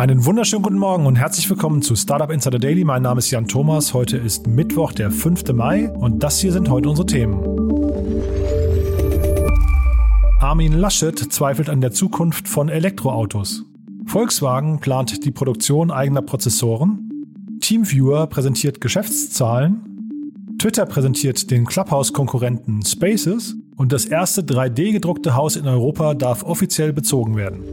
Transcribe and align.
Einen 0.00 0.24
wunderschönen 0.24 0.62
guten 0.62 0.78
Morgen 0.78 1.04
und 1.04 1.16
herzlich 1.16 1.50
willkommen 1.50 1.82
zu 1.82 1.94
Startup 1.94 2.30
Insider 2.30 2.58
Daily. 2.58 2.84
Mein 2.84 3.02
Name 3.02 3.18
ist 3.18 3.30
Jan 3.30 3.46
Thomas. 3.46 3.92
Heute 3.92 4.16
ist 4.16 4.46
Mittwoch, 4.46 4.94
der 4.94 5.10
5. 5.10 5.52
Mai 5.52 5.90
und 5.90 6.22
das 6.22 6.40
hier 6.40 6.52
sind 6.52 6.70
heute 6.70 6.88
unsere 6.88 7.04
Themen. 7.04 7.38
Armin 10.40 10.72
Laschet 10.72 11.18
zweifelt 11.18 11.68
an 11.68 11.82
der 11.82 11.92
Zukunft 11.92 12.48
von 12.48 12.70
Elektroautos. 12.70 13.66
Volkswagen 14.06 14.80
plant 14.80 15.22
die 15.26 15.32
Produktion 15.32 15.90
eigener 15.90 16.22
Prozessoren. 16.22 17.10
Teamviewer 17.60 18.26
präsentiert 18.26 18.80
Geschäftszahlen. 18.80 19.82
Twitter 20.58 20.86
präsentiert 20.86 21.50
den 21.50 21.66
Clubhouse-Konkurrenten 21.66 22.86
Spaces 22.86 23.54
und 23.76 23.92
das 23.92 24.06
erste 24.06 24.40
3D-gedruckte 24.40 25.34
Haus 25.34 25.56
in 25.56 25.68
Europa 25.68 26.14
darf 26.14 26.42
offiziell 26.42 26.94
bezogen 26.94 27.36
werden. 27.36 27.64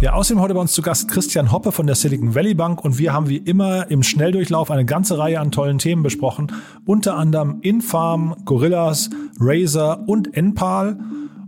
Ja, 0.00 0.14
außerdem 0.14 0.40
heute 0.40 0.54
bei 0.54 0.60
uns 0.60 0.72
zu 0.72 0.80
Gast 0.80 1.10
Christian 1.10 1.52
Hoppe 1.52 1.72
von 1.72 1.86
der 1.86 1.94
Silicon 1.94 2.34
Valley 2.34 2.54
Bank 2.54 2.82
und 2.82 2.98
wir 2.98 3.12
haben 3.12 3.28
wie 3.28 3.36
immer 3.36 3.90
im 3.90 4.02
Schnelldurchlauf 4.02 4.70
eine 4.70 4.86
ganze 4.86 5.18
Reihe 5.18 5.38
an 5.38 5.50
tollen 5.50 5.76
Themen 5.76 6.02
besprochen, 6.02 6.50
unter 6.86 7.18
anderem 7.18 7.58
Infarm, 7.60 8.34
Gorillas, 8.46 9.10
Razer 9.38 10.08
und 10.08 10.34
Enpal. 10.34 10.98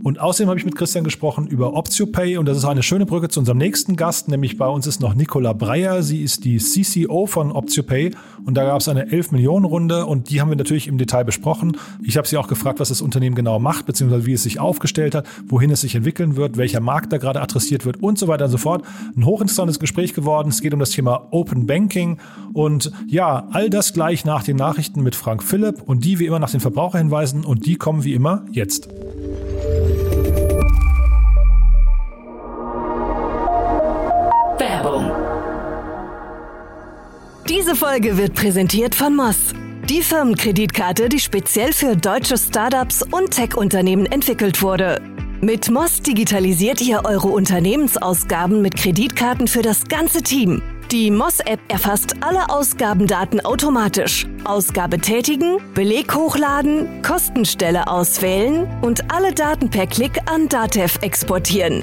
Und 0.03 0.21
außerdem 0.21 0.49
habe 0.49 0.59
ich 0.59 0.65
mit 0.65 0.75
Christian 0.75 1.05
gesprochen 1.05 1.47
über 1.47 1.75
OptioPay 1.75 2.37
und 2.37 2.47
das 2.47 2.59
ist 2.59 2.65
eine 2.65 2.83
schöne 2.83 3.07
Brücke 3.07 3.29
zu 3.29 3.39
unserem 3.39 3.59
nächsten 3.59 3.95
Gast, 3.95 4.29
nämlich 4.29 4.59
bei 4.59 4.67
uns 4.67 4.87
ist 4.89 5.01
noch 5.01 5.15
Nicola 5.15 5.53
Breyer. 5.53 6.03
Sie 6.03 6.23
ist 6.23 6.45
die 6.45 6.59
CCO 6.59 7.27
von 7.27 7.53
OptioPay 7.53 8.11
und 8.45 8.55
da 8.57 8.65
gab 8.65 8.81
es 8.81 8.89
eine 8.89 9.13
11 9.13 9.31
Millionen 9.31 9.65
Runde 9.65 10.07
und 10.07 10.31
die 10.31 10.41
haben 10.41 10.49
wir 10.49 10.57
natürlich 10.57 10.89
im 10.89 10.99
Detail 10.99 11.25
besprochen. 11.25 11.77
Ich 12.03 12.17
habe 12.17 12.27
sie 12.27 12.37
auch 12.37 12.49
gefragt, 12.49 12.81
was 12.81 12.89
das 12.89 13.01
Unternehmen 13.01 13.37
genau 13.37 13.61
macht, 13.61 13.87
beziehungsweise 13.87 14.27
wie 14.27 14.33
es 14.33 14.43
sich 14.43 14.59
aufgestellt 14.59 15.15
hat, 15.15 15.27
wohin 15.47 15.71
es 15.71 15.83
sich 15.83 15.95
entwickeln 15.95 16.35
wird, 16.35 16.57
welcher 16.57 16.81
Markt 16.81 17.13
da 17.13 17.19
gerade 17.19 17.41
adressiert 17.41 17.87
wird 17.87 18.03
und 18.03 18.19
so 18.19 18.27
weiter 18.27 18.47
und 18.47 18.51
so 18.51 18.59
fort. 18.59 18.85
Ein 19.17 19.25
hochinteressantes 19.25 19.79
Gespräch 19.79 20.15
geworden. 20.15 20.49
Es 20.49 20.61
geht 20.61 20.75
um 20.75 20.81
das 20.81 20.91
Thema 20.91 21.29
Open 21.31 21.67
Banking 21.67 22.19
und 22.53 22.91
ja, 23.07 23.47
all 23.53 23.71
das 23.71 23.93
gleich 23.93 24.25
nach 24.25 24.43
den 24.43 24.57
Nachrichten 24.57 25.03
mit 25.03 25.15
Frank 25.15 25.45
Philipp 25.45 25.83
und 25.87 26.05
die 26.05 26.19
wie 26.19 26.27
immer 26.27 26.41
nach 26.41 26.51
den 26.51 26.61
Verbraucherhinweisen 26.61 27.45
und 27.45 27.67
die 27.67 27.77
kommen 27.77 28.03
wie 28.03 28.15
immer 28.15 28.45
jetzt. 28.51 28.89
Diese 37.49 37.75
Folge 37.75 38.17
wird 38.17 38.35
präsentiert 38.35 38.95
von 38.95 39.17
Moss. 39.17 39.53
Die 39.89 40.01
Firmenkreditkarte, 40.01 41.09
die 41.09 41.19
speziell 41.19 41.73
für 41.73 41.97
deutsche 41.97 42.39
Startups 42.39 43.03
und 43.03 43.33
Tech-Unternehmen 43.33 44.07
entwickelt 44.07 44.63
wurde. 44.63 45.03
Mit 45.41 45.69
Moss 45.69 46.01
digitalisiert 46.01 46.81
ihr 46.81 47.03
eure 47.05 47.29
Unternehmensausgaben 47.29 48.63
mit 48.63 48.77
Kreditkarten 48.77 49.49
für 49.49 49.63
das 49.63 49.85
ganze 49.89 50.23
Team. 50.23 50.63
Die 50.93 51.11
Moss-App 51.11 51.59
erfasst 51.67 52.15
alle 52.21 52.49
Ausgabendaten 52.49 53.45
automatisch. 53.45 54.25
Ausgabe 54.45 54.99
tätigen, 54.99 55.57
Beleg 55.75 56.15
hochladen, 56.15 57.03
Kostenstelle 57.03 57.89
auswählen 57.89 58.69
und 58.83 59.13
alle 59.13 59.33
Daten 59.33 59.69
per 59.69 59.89
Klick 59.89 60.19
an 60.31 60.49
Datev 60.49 60.97
exportieren. 61.01 61.83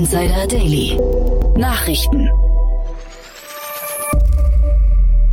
Insider 0.00 0.46
Daily. 0.46 0.96
Nachrichten. 1.56 2.30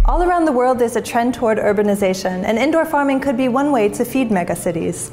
All 0.03 0.22
around 0.23 0.44
the 0.44 0.51
world, 0.51 0.78
there's 0.78 0.97
a 0.97 1.01
trend 1.01 1.33
toward 1.33 1.57
urbanization, 1.57 2.44
and 2.44 2.57
indoor 2.57 2.83
farming 2.83 3.22
could 3.22 3.38
be 3.38 3.47
one 3.47 3.72
way 3.72 3.88
to 3.88 4.03
feed 4.03 4.29
megacities. 4.29 5.09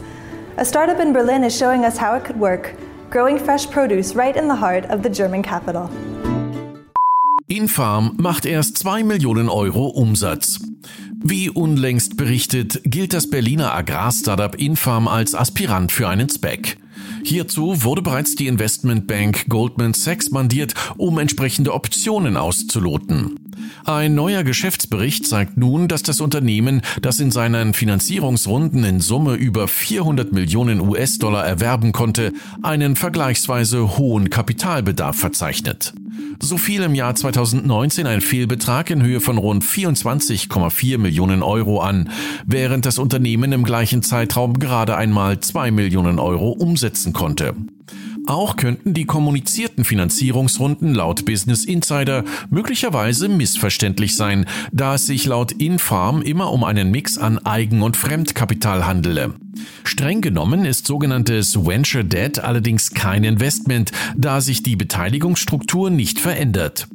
A 0.57 0.65
startup 0.65 0.99
in 0.99 1.13
Berlin 1.13 1.45
is 1.45 1.57
showing 1.57 1.85
us 1.85 1.97
how 1.97 2.17
it 2.17 2.25
could 2.25 2.41
work, 2.41 2.75
growing 3.11 3.39
fresh 3.39 3.71
produce 3.71 4.17
right 4.17 4.37
in 4.37 4.49
the 4.49 4.57
heart 4.57 4.87
of 4.87 5.05
the 5.05 5.09
German 5.09 5.45
capital. 5.45 5.89
Infarm 7.47 8.15
macht 8.17 8.47
erst 8.47 8.79
2 8.79 9.05
Millionen 9.05 9.49
Euro 9.49 9.87
Umsatz. 9.87 10.59
Wie 11.23 11.49
unlängst 11.49 12.17
berichtet, 12.17 12.81
gilt 12.83 13.13
das 13.13 13.31
Berliner 13.31 13.73
Agrarstartup 13.73 14.57
Infarm 14.57 15.07
als 15.07 15.33
Aspirant 15.37 15.93
für 15.93 16.09
einen 16.09 16.29
Spec. 16.29 16.77
Hierzu 17.27 17.83
wurde 17.83 18.03
bereits 18.03 18.35
die 18.35 18.49
Investmentbank 18.49 19.47
Goldman 19.49 19.95
Sachs 19.95 20.31
mandiert, 20.31 20.75
um 20.99 21.19
entsprechende 21.19 21.73
Optionen 21.73 22.37
auszuloten. 22.37 23.39
Ein 23.85 24.15
neuer 24.15 24.45
Geschäftsbericht 24.45 25.27
zeigt 25.27 25.57
nun, 25.57 25.89
dass 25.89 26.03
das 26.03 26.21
Unternehmen, 26.21 26.83
das 27.03 27.21
in 27.21 27.31
seinen 27.31 27.75
Finanzierungsrunden 27.75 28.85
in 28.85 29.01
Summe 29.01 29.35
über 29.35 29.69
400 29.69 30.33
Millionen 30.33 30.81
US-Dollar 30.81 31.47
erwerben 31.47 31.93
konnte, 31.93 32.33
einen 32.63 32.97
vergleichsweise 32.97 33.99
hohen 33.99 34.31
Kapitalbedarf 34.31 35.17
verzeichnet. 35.17 35.93
So 36.41 36.59
fiel 36.59 36.83
im 36.83 36.95
Jahr 36.95 37.15
2019 37.15 38.07
ein 38.07 38.21
Fehlbetrag 38.21 38.91
in 38.91 39.03
Höhe 39.03 39.21
von 39.21 39.39
rund 39.39 39.65
24,4 39.65 40.99
Millionen 40.99 41.43
Euro 41.43 41.81
an, 41.81 42.11
während 42.47 42.87
das 42.87 42.99
Unternehmen 42.99 43.53
im 43.53 43.65
gleichen 43.65 44.03
Zeitraum 44.03 44.59
gerade 44.59 44.97
einmal 44.97 45.41
2 45.41 45.71
Millionen 45.71 46.19
Euro 46.19 46.51
umsetzen 46.51 47.13
konnte. 47.13 47.55
Auch 48.27 48.57
könnten 48.57 48.95
die 48.95 49.05
kommunizierten 49.05 49.85
Finanzierungsrunden 49.85 50.95
laut 50.95 51.27
Business 51.27 51.65
Insider 51.65 52.25
möglicherweise 52.49 53.29
missverständlich 53.29 54.17
sein, 54.17 54.47
da 54.73 54.95
es 54.95 55.07
sich 55.07 55.27
laut 55.27 55.53
Infarm 55.53 56.23
immer 56.23 56.51
um 56.51 56.65
einen 56.65 56.91
Mix 56.91 57.19
an 57.19 57.39
Eigen- 57.39 57.83
und 57.83 57.97
Fremdkapital 57.99 58.87
handele. 58.87 59.35
Streng 59.85 60.23
genommen 60.23 60.65
ist 60.65 60.87
sogenanntes 60.87 61.67
Venture 61.67 62.03
Debt 62.03 62.39
allerdings 62.39 62.93
kein 62.93 63.25
Investment, 63.25 63.93
da 64.17 64.41
sich 64.41 64.63
die 64.63 64.77
Beteiligungsstruktur 64.77 65.91
nicht 65.91 66.19
verändert. 66.19 66.89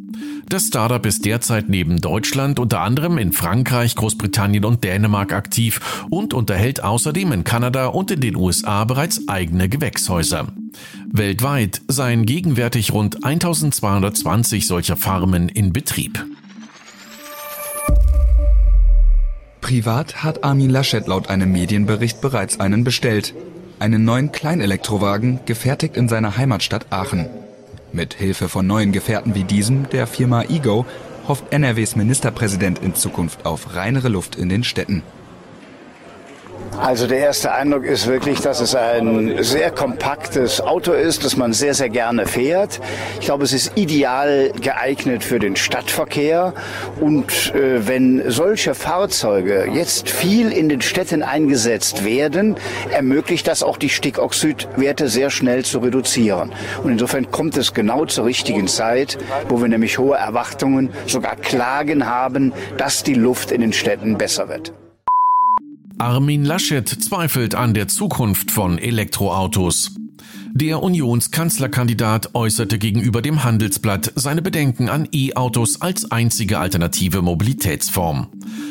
Das 0.50 0.66
Startup 0.66 1.06
ist 1.06 1.26
derzeit 1.26 1.70
neben 1.70 2.02
Deutschland 2.02 2.58
unter 2.58 2.82
anderem 2.82 3.20
in 3.20 3.32
Frankreich, 3.34 3.96
Großbritannien 3.96 4.66
und 4.66 4.84
Dänemark 4.84 5.32
aktiv 5.32 5.80
und 6.10 6.34
unterhält 6.34 6.84
außerdem 6.84 7.32
in 7.32 7.44
Kanada 7.44 7.88
und 7.88 8.10
in 8.10 8.20
den 8.20 8.36
USA 8.36 8.84
bereits 8.84 9.28
eigene 9.28 9.70
Gewächshäuser. 9.70 10.48
Weltweit 11.12 11.81
seien 11.88 12.25
gegenwärtig 12.25 12.94
rund 12.94 13.25
1220 13.25 14.68
solcher 14.68 14.96
Farmen 14.96 15.50
in 15.50 15.74
Betrieb. 15.74 16.24
Privat 19.59 20.24
hat 20.24 20.44
Armin 20.44 20.69
Laschet 20.69 21.08
laut 21.08 21.30
einem 21.30 21.52
Medienbericht 21.52 22.22
bereits 22.22 22.59
einen 22.59 22.84
bestellt. 22.84 23.34
Einen 23.80 24.06
neuen 24.06 24.31
Kleinelektrowagen, 24.31 25.40
gefertigt 25.46 25.98
in 25.98 26.09
seiner 26.09 26.38
Heimatstadt 26.38 26.88
Aachen. 26.92 27.28
Mit 27.92 28.14
Hilfe 28.14 28.48
von 28.48 28.68
neuen 28.68 28.92
Gefährten 28.92 29.34
wie 29.34 29.46
diesem, 29.46 29.90
der 29.90 30.06
Firma 30.06 30.44
Ego, 30.44 30.86
hofft 31.28 31.52
NRWs 31.52 31.96
Ministerpräsident 31.96 32.80
in 32.80 32.94
Zukunft 32.94 33.46
auf 33.46 33.75
reinere 33.75 34.09
Luft 34.09 34.36
in 34.36 34.50
den 34.50 34.64
Städten. 34.64 35.02
Also 36.81 37.08
der 37.08 37.20
erste 37.20 37.52
Eindruck 37.52 37.84
ist 37.84 38.08
wirklich, 38.08 38.40
dass 38.40 38.62
es 38.62 38.74
ein 38.74 39.44
sehr 39.44 39.70
kompaktes 39.70 40.62
Auto 40.62 40.94
ist, 40.94 41.26
das 41.26 41.36
man 41.36 41.52
sehr, 41.52 41.74
sehr 41.74 41.90
gerne 41.90 42.26
fährt. 42.26 42.80
Ich 43.20 43.26
glaube, 43.26 43.44
es 43.44 43.52
ist 43.52 43.74
ideal 43.76 44.52
geeignet 44.62 45.24
für 45.24 45.40
den 45.40 45.58
Stadtverkehr. 45.58 46.54
Und 47.00 47.54
äh, 47.54 47.86
wenn 47.86 48.24
solche 48.31 48.76
Fahrzeuge 48.76 49.68
jetzt 49.72 50.10
viel 50.10 50.54
in 50.54 50.70
den 50.70 50.81
Städten 50.81 51.22
eingesetzt 51.22 52.06
werden, 52.06 52.56
ermöglicht 52.92 53.48
das 53.48 53.62
auch 53.62 53.78
die 53.78 53.90
Stickoxidwerte 53.90 55.10
sehr 55.10 55.30
schnell 55.30 55.66
zu 55.66 55.80
reduzieren. 55.80 56.54
Und 56.82 56.94
insofern 56.94 57.30
kommt 57.30 57.58
es 57.58 57.74
genau 57.74 58.06
zur 58.06 58.25
richtigen 58.25 58.68
Zeit, 58.68 59.18
wo 59.50 59.62
wir 59.62 59.68
nämlich 59.68 59.98
hohe 59.98 60.18
Erwartungen, 60.18 60.90
sogar 61.08 61.36
Klagen 61.36 62.08
haben, 62.08 62.54
dass 62.78 63.04
die 63.04 63.16
Luft 63.16 63.52
in 63.52 63.62
den 63.62 63.74
Städten 63.74 64.18
besser 64.18 64.48
wird. 64.48 64.72
Armin 66.00 66.46
Laschet 66.46 66.88
zweifelt 66.88 67.56
an 67.56 67.74
der 67.74 67.90
Zukunft 67.90 68.51
von 68.51 68.78
Elektroautos. 68.78 69.96
Der 70.54 70.81
Unionskanzlerkandidat 70.81 72.36
äußerte 72.36 72.80
gegenüber 72.80 73.22
dem 73.22 73.44
Handelsblatt 73.44 74.13
seine 74.16 74.42
Bedenken 74.42 74.88
an 74.88 75.10
E-Autos 75.12 75.81
als 75.81 76.10
einzige 76.10 76.60
alternative 76.60 77.22
Mobilitätsform. 77.22 78.28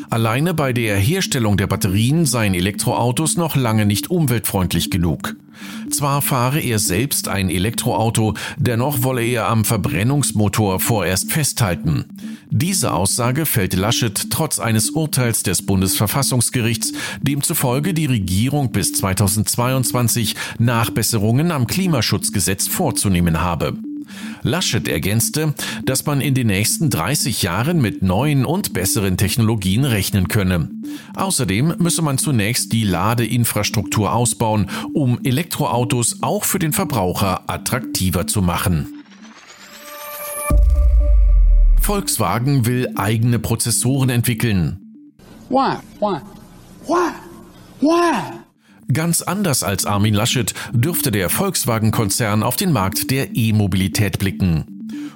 Alleine 0.08 0.54
bei 0.54 0.72
der 0.72 0.96
Herstellung 0.96 1.58
der 1.58 1.66
Batterien 1.66 2.24
seien 2.24 2.54
Elektroautos 2.54 3.36
noch 3.36 3.56
lange 3.56 3.84
nicht 3.84 4.10
umweltfreundlich 4.10 4.90
genug. 4.90 5.36
Zwar 5.90 6.22
fahre 6.22 6.60
er 6.60 6.78
selbst 6.78 7.28
ein 7.28 7.50
Elektroauto, 7.50 8.34
dennoch 8.56 9.02
wolle 9.02 9.24
er 9.24 9.48
am 9.48 9.64
Verbrennungsmotor 9.64 10.80
vorerst 10.80 11.32
festhalten. 11.32 12.04
Diese 12.50 12.92
Aussage 12.92 13.46
fällt 13.46 13.74
Laschet 13.74 14.30
trotz 14.30 14.58
eines 14.58 14.90
Urteils 14.90 15.42
des 15.42 15.64
Bundesverfassungsgerichts, 15.64 16.92
demzufolge 17.20 17.94
die 17.94 18.06
Regierung 18.06 18.72
bis 18.72 18.92
2022 18.92 20.34
Nachbesserungen 20.58 21.50
am 21.50 21.66
Klimaschutzgesetz 21.66 22.68
vorzunehmen 22.68 23.40
habe. 23.40 23.74
Laschet 24.42 24.86
ergänzte, 24.88 25.54
dass 25.84 26.06
man 26.06 26.20
in 26.20 26.34
den 26.34 26.48
nächsten 26.48 26.90
30 26.90 27.42
Jahren 27.42 27.80
mit 27.80 28.02
neuen 28.02 28.44
und 28.44 28.72
besseren 28.72 29.16
Technologien 29.16 29.84
rechnen 29.84 30.28
könne. 30.28 30.70
Außerdem 31.14 31.74
müsse 31.78 32.02
man 32.02 32.18
zunächst 32.18 32.72
die 32.72 32.84
Ladeinfrastruktur 32.84 34.12
ausbauen, 34.12 34.70
um 34.94 35.18
Elektroautos 35.24 36.22
auch 36.22 36.44
für 36.44 36.58
den 36.58 36.72
Verbraucher 36.72 37.48
attraktiver 37.48 38.26
zu 38.26 38.42
machen. 38.42 38.94
Volkswagen 41.80 42.66
will 42.66 42.88
eigene 42.96 43.38
Prozessoren 43.38 44.10
entwickeln. 44.10 44.78
Why? 45.48 45.76
Why? 46.00 46.20
Why? 46.86 47.12
Why? 47.80 48.47
Ganz 48.92 49.20
anders 49.20 49.62
als 49.62 49.84
Armin 49.84 50.14
Laschet 50.14 50.54
dürfte 50.72 51.10
der 51.10 51.28
Volkswagen-Konzern 51.28 52.42
auf 52.42 52.56
den 52.56 52.72
Markt 52.72 53.10
der 53.10 53.36
E-Mobilität 53.36 54.18
blicken. 54.18 54.64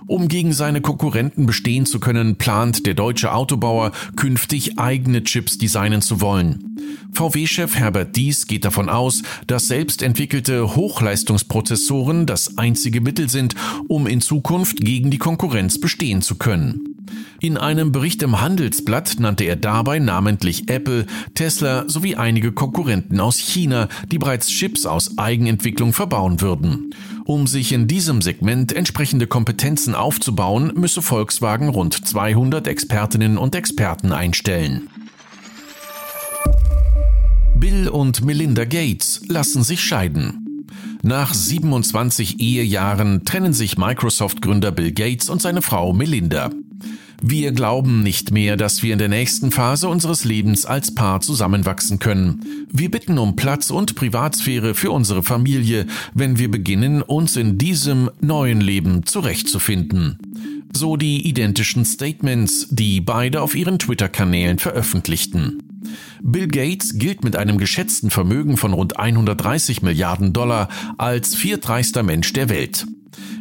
Um 0.07 0.29
gegen 0.29 0.53
seine 0.53 0.83
Konkurrenten 0.83 1.47
bestehen 1.47 1.87
zu 1.87 1.99
können, 1.99 2.37
plant 2.37 2.85
der 2.85 2.93
deutsche 2.93 3.33
Autobauer 3.33 3.93
künftig 4.15 4.79
eigene 4.79 5.25
Chips 5.25 5.57
designen 5.57 6.03
zu 6.03 6.21
wollen. 6.21 6.72
VW-Chef 7.13 7.77
Herbert 7.77 8.17
Dies 8.17 8.47
geht 8.47 8.65
davon 8.65 8.89
aus, 8.89 9.23
dass 9.47 9.69
selbst 9.69 10.03
entwickelte 10.03 10.75
Hochleistungsprozessoren 10.75 12.27
das 12.27 12.59
einzige 12.59 13.01
Mittel 13.01 13.29
sind, 13.29 13.55
um 13.89 14.07
in 14.07 14.21
Zukunft 14.21 14.79
gegen 14.81 15.11
die 15.11 15.19
Konkurrenz 15.19 15.79
bestehen 15.79 16.23
zu 16.23 16.37
können. 16.37 16.93
In 17.41 17.57
einem 17.57 17.93
Bericht 17.93 18.23
im 18.23 18.41
Handelsblatt 18.41 19.17
nannte 19.19 19.45
er 19.45 19.57
dabei 19.57 19.99
namentlich 19.99 20.69
Apple, 20.69 21.07
Tesla 21.35 21.85
sowie 21.89 22.15
einige 22.17 22.53
Konkurrenten 22.53 23.21
aus 23.21 23.39
China, 23.39 23.89
die 24.11 24.19
bereits 24.19 24.49
Chips 24.49 24.87
aus 24.87 25.19
Eigenentwicklung 25.19 25.93
verbauen 25.93 26.41
würden. 26.41 26.95
Um 27.25 27.47
sich 27.47 27.73
in 27.73 27.89
diesem 27.89 28.23
Segment 28.23 28.73
entsprechende 28.73 29.27
Kompetenzen 29.27 29.95
aufzubauen, 29.95 30.73
müsse 30.77 31.03
Volkswagen 31.03 31.69
rund 31.69 31.95
200 32.07 32.67
Expertinnen 32.67 33.39
und 33.39 33.55
Experten 33.55 34.13
einstellen. 34.13 34.89
Bill 37.63 37.89
und 37.89 38.25
Melinda 38.25 38.65
Gates 38.65 39.23
lassen 39.29 39.63
sich 39.63 39.81
scheiden. 39.85 40.67
Nach 41.05 41.33
27 41.33 42.41
Ehejahren 42.41 43.25
trennen 43.25 43.53
sich 43.53 43.79
Microsoft-Gründer 43.79 44.73
Bill 44.73 44.91
Gates 44.91 45.31
und 45.31 45.41
seine 45.41 45.63
Frau 45.63 45.93
Melinda. 45.93 46.51
Wir 47.23 47.53
glauben 47.53 48.03
nicht 48.03 48.33
mehr, 48.33 48.57
dass 48.57 48.83
wir 48.83 48.93
in 48.93 48.99
der 48.99 49.07
nächsten 49.07 49.53
Phase 49.53 49.89
unseres 49.89 50.25
Lebens 50.25 50.67
als 50.67 50.93
Paar 50.97 51.21
zusammenwachsen 51.21 52.01
können. 52.01 52.67
Wir 52.69 52.91
bitten 52.91 53.17
um 53.17 53.37
Platz 53.37 53.71
und 53.71 53.95
Privatsphäre 53.95 54.75
für 54.75 54.91
unsere 54.91 55.23
Familie, 55.23 55.87
wenn 56.15 56.41
wir 56.41 56.51
beginnen, 56.51 57.01
uns 57.01 57.37
in 57.37 57.59
diesem 57.59 58.11
neuen 58.21 58.61
Leben 58.61 59.07
zurechtzufinden. 59.07 60.19
So 60.73 60.97
die 60.97 61.29
identischen 61.29 61.85
Statements, 61.85 62.67
die 62.71 63.01
beide 63.01 63.41
auf 63.41 63.55
ihren 63.55 63.79
Twitter-Kanälen 63.79 64.59
veröffentlichten. 64.59 65.72
Bill 66.23 66.49
Gates 66.49 66.99
gilt 66.99 67.25
mit 67.25 67.37
einem 67.37 67.59
geschätzten 67.59 68.11
Vermögen 68.11 68.57
von 68.57 68.73
rund 68.73 68.99
130 68.99 69.83
Milliarden 69.83 70.33
Dollar 70.33 70.69
als 70.99 71.35
viertreichster 71.35 72.03
Mensch 72.03 72.33
der 72.33 72.49
Welt. 72.49 72.87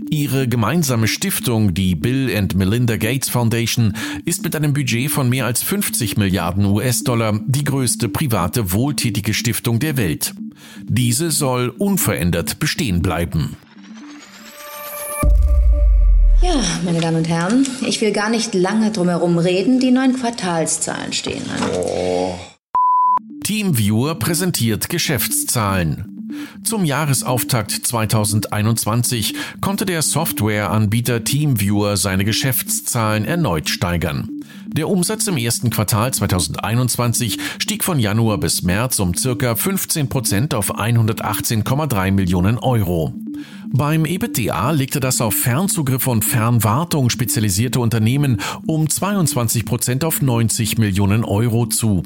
Ihre 0.09 0.47
gemeinsame 0.47 1.07
Stiftung, 1.07 1.73
die 1.73 1.95
Bill 1.95 2.35
and 2.35 2.55
Melinda 2.55 2.97
Gates 2.97 3.29
Foundation, 3.29 3.93
ist 4.25 4.43
mit 4.43 4.55
einem 4.55 4.73
Budget 4.73 5.09
von 5.09 5.29
mehr 5.29 5.45
als 5.45 5.63
50 5.63 6.17
Milliarden 6.17 6.65
US-Dollar 6.65 7.39
die 7.45 7.63
größte 7.63 8.09
private 8.09 8.73
wohltätige 8.73 9.33
Stiftung 9.33 9.79
der 9.79 9.95
Welt. 9.95 10.33
Diese 10.83 11.31
soll 11.31 11.69
unverändert 11.69 12.59
bestehen 12.59 13.01
bleiben. 13.01 13.55
Ja, 16.41 16.55
meine 16.83 16.99
Damen 16.99 17.17
und 17.17 17.29
Herren, 17.29 17.67
ich 17.85 18.01
will 18.01 18.11
gar 18.11 18.29
nicht 18.31 18.55
lange 18.55 18.91
drumherum 18.91 19.37
reden. 19.37 19.79
Die 19.79 19.91
neuen 19.91 20.19
Quartalszahlen 20.19 21.13
stehen 21.13 21.43
an. 21.51 21.69
Oh. 21.75 22.35
TeamViewer 23.43 24.15
präsentiert 24.15 24.89
Geschäftszahlen. 24.89 26.11
Zum 26.63 26.83
Jahresauftakt 26.83 27.71
2021 27.71 29.35
konnte 29.61 29.85
der 29.85 30.01
Softwareanbieter 30.01 31.23
TeamViewer 31.23 31.95
seine 31.97 32.25
Geschäftszahlen 32.25 33.25
erneut 33.25 33.69
steigern. 33.69 34.41
Der 34.65 34.89
Umsatz 34.89 35.27
im 35.27 35.37
ersten 35.37 35.69
Quartal 35.69 36.11
2021 36.11 37.37
stieg 37.59 37.83
von 37.83 37.99
Januar 37.99 38.39
bis 38.39 38.63
März 38.63 38.99
um 38.99 39.13
circa 39.13 39.55
15 39.55 40.09
Prozent 40.09 40.53
auf 40.55 40.75
118,3 40.75 42.11
Millionen 42.11 42.57
Euro. 42.57 43.13
Beim 43.73 44.05
EBITDA 44.05 44.71
legte 44.71 44.99
das 44.99 45.21
auf 45.21 45.33
Fernzugriff 45.33 46.05
und 46.05 46.25
Fernwartung 46.25 47.09
spezialisierte 47.09 47.79
Unternehmen 47.79 48.41
um 48.67 48.89
22 48.89 49.65
Prozent 49.65 50.03
auf 50.03 50.21
90 50.21 50.77
Millionen 50.77 51.23
Euro 51.23 51.65
zu. 51.65 52.03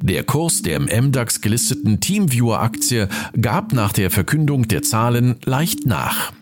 Der 0.00 0.22
Kurs 0.22 0.62
der 0.62 0.76
im 0.76 0.84
MDAX 0.84 1.40
gelisteten 1.40 1.98
Teamviewer-Aktie 2.00 3.08
gab 3.40 3.72
nach 3.72 3.92
der 3.92 4.12
Verkündung 4.12 4.68
der 4.68 4.82
Zahlen 4.82 5.40
leicht 5.44 5.86
nach. 5.86 6.32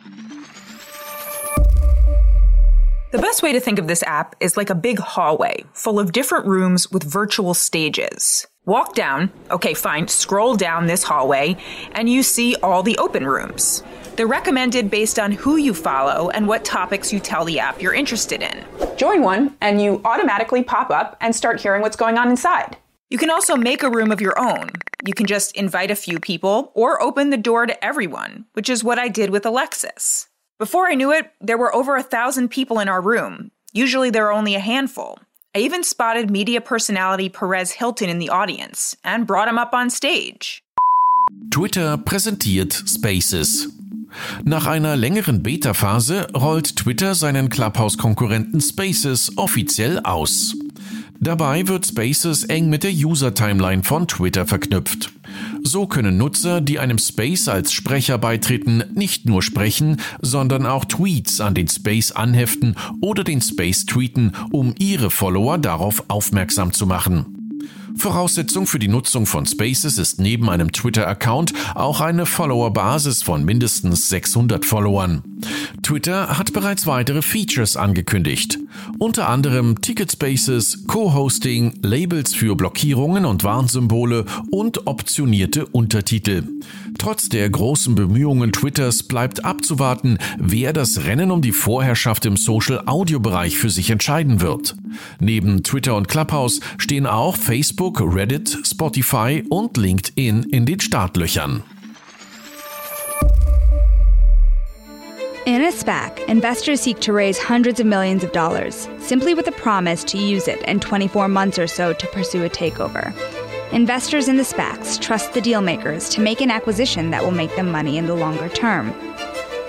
The 3.12 3.18
best 3.18 3.42
way 3.42 3.54
to 3.54 3.60
think 3.60 3.80
of 3.80 3.86
this 3.86 4.02
app 4.02 4.36
is 4.40 4.56
like 4.56 4.70
a 4.70 4.74
big 4.74 5.00
hallway 5.00 5.64
full 5.72 5.98
of 5.98 6.12
different 6.12 6.44
rooms 6.44 6.92
with 6.92 7.02
virtual 7.02 7.54
stages. 7.54 8.46
Walk 8.66 8.94
down, 8.94 9.30
okay, 9.50 9.74
fine, 9.74 10.06
scroll 10.08 10.54
down 10.54 10.86
this 10.86 11.04
hallway, 11.04 11.56
and 11.94 12.10
you 12.10 12.22
see 12.22 12.56
all 12.62 12.82
the 12.82 12.98
open 12.98 13.24
rooms. 13.24 13.82
They're 14.16 14.26
recommended 14.26 14.90
based 14.90 15.18
on 15.18 15.32
who 15.32 15.56
you 15.56 15.74
follow 15.74 16.30
and 16.30 16.48
what 16.48 16.64
topics 16.64 17.12
you 17.12 17.20
tell 17.20 17.44
the 17.44 17.58
app 17.58 17.82
you're 17.82 17.92
interested 17.92 18.40
in. 18.40 18.64
Join 18.96 19.22
one, 19.22 19.54
and 19.60 19.80
you 19.80 20.00
automatically 20.06 20.64
pop 20.64 20.90
up 20.90 21.18
and 21.20 21.36
start 21.36 21.60
hearing 21.60 21.82
what's 21.82 21.96
going 21.96 22.16
on 22.16 22.30
inside. 22.30 22.78
You 23.10 23.18
can 23.18 23.28
also 23.28 23.56
make 23.56 23.82
a 23.82 23.90
room 23.90 24.10
of 24.10 24.22
your 24.22 24.38
own. 24.38 24.70
You 25.06 25.12
can 25.12 25.26
just 25.26 25.54
invite 25.54 25.90
a 25.90 25.94
few 25.94 26.18
people 26.18 26.72
or 26.74 27.00
open 27.02 27.28
the 27.28 27.36
door 27.36 27.66
to 27.66 27.84
everyone, 27.84 28.46
which 28.54 28.70
is 28.70 28.82
what 28.82 28.98
I 28.98 29.08
did 29.08 29.28
with 29.28 29.44
Alexis. 29.44 30.28
Before 30.58 30.86
I 30.86 30.94
knew 30.94 31.12
it, 31.12 31.30
there 31.42 31.58
were 31.58 31.74
over 31.74 31.96
a 31.96 32.02
thousand 32.02 32.48
people 32.48 32.80
in 32.80 32.88
our 32.88 33.02
room. 33.02 33.50
Usually 33.74 34.08
there 34.08 34.26
are 34.26 34.32
only 34.32 34.54
a 34.54 34.60
handful. 34.60 35.18
I 35.54 35.58
even 35.58 35.84
spotted 35.84 36.30
media 36.30 36.62
personality 36.62 37.28
Perez 37.28 37.72
Hilton 37.72 38.08
in 38.08 38.18
the 38.18 38.30
audience 38.30 38.96
and 39.04 39.26
brought 39.26 39.48
him 39.48 39.58
up 39.58 39.74
on 39.74 39.90
stage. 39.90 40.62
Twitter 41.50 41.98
präsentiert 41.98 42.72
Spaces. 42.88 43.68
Nach 44.44 44.66
einer 44.66 44.96
längeren 44.96 45.42
Beta-Phase 45.42 46.28
rollt 46.34 46.76
Twitter 46.76 47.14
seinen 47.14 47.48
Clubhouse-Konkurrenten 47.48 48.60
Spaces 48.60 49.32
offiziell 49.36 50.00
aus. 50.00 50.54
Dabei 51.20 51.66
wird 51.66 51.86
Spaces 51.86 52.44
eng 52.44 52.68
mit 52.68 52.84
der 52.84 52.92
User-Timeline 52.92 53.82
von 53.82 54.06
Twitter 54.06 54.46
verknüpft. 54.46 55.12
So 55.62 55.86
können 55.86 56.16
Nutzer, 56.16 56.60
die 56.60 56.78
einem 56.78 56.98
Space 56.98 57.48
als 57.48 57.72
Sprecher 57.72 58.18
beitreten, 58.18 58.84
nicht 58.94 59.26
nur 59.26 59.42
sprechen, 59.42 60.00
sondern 60.20 60.66
auch 60.66 60.84
Tweets 60.84 61.40
an 61.40 61.54
den 61.54 61.68
Space 61.68 62.12
anheften 62.12 62.76
oder 63.00 63.24
den 63.24 63.40
Space 63.40 63.86
tweeten, 63.86 64.32
um 64.50 64.74
ihre 64.78 65.10
Follower 65.10 65.58
darauf 65.58 66.04
aufmerksam 66.08 66.72
zu 66.72 66.86
machen. 66.86 67.35
Voraussetzung 67.96 68.66
für 68.66 68.78
die 68.78 68.88
Nutzung 68.88 69.26
von 69.26 69.46
Spaces 69.46 69.98
ist 69.98 70.20
neben 70.20 70.50
einem 70.50 70.70
Twitter-Account 70.70 71.54
auch 71.74 72.00
eine 72.00 72.26
Follower-Basis 72.26 73.22
von 73.22 73.44
mindestens 73.44 74.08
600 74.08 74.64
Followern. 74.64 75.22
Twitter 75.82 76.38
hat 76.38 76.52
bereits 76.52 76.86
weitere 76.86 77.22
Features 77.22 77.76
angekündigt. 77.76 78.58
Unter 78.98 79.28
anderem 79.28 79.80
Ticket 79.80 80.12
Spaces, 80.12 80.86
Co-Hosting, 80.86 81.74
Labels 81.82 82.34
für 82.34 82.56
Blockierungen 82.56 83.24
und 83.24 83.44
Warnsymbole 83.44 84.24
und 84.50 84.86
optionierte 84.86 85.66
Untertitel. 85.66 86.44
Trotz 86.98 87.28
der 87.28 87.48
großen 87.50 87.94
Bemühungen 87.94 88.52
Twitters 88.52 89.02
bleibt 89.02 89.44
abzuwarten, 89.44 90.18
wer 90.38 90.72
das 90.72 91.04
Rennen 91.04 91.30
um 91.30 91.42
die 91.42 91.52
Vorherrschaft 91.52 92.24
im 92.26 92.36
Social-Audio-Bereich 92.36 93.58
für 93.58 93.70
sich 93.70 93.90
entscheiden 93.90 94.40
wird. 94.40 94.76
Neben 95.20 95.62
Twitter 95.62 95.94
und 95.94 96.08
Clubhouse 96.08 96.60
stehen 96.78 97.06
auch 97.06 97.36
Facebook, 97.36 97.85
Reddit, 97.94 98.48
Spotify 98.64 99.44
und 99.48 99.76
LinkedIn 99.76 100.52
in 100.52 100.66
den 100.66 100.78
Startlöchern. 100.78 101.62
In 105.46 105.62
a 105.62 105.70
SPAC, 105.70 106.28
investors 106.28 106.80
seek 106.80 106.98
to 107.00 107.12
raise 107.12 107.38
hundreds 107.38 107.78
of 107.78 107.86
millions 107.86 108.24
of 108.24 108.32
dollars, 108.32 108.88
simply 108.98 109.32
with 109.32 109.46
a 109.46 109.52
promise 109.52 110.02
to 110.04 110.18
use 110.18 110.48
it 110.48 110.60
in 110.62 110.80
24 110.80 111.28
months 111.28 111.58
or 111.58 111.68
so 111.68 111.92
to 111.92 112.06
pursue 112.08 112.44
a 112.44 112.48
takeover. 112.48 113.14
Investors 113.72 114.28
in 114.28 114.36
the 114.36 114.42
SPACs 114.42 115.00
trust 115.00 115.34
the 115.34 115.40
dealmakers 115.40 116.10
to 116.12 116.20
make 116.20 116.40
an 116.40 116.50
acquisition 116.50 117.10
that 117.10 117.22
will 117.22 117.30
make 117.30 117.54
them 117.56 117.70
money 117.70 117.96
in 117.96 118.06
the 118.06 118.14
longer 118.14 118.48
term. 118.48 118.92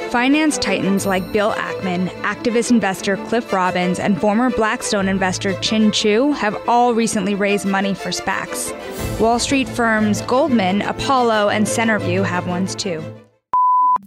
Finance 0.08 0.58
titans 0.58 1.06
like 1.06 1.34
Bill 1.34 1.52
Ackman, 1.52 2.08
activist 2.22 2.72
investor 2.72 3.18
Cliff 3.18 3.52
Robbins, 3.52 4.00
and 4.00 4.20
former 4.20 4.50
Blackstone 4.50 5.10
investor 5.10 5.54
Chin 5.60 5.92
Chu 5.92 6.32
have 6.32 6.56
all 6.70 6.94
recently 6.94 7.36
raised 7.36 7.66
money 7.66 7.94
for 7.94 8.10
SPACs. 8.10 8.72
Wall 9.20 9.38
Street 9.38 9.68
firms 9.68 10.22
Goldman, 10.22 10.82
Apollo, 10.82 11.50
and 11.50 11.66
Centerview 11.66 12.24
have 12.24 12.48
ones 12.48 12.74
too. 12.74 13.04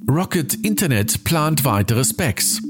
Rocket 0.06 0.64
Internet 0.64 1.22
plant 1.24 1.62
weitere 1.64 2.02
Specs. 2.02 2.60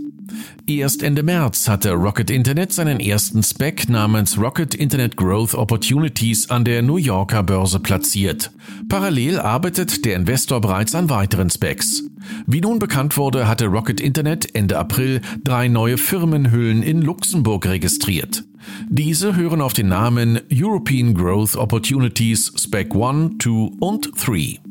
Erst 0.78 1.02
Ende 1.02 1.24
März 1.24 1.68
hatte 1.68 1.90
Rocket 1.90 2.30
Internet 2.30 2.72
seinen 2.72 3.00
ersten 3.00 3.42
Spec 3.42 3.88
namens 3.88 4.38
Rocket 4.38 4.72
Internet 4.72 5.16
Growth 5.16 5.54
Opportunities 5.54 6.48
an 6.48 6.64
der 6.64 6.80
New 6.80 6.96
Yorker 6.96 7.42
Börse 7.42 7.80
platziert. 7.80 8.52
Parallel 8.88 9.40
arbeitet 9.40 10.04
der 10.04 10.14
Investor 10.14 10.60
bereits 10.60 10.94
an 10.94 11.10
weiteren 11.10 11.50
Specs. 11.50 12.04
Wie 12.46 12.60
nun 12.60 12.78
bekannt 12.78 13.16
wurde, 13.16 13.48
hatte 13.48 13.66
Rocket 13.66 14.00
Internet 14.00 14.54
Ende 14.54 14.78
April 14.78 15.20
drei 15.42 15.66
neue 15.66 15.98
Firmenhüllen 15.98 16.84
in 16.84 17.02
Luxemburg 17.02 17.66
registriert. 17.66 18.44
Diese 18.88 19.34
hören 19.34 19.62
auf 19.62 19.72
den 19.72 19.88
Namen 19.88 20.38
European 20.52 21.14
Growth 21.14 21.56
Opportunities 21.56 22.52
Spec 22.56 22.94
1, 22.94 23.38
2 23.42 23.50
und 23.80 24.12
3. 24.16 24.69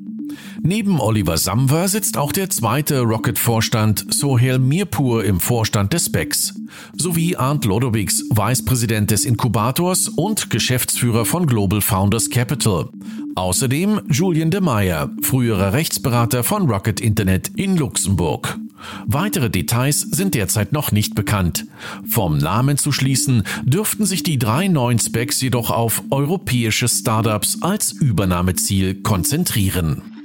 Neben 0.61 0.99
Oliver 0.99 1.37
Samwer 1.37 1.87
sitzt 1.87 2.17
auch 2.17 2.31
der 2.31 2.49
zweite 2.49 3.01
Rocket-Vorstand 3.01 4.05
Sohail 4.13 4.59
Mirpur 4.59 5.23
im 5.23 5.39
Vorstand 5.39 5.93
des 5.93 6.05
SPECs, 6.05 6.53
sowie 6.97 7.35
Arndt 7.35 7.65
Lodowigs, 7.65 8.23
Vicepräsident 8.29 9.11
des 9.11 9.25
Inkubators 9.25 10.09
und 10.09 10.49
Geschäftsführer 10.49 11.25
von 11.25 11.47
Global 11.47 11.81
Founders 11.81 12.29
Capital. 12.29 12.89
Außerdem 13.35 14.01
Julian 14.09 14.51
de 14.51 14.59
Meyer, 14.59 15.09
früherer 15.21 15.73
Rechtsberater 15.73 16.43
von 16.43 16.69
Rocket 16.69 16.99
Internet 16.99 17.51
in 17.55 17.77
Luxemburg. 17.77 18.57
Weitere 19.05 19.49
Details 19.49 20.01
sind 20.01 20.35
derzeit 20.35 20.71
noch 20.71 20.91
nicht 20.91 21.15
bekannt. 21.15 21.65
Vom 22.07 22.37
Namen 22.37 22.77
zu 22.77 22.91
schließen, 22.91 23.43
dürften 23.63 24.05
sich 24.05 24.23
die 24.23 24.39
drei 24.39 24.67
neuen 24.67 24.99
Specs 24.99 25.41
jedoch 25.41 25.69
auf 25.69 26.03
europäische 26.09 26.87
Startups 26.87 27.59
als 27.61 27.91
Übernahmeziel 27.91 28.95
konzentrieren. 28.95 30.18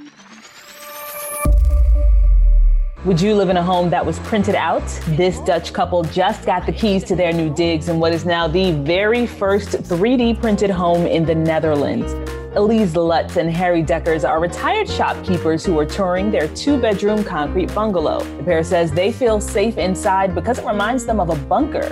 Would 3.05 3.21
you 3.21 3.35
live 3.35 3.49
in 3.49 3.57
a 3.57 3.61
home 3.61 3.91
that 3.91 4.03
was 4.03 4.17
printed 4.21 4.55
out? 4.55 4.81
This 5.09 5.37
Dutch 5.41 5.71
couple 5.73 6.01
just 6.01 6.43
got 6.43 6.65
the 6.65 6.71
keys 6.71 7.03
to 7.03 7.15
their 7.15 7.31
new 7.31 7.53
digs 7.53 7.87
in 7.87 7.99
what 7.99 8.13
is 8.13 8.25
now 8.25 8.47
the 8.47 8.71
very 8.71 9.27
first 9.27 9.69
3D 9.73 10.41
printed 10.41 10.71
home 10.71 11.05
in 11.05 11.23
the 11.23 11.35
Netherlands. 11.35 12.13
Elise 12.55 12.95
Lutz 12.95 13.37
and 13.37 13.51
Harry 13.51 13.83
Deckers 13.83 14.25
are 14.25 14.39
retired 14.39 14.89
shopkeepers 14.89 15.63
who 15.63 15.77
are 15.77 15.85
touring 15.85 16.31
their 16.31 16.47
two 16.55 16.81
bedroom 16.81 17.23
concrete 17.23 17.71
bungalow. 17.75 18.23
The 18.37 18.43
pair 18.43 18.63
says 18.63 18.91
they 18.91 19.11
feel 19.11 19.39
safe 19.39 19.77
inside 19.77 20.33
because 20.33 20.57
it 20.57 20.65
reminds 20.65 21.05
them 21.05 21.19
of 21.19 21.29
a 21.29 21.35
bunker. 21.35 21.89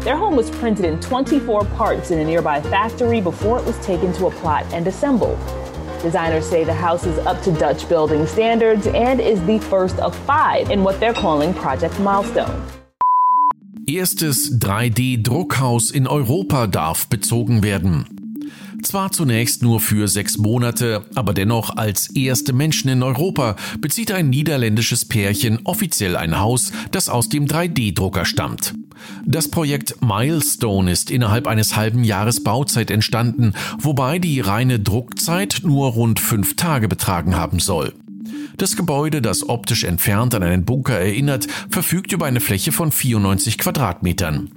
Their 0.00 0.16
home 0.18 0.36
was 0.36 0.50
printed 0.50 0.84
in 0.84 1.00
24 1.00 1.64
parts 1.64 2.10
in 2.10 2.18
a 2.18 2.24
nearby 2.24 2.60
factory 2.60 3.22
before 3.22 3.60
it 3.60 3.64
was 3.64 3.78
taken 3.78 4.12
to 4.12 4.26
a 4.26 4.30
plot 4.30 4.66
and 4.74 4.86
assembled. 4.86 5.38
Designers 6.02 6.48
say 6.48 6.64
the 6.64 6.74
house 6.74 7.06
is 7.06 7.18
up 7.26 7.42
to 7.42 7.52
Dutch 7.52 7.88
building 7.88 8.26
standards 8.26 8.86
and 8.86 9.20
is 9.20 9.44
the 9.46 9.58
first 9.58 9.98
of 9.98 10.14
five 10.26 10.70
in 10.70 10.82
what 10.82 10.98
they're 11.00 11.14
calling 11.14 11.54
Project 11.54 11.98
Milestone. 12.00 12.62
Erstes 13.88 14.58
3D-Druckhaus 14.58 15.92
in 15.92 16.06
Europa 16.06 16.66
darf 16.66 17.08
bezogen 17.08 17.62
werden. 17.62 18.25
Zwar 18.82 19.12
zunächst 19.12 19.62
nur 19.62 19.80
für 19.80 20.08
sechs 20.08 20.38
Monate, 20.38 21.04
aber 21.14 21.34
dennoch 21.34 21.76
als 21.76 22.10
erste 22.10 22.52
Menschen 22.52 22.88
in 22.88 23.02
Europa 23.02 23.56
bezieht 23.80 24.12
ein 24.12 24.30
niederländisches 24.30 25.04
Pärchen 25.04 25.60
offiziell 25.64 26.16
ein 26.16 26.38
Haus, 26.38 26.72
das 26.90 27.08
aus 27.08 27.28
dem 27.28 27.46
3D-Drucker 27.46 28.24
stammt. 28.24 28.74
Das 29.24 29.48
Projekt 29.48 30.02
Milestone 30.02 30.90
ist 30.90 31.10
innerhalb 31.10 31.46
eines 31.46 31.76
halben 31.76 32.04
Jahres 32.04 32.42
Bauzeit 32.42 32.90
entstanden, 32.90 33.54
wobei 33.78 34.18
die 34.18 34.40
reine 34.40 34.80
Druckzeit 34.80 35.60
nur 35.62 35.88
rund 35.92 36.20
fünf 36.20 36.56
Tage 36.56 36.88
betragen 36.88 37.36
haben 37.36 37.60
soll. 37.60 37.92
Das 38.56 38.76
Gebäude, 38.76 39.20
das 39.20 39.48
optisch 39.48 39.84
entfernt 39.84 40.34
an 40.34 40.42
einen 40.42 40.64
Bunker 40.64 40.98
erinnert, 40.98 41.46
verfügt 41.68 42.12
über 42.12 42.26
eine 42.26 42.40
Fläche 42.40 42.72
von 42.72 42.90
94 42.90 43.58
Quadratmetern. 43.58 44.50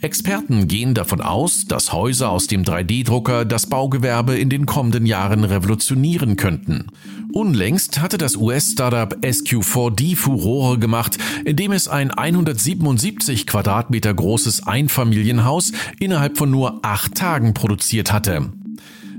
Experten 0.00 0.68
gehen 0.68 0.94
davon 0.94 1.20
aus, 1.20 1.64
dass 1.66 1.92
Häuser 1.92 2.30
aus 2.30 2.46
dem 2.46 2.64
3D-Drucker 2.64 3.44
das 3.44 3.66
Baugewerbe 3.66 4.36
in 4.36 4.50
den 4.50 4.66
kommenden 4.66 5.06
Jahren 5.06 5.44
revolutionieren 5.44 6.36
könnten. 6.36 6.88
Unlängst 7.32 8.00
hatte 8.00 8.18
das 8.18 8.36
US-Startup 8.36 9.14
SQ4D 9.22 10.16
Furore 10.16 10.78
gemacht, 10.78 11.18
indem 11.44 11.72
es 11.72 11.88
ein 11.88 12.10
177 12.10 13.46
Quadratmeter 13.46 14.12
großes 14.12 14.66
Einfamilienhaus 14.66 15.72
innerhalb 15.98 16.36
von 16.36 16.50
nur 16.50 16.80
acht 16.82 17.14
Tagen 17.14 17.54
produziert 17.54 18.12
hatte. 18.12 18.50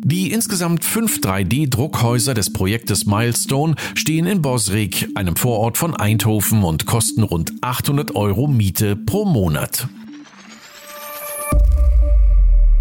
Die 0.10 0.32
insgesamt 0.32 0.86
fünf 0.86 1.20
3D-Druckhäuser 1.20 2.34
des 2.34 2.54
Projektes 2.54 3.06
Milestone 3.06 3.76
stehen 3.94 4.26
in 4.26 4.42
Bosrik, 4.42 5.10
einem 5.16 5.36
Vorort 5.36 5.78
von 5.78 5.98
Eindhoven 5.98 6.64
und 6.64 6.86
kosten 6.86 7.24
rund 7.24 7.52
800 7.60 8.16
Euro 8.16 8.48
Miete 8.48 8.96
pro 8.96 9.26
Monat. 9.26 9.90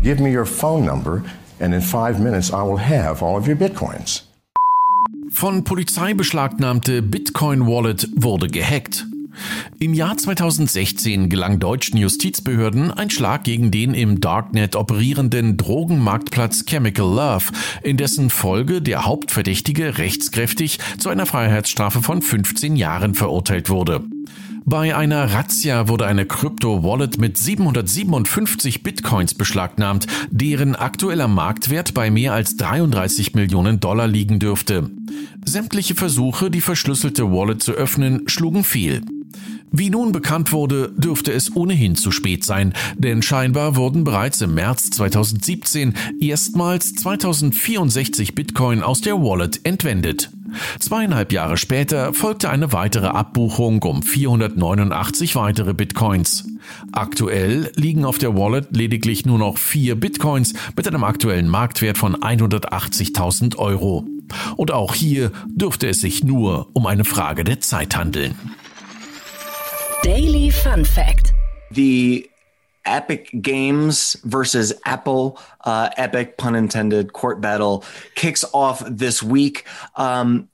Give 0.05 0.23
me 0.23 0.33
your 0.33 0.47
phone 0.47 0.85
number 0.85 1.25
and 1.59 1.75
in 1.75 1.81
five 1.81 2.21
minutes 2.21 2.51
I 2.51 2.63
will 2.63 2.79
have 2.79 3.25
all 3.25 3.37
of 3.37 3.49
your 3.49 3.57
bitcoins. 3.57 4.29
Von 5.29 5.65
Polizei 5.65 6.15
beschlagnahmte 6.15 7.03
Bitcoin-Wallet 7.03 8.09
wurde 8.15 8.47
gehackt. 8.47 9.05
Im 9.79 9.95
Jahr 9.95 10.17
2016 10.17 11.29
gelang 11.29 11.59
deutschen 11.59 11.99
Justizbehörden 11.99 12.91
ein 12.91 13.11
Schlag 13.11 13.45
gegen 13.45 13.71
den 13.71 13.95
im 13.95 14.21
Darknet 14.21 14.77
operierenden 14.77 15.57
Drogenmarktplatz 15.57 16.65
Chemical 16.67 17.07
Love, 17.07 17.45
in 17.83 17.97
dessen 17.97 18.31
Folge 18.31 18.83
der 18.83 19.05
Hauptverdächtige 19.05 19.99
rechtskräftig 19.99 20.79
zu 20.99 21.09
einer 21.09 21.27
Freiheitsstrafe 21.27 22.03
von 22.03 22.23
15 22.23 22.77
Jahren 22.77 23.15
verurteilt 23.15 23.71
wurde. 23.71 24.05
Bei 24.69 24.97
einer 24.97 25.33
Razzia 25.33 25.87
wurde 25.87 26.07
eine 26.07 26.27
Krypto-Wallet 26.27 27.19
mit 27.19 27.39
757 27.39 28.83
Bitcoins 28.83 29.35
beschlagnahmt, 29.35 30.09
deren 30.31 30.75
aktueller 30.75 31.29
Marktwert 31.29 31.95
bei 31.95 32.11
mehr 32.11 32.33
als 32.33 32.57
33 32.57 33.37
Millionen 33.37 33.79
Dollar 33.79 34.09
liegen 34.09 34.41
dürfte. 34.41 34.91
Sämtliche 35.45 35.95
Versuche, 35.95 36.51
die 36.51 36.61
verschlüsselte 36.61 37.31
Wallet 37.31 37.63
zu 37.63 37.75
öffnen, 37.75 38.25
schlugen 38.27 38.65
fehl. 38.65 39.03
Wie 39.73 39.91
nun 39.91 40.13
bekannt 40.13 40.53
wurde, 40.53 40.93
dürfte 40.97 41.33
es 41.33 41.55
ohnehin 41.55 41.97
zu 41.97 42.11
spät 42.11 42.45
sein, 42.45 42.73
denn 42.97 43.23
scheinbar 43.23 43.77
wurden 43.77 44.05
bereits 44.05 44.41
im 44.41 44.55
März 44.55 44.91
2017 44.91 45.95
erstmals 46.21 46.95
2064 46.95 48.35
Bitcoin 48.35 48.83
aus 48.83 49.01
der 49.01 49.17
Wallet 49.23 49.61
entwendet. 49.65 50.31
Zweieinhalb 50.79 51.33
Jahre 51.33 51.57
später 51.57 52.15
folgte 52.15 52.51
eine 52.51 52.73
weitere 52.73 53.09
Abbuchung 53.09 53.83
um 53.83 54.03
489 54.03 55.35
weitere 55.35 55.75
Bitcoins. 55.75 56.49
Aktuell 56.93 57.71
liegen 57.77 58.05
auf 58.05 58.19
der 58.19 58.37
Wallet 58.37 58.75
lediglich 58.75 59.27
nur 59.27 59.39
noch 59.39 59.59
vier 59.59 59.97
Bitcoins 59.97 60.55
mit 60.77 60.87
einem 60.87 61.05
aktuellen 61.05 61.49
Marktwert 61.49 61.99
von 61.99 62.17
180.000 62.17 63.57
Euro. 63.57 64.07
Und 64.57 64.73
auch 64.73 64.95
hier 64.95 65.31
dürfte 65.47 65.89
es 65.89 66.01
sich 66.01 66.25
nur 66.25 66.69
um 66.73 66.87
eine 66.87 67.05
Frage 67.05 67.45
der 67.45 67.61
Zeit 67.61 67.97
handeln. 67.97 68.35
Daily 70.03 70.51
Fun 70.51 70.85
Fact. 70.85 71.33
The 71.71 72.31
Epic 72.85 73.31
Games 73.41 74.17
versus 74.25 74.73
Apple, 74.85 75.39
uh, 75.65 75.91
Epic, 75.97 76.37
pun 76.37 76.55
intended, 76.55 77.13
court 77.13 77.41
battle 77.41 77.85
kicks 78.15 78.45
off 78.53 78.83
this 78.89 79.23
week. 79.23 79.65
Um, 79.97 80.49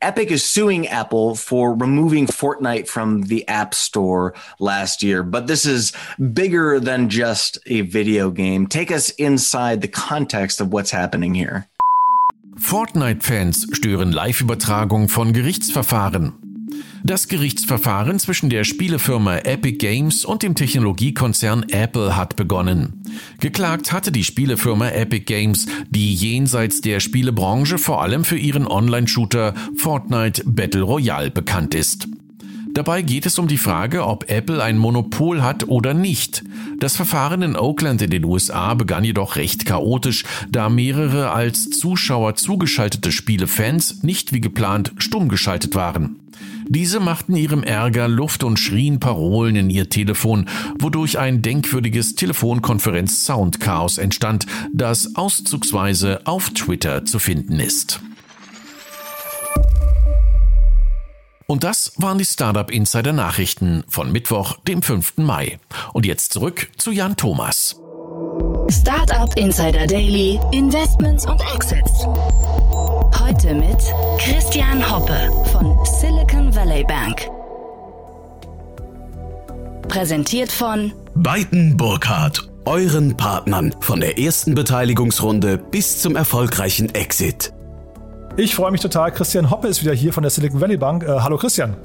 Epic 0.00 0.30
is 0.30 0.44
suing 0.44 0.88
Apple 0.88 1.34
for 1.34 1.74
removing 1.74 2.26
Fortnite 2.26 2.88
from 2.88 3.22
the 3.22 3.46
App 3.46 3.74
Store 3.74 4.34
last 4.58 5.02
year, 5.02 5.22
but 5.22 5.46
this 5.46 5.66
is 5.66 5.92
bigger 6.32 6.80
than 6.80 7.08
just 7.08 7.58
a 7.66 7.82
video 7.82 8.30
game. 8.30 8.66
Take 8.66 8.90
us 8.90 9.10
inside 9.10 9.80
the 9.80 9.88
context 9.88 10.60
of 10.60 10.72
what's 10.72 10.90
happening 10.90 11.34
here. 11.34 11.68
Fortnite-Fans 12.58 13.66
stören 13.72 14.12
Live-Übertragung 14.12 15.08
von 15.10 15.32
Gerichtsverfahren. 15.34 16.45
Das 17.04 17.28
Gerichtsverfahren 17.28 18.18
zwischen 18.18 18.50
der 18.50 18.64
Spielefirma 18.64 19.38
Epic 19.38 19.78
Games 19.78 20.24
und 20.24 20.42
dem 20.42 20.54
Technologiekonzern 20.54 21.64
Apple 21.68 22.16
hat 22.16 22.36
begonnen. 22.36 23.02
Geklagt 23.38 23.92
hatte 23.92 24.10
die 24.10 24.24
Spielefirma 24.24 24.88
Epic 24.88 25.24
Games, 25.24 25.66
die 25.88 26.12
jenseits 26.14 26.80
der 26.80 27.00
Spielebranche 27.00 27.78
vor 27.78 28.02
allem 28.02 28.24
für 28.24 28.38
ihren 28.38 28.66
Online-Shooter 28.66 29.54
Fortnite 29.76 30.42
Battle 30.46 30.82
Royale 30.82 31.30
bekannt 31.30 31.74
ist. 31.74 32.08
Dabei 32.76 33.00
geht 33.00 33.24
es 33.24 33.38
um 33.38 33.48
die 33.48 33.56
Frage, 33.56 34.04
ob 34.06 34.28
Apple 34.28 34.62
ein 34.62 34.76
Monopol 34.76 35.42
hat 35.42 35.66
oder 35.66 35.94
nicht. 35.94 36.44
Das 36.78 36.94
Verfahren 36.94 37.40
in 37.40 37.56
Oakland 37.56 38.02
in 38.02 38.10
den 38.10 38.24
USA 38.24 38.74
begann 38.74 39.02
jedoch 39.02 39.36
recht 39.36 39.64
chaotisch, 39.64 40.24
da 40.50 40.68
mehrere 40.68 41.30
als 41.30 41.70
Zuschauer 41.70 42.34
zugeschaltete 42.34 43.12
Spielefans 43.12 44.02
nicht 44.02 44.34
wie 44.34 44.42
geplant 44.42 44.92
stumm 44.98 45.30
geschaltet 45.30 45.74
waren. 45.74 46.16
Diese 46.68 46.98
machten 47.00 47.36
ihrem 47.36 47.62
Ärger 47.62 48.08
Luft 48.08 48.42
und 48.42 48.58
schrien 48.58 48.98
Parolen 48.98 49.56
in 49.56 49.70
ihr 49.70 49.88
Telefon, 49.88 50.48
wodurch 50.78 51.18
ein 51.18 51.40
denkwürdiges 51.40 52.16
Telefonkonferenz-Soundchaos 52.16 53.98
entstand, 53.98 54.46
das 54.72 55.14
auszugsweise 55.14 56.20
auf 56.24 56.50
Twitter 56.50 57.04
zu 57.04 57.18
finden 57.18 57.60
ist. 57.60 58.00
Und 61.46 61.62
das 61.62 61.92
waren 61.96 62.18
die 62.18 62.24
Startup 62.24 62.68
Insider 62.70 63.12
Nachrichten 63.12 63.84
von 63.86 64.10
Mittwoch, 64.10 64.58
dem 64.66 64.82
5. 64.82 65.18
Mai. 65.18 65.60
Und 65.92 66.04
jetzt 66.04 66.32
zurück 66.32 66.68
zu 66.76 66.90
Jan 66.90 67.16
Thomas. 67.16 67.80
Startup 68.68 69.32
Insider 69.36 69.86
Daily, 69.86 70.40
Investments 70.50 71.24
und 71.24 71.40
Exits. 71.54 72.06
Heute 73.36 73.54
mit 73.54 73.76
Christian 74.18 74.90
Hoppe 74.90 75.30
von 75.52 75.76
Silicon 75.84 76.54
Valley 76.56 76.82
Bank. 76.84 77.28
Präsentiert 79.88 80.50
von 80.50 80.90
Beiten 81.14 81.76
Burkhardt, 81.76 82.48
euren 82.64 83.14
Partnern 83.14 83.74
von 83.80 84.00
der 84.00 84.18
ersten 84.18 84.54
Beteiligungsrunde 84.54 85.58
bis 85.58 86.00
zum 86.00 86.16
erfolgreichen 86.16 86.94
Exit. 86.94 87.52
Ich 88.38 88.54
freue 88.54 88.70
mich 88.70 88.80
total. 88.80 89.12
Christian 89.12 89.50
Hoppe 89.50 89.68
ist 89.68 89.82
wieder 89.82 89.92
hier 89.92 90.14
von 90.14 90.22
der 90.22 90.30
Silicon 90.30 90.62
Valley 90.62 90.78
Bank. 90.78 91.02
Äh, 91.02 91.20
hallo 91.20 91.36
Christian. 91.36 91.76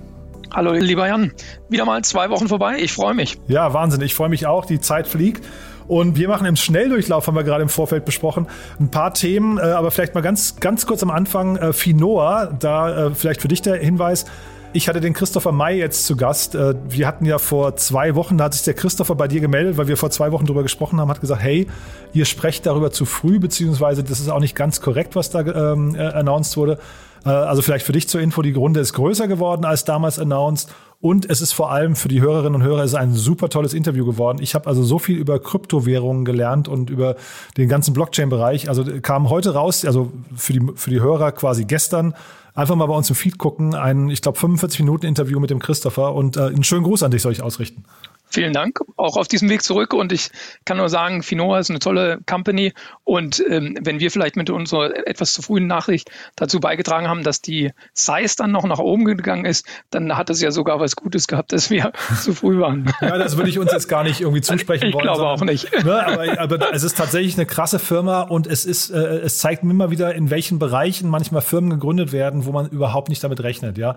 Hallo 0.53 0.71
lieber 0.71 1.05
Jan. 1.05 1.33
Wieder 1.67 1.83
mal 1.83 2.01
zwei 2.05 2.29
Wochen 2.29 2.47
vorbei. 2.47 2.77
Ich 2.79 2.93
freue 2.93 3.13
mich. 3.13 3.37
Ja, 3.47 3.73
Wahnsinn. 3.73 3.99
Ich 3.99 4.15
freue 4.15 4.29
mich 4.29 4.47
auch. 4.47 4.63
Die 4.63 4.79
Zeit 4.79 5.05
fliegt. 5.05 5.45
Und 5.91 6.15
wir 6.15 6.29
machen 6.29 6.45
im 6.45 6.55
Schnelldurchlauf, 6.55 7.27
haben 7.27 7.35
wir 7.35 7.43
gerade 7.43 7.63
im 7.63 7.67
Vorfeld 7.67 8.05
besprochen, 8.05 8.47
ein 8.79 8.89
paar 8.89 9.13
Themen, 9.13 9.57
äh, 9.57 9.63
aber 9.63 9.91
vielleicht 9.91 10.15
mal 10.15 10.21
ganz, 10.21 10.55
ganz 10.61 10.85
kurz 10.85 11.03
am 11.03 11.09
Anfang. 11.09 11.57
Äh, 11.57 11.73
Finoa, 11.73 12.45
da 12.45 13.07
äh, 13.07 13.11
vielleicht 13.13 13.41
für 13.41 13.49
dich 13.49 13.61
der 13.61 13.75
Hinweis. 13.75 14.23
Ich 14.71 14.87
hatte 14.87 15.01
den 15.01 15.13
Christopher 15.13 15.51
May 15.51 15.77
jetzt 15.77 16.05
zu 16.05 16.15
Gast. 16.15 16.55
Äh, 16.55 16.75
wir 16.87 17.07
hatten 17.07 17.25
ja 17.25 17.39
vor 17.39 17.75
zwei 17.75 18.15
Wochen, 18.15 18.37
da 18.37 18.45
hat 18.45 18.53
sich 18.53 18.63
der 18.63 18.73
Christopher 18.73 19.15
bei 19.15 19.27
dir 19.27 19.41
gemeldet, 19.41 19.75
weil 19.75 19.89
wir 19.89 19.97
vor 19.97 20.11
zwei 20.11 20.31
Wochen 20.31 20.45
darüber 20.45 20.63
gesprochen 20.63 20.97
haben, 20.97 21.09
hat 21.09 21.19
gesagt, 21.19 21.41
hey, 21.41 21.67
ihr 22.13 22.23
sprecht 22.23 22.65
darüber 22.65 22.91
zu 22.91 23.03
früh, 23.03 23.39
beziehungsweise 23.39 24.01
das 24.01 24.21
ist 24.21 24.29
auch 24.29 24.39
nicht 24.39 24.55
ganz 24.55 24.79
korrekt, 24.79 25.17
was 25.17 25.29
da 25.29 25.41
ähm, 25.41 25.95
äh, 25.95 26.03
announced 26.03 26.55
wurde. 26.55 26.79
Äh, 27.25 27.29
also 27.29 27.61
vielleicht 27.61 27.85
für 27.85 27.91
dich 27.91 28.07
zur 28.07 28.21
Info, 28.21 28.41
die 28.41 28.53
Runde 28.53 28.79
ist 28.79 28.93
größer 28.93 29.27
geworden 29.27 29.65
als 29.65 29.85
damals 29.85 30.19
announced. 30.19 30.69
Und 30.99 31.27
es 31.29 31.41
ist 31.41 31.53
vor 31.53 31.71
allem 31.71 31.95
für 31.95 32.09
die 32.09 32.21
Hörerinnen 32.21 32.61
und 32.61 32.63
Hörer 32.63 32.83
ist 32.83 32.93
ein 32.93 33.13
super 33.13 33.49
tolles 33.49 33.73
Interview 33.73 34.05
geworden. 34.05 34.37
Ich 34.39 34.53
habe 34.53 34.67
also 34.67 34.83
so 34.83 34.99
viel 34.99 35.17
über 35.17 35.39
Kryptowährungen 35.39 36.25
gelernt 36.25 36.67
und 36.67 36.91
über 36.91 37.15
den 37.57 37.67
ganzen 37.67 37.95
Blockchain-Bereich. 37.95 38.69
Also 38.69 38.85
kam 39.01 39.31
heute 39.31 39.55
raus, 39.55 39.83
also 39.83 40.11
für 40.35 40.53
die, 40.53 40.61
für 40.75 40.91
die 40.91 41.01
Hörer 41.01 41.31
quasi 41.31 41.65
gestern, 41.65 42.13
einfach 42.53 42.75
mal 42.75 42.85
bei 42.85 42.93
uns 42.93 43.09
im 43.09 43.15
Feed 43.15 43.39
gucken. 43.39 43.73
Ein, 43.73 44.09
ich 44.09 44.21
glaube, 44.21 44.37
45 44.37 44.81
Minuten 44.81 45.07
Interview 45.07 45.39
mit 45.39 45.49
dem 45.49 45.57
Christopher 45.57 46.13
und 46.13 46.37
äh, 46.37 46.41
einen 46.41 46.63
schönen 46.63 46.83
Gruß 46.83 47.01
an 47.01 47.09
dich 47.09 47.23
soll 47.23 47.31
ich 47.31 47.41
ausrichten. 47.41 47.83
Vielen 48.31 48.53
Dank, 48.53 48.79
auch 48.95 49.17
auf 49.17 49.27
diesem 49.27 49.49
Weg 49.49 49.61
zurück. 49.61 49.93
Und 49.93 50.13
ich 50.13 50.29
kann 50.63 50.77
nur 50.77 50.87
sagen, 50.87 51.21
Finoa 51.21 51.59
ist 51.59 51.69
eine 51.69 51.79
tolle 51.79 52.19
Company. 52.25 52.73
Und 53.03 53.43
ähm, 53.49 53.77
wenn 53.81 53.99
wir 53.99 54.09
vielleicht 54.09 54.37
mit 54.37 54.49
unserer 54.49 55.05
etwas 55.05 55.33
zu 55.33 55.41
frühen 55.41 55.67
Nachricht 55.67 56.09
dazu 56.37 56.61
beigetragen 56.61 57.09
haben, 57.09 57.23
dass 57.23 57.41
die 57.41 57.71
Size 57.93 58.33
dann 58.37 58.51
noch 58.51 58.63
nach 58.63 58.79
oben 58.79 59.03
gegangen 59.03 59.43
ist, 59.43 59.67
dann 59.89 60.15
hat 60.15 60.29
es 60.29 60.41
ja 60.41 60.51
sogar 60.51 60.79
was 60.79 60.95
Gutes 60.95 61.27
gehabt, 61.27 61.51
dass 61.51 61.69
wir 61.69 61.91
zu 62.21 62.33
früh 62.33 62.59
waren. 62.59 62.93
Ja, 63.01 63.17
das 63.17 63.35
würde 63.35 63.49
ich 63.49 63.59
uns 63.59 63.73
jetzt 63.73 63.89
gar 63.89 64.03
nicht 64.03 64.21
irgendwie 64.21 64.41
zusprechen 64.41 64.87
ich 64.87 64.93
wollen. 64.93 65.07
Ich 65.07 65.13
glaube 65.13 65.27
auch 65.27 65.41
nicht. 65.41 65.69
Ne, 65.81 66.05
aber, 66.05 66.39
aber, 66.39 66.73
es 66.73 66.83
ist 66.83 66.95
tatsächlich 66.95 67.35
eine 67.35 67.47
krasse 67.47 67.79
Firma 67.79 68.21
und 68.21 68.45
es 68.45 68.65
ist, 68.65 68.91
äh, 68.91 68.97
es 68.97 69.39
zeigt 69.39 69.63
mir 69.63 69.71
immer 69.71 69.89
wieder, 69.89 70.13
in 70.13 70.29
welchen 70.29 70.59
Bereichen 70.59 71.09
manchmal 71.09 71.41
Firmen 71.41 71.71
gegründet 71.71 72.11
werden, 72.11 72.45
wo 72.45 72.51
man 72.51 72.69
überhaupt 72.69 73.09
nicht 73.09 73.23
damit 73.23 73.41
rechnet. 73.41 73.79
Ja. 73.79 73.95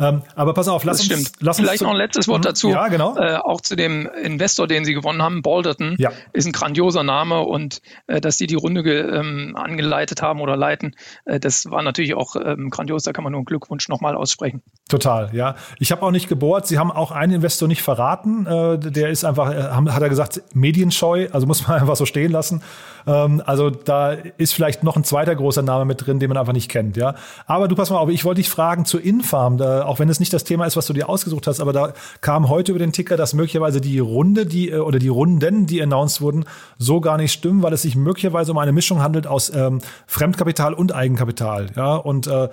Ähm, 0.00 0.22
aber 0.34 0.54
pass 0.54 0.68
auf, 0.68 0.84
lass 0.84 0.98
das 0.98 1.06
uns, 1.08 1.28
stimmt. 1.28 1.42
lass 1.42 1.56
Vielleicht 1.58 1.82
noch 1.82 1.90
ein 1.90 1.96
letztes 1.96 2.28
Wort 2.28 2.40
Mhm. 2.40 2.42
dazu. 2.42 2.70
Ja, 2.70 2.88
genau. 2.88 3.16
Äh, 3.16 3.36
auch 3.36 3.60
zu 3.60 3.76
dem 3.76 4.08
Investor, 4.22 4.66
den 4.66 4.84
Sie 4.84 4.94
gewonnen 4.94 5.22
haben, 5.22 5.42
Balderton, 5.42 5.96
Ja. 5.98 6.10
ist 6.32 6.46
ein 6.46 6.52
grandioser 6.52 7.02
Name 7.02 7.40
und 7.42 7.80
äh, 8.06 8.20
dass 8.20 8.36
die 8.36 8.46
die 8.46 8.54
Runde 8.56 8.80
ähm, 8.84 9.56
angeleitet 9.56 10.20
haben 10.22 10.40
oder 10.40 10.56
leiten, 10.56 10.94
äh, 11.24 11.38
das 11.40 11.70
war 11.70 11.82
natürlich 11.82 12.14
auch 12.14 12.36
ähm, 12.36 12.70
grandios. 12.70 13.02
Da 13.04 13.12
kann 13.12 13.24
man 13.24 13.32
nur 13.32 13.38
einen 13.40 13.44
Glückwunsch 13.46 13.88
nochmal 13.88 14.14
aussprechen. 14.16 14.62
Total, 14.88 15.30
ja. 15.32 15.54
Ich 15.78 15.92
habe 15.92 16.02
auch 16.02 16.10
nicht 16.10 16.28
gebohrt. 16.28 16.66
Sie 16.66 16.78
haben 16.78 16.90
auch 16.90 17.10
einen 17.12 17.32
Investor 17.34 17.68
nicht 17.68 17.82
verraten. 17.82 18.46
Äh, 18.46 18.78
der 18.78 19.10
ist 19.10 19.24
einfach, 19.24 19.50
äh, 19.52 19.62
haben- 19.62 19.92
hat 19.94 20.02
er 20.02 20.08
gesagt, 20.08 20.42
medienscheu. 20.54 21.28
Also 21.32 21.46
muss 21.46 21.66
man 21.66 21.78
einfach 21.80 21.96
so 21.96 22.06
stehen 22.06 22.32
lassen. 22.32 22.62
Ähm, 23.06 23.42
also 23.44 23.70
da 23.70 24.12
ist 24.12 24.54
vielleicht 24.54 24.82
noch 24.82 24.96
ein 24.96 25.04
zweiter 25.04 25.34
großer 25.34 25.62
Name 25.62 25.84
mit 25.84 26.06
drin, 26.06 26.18
den 26.18 26.28
man 26.28 26.36
einfach 26.36 26.52
nicht 26.52 26.70
kennt, 26.70 26.96
ja. 26.96 27.14
Aber 27.46 27.68
du 27.68 27.74
pass 27.74 27.90
mal 27.90 27.98
auf, 27.98 28.08
ich 28.08 28.24
wollte 28.24 28.40
dich 28.40 28.50
fragen 28.50 28.84
zu 28.84 28.98
Infarm, 28.98 29.58
da, 29.58 29.84
auch 29.84 29.98
wenn 29.98 30.08
es 30.08 30.20
nicht 30.20 30.32
das 30.32 30.44
Thema 30.44 30.66
ist, 30.66 30.76
was 30.76 30.86
du 30.86 30.92
dir 30.92 31.08
ausgesucht 31.08 31.46
hast, 31.46 31.60
aber 31.60 31.72
da 31.72 31.92
kam 32.20 32.48
heute 32.48 32.72
über 32.72 32.78
den 32.78 32.92
Ticker, 32.92 33.16
dass 33.16 33.34
möglicherweise 33.34 33.80
die 33.80 33.98
Runde, 33.98 34.46
die 34.46 34.70
äh, 34.70 34.78
oder 34.78 34.98
die 34.98 35.08
Runden, 35.08 35.66
die 35.66 35.82
announced 35.82 36.20
wurden, 36.20 36.44
so 36.78 37.00
gar 37.00 37.16
nicht 37.16 37.32
stimmen, 37.32 37.62
weil 37.62 37.72
es 37.72 37.82
sich 37.82 37.96
möglicherweise 37.96 38.52
um 38.52 38.58
eine 38.58 38.72
Mischung 38.72 39.02
handelt 39.02 39.26
aus 39.26 39.50
ähm, 39.54 39.80
Fremdkapital 40.06 40.74
und 40.74 40.94
Eigenkapital, 40.94 41.66
ja. 41.76 41.94
Und 41.96 42.26
äh, 42.26 42.48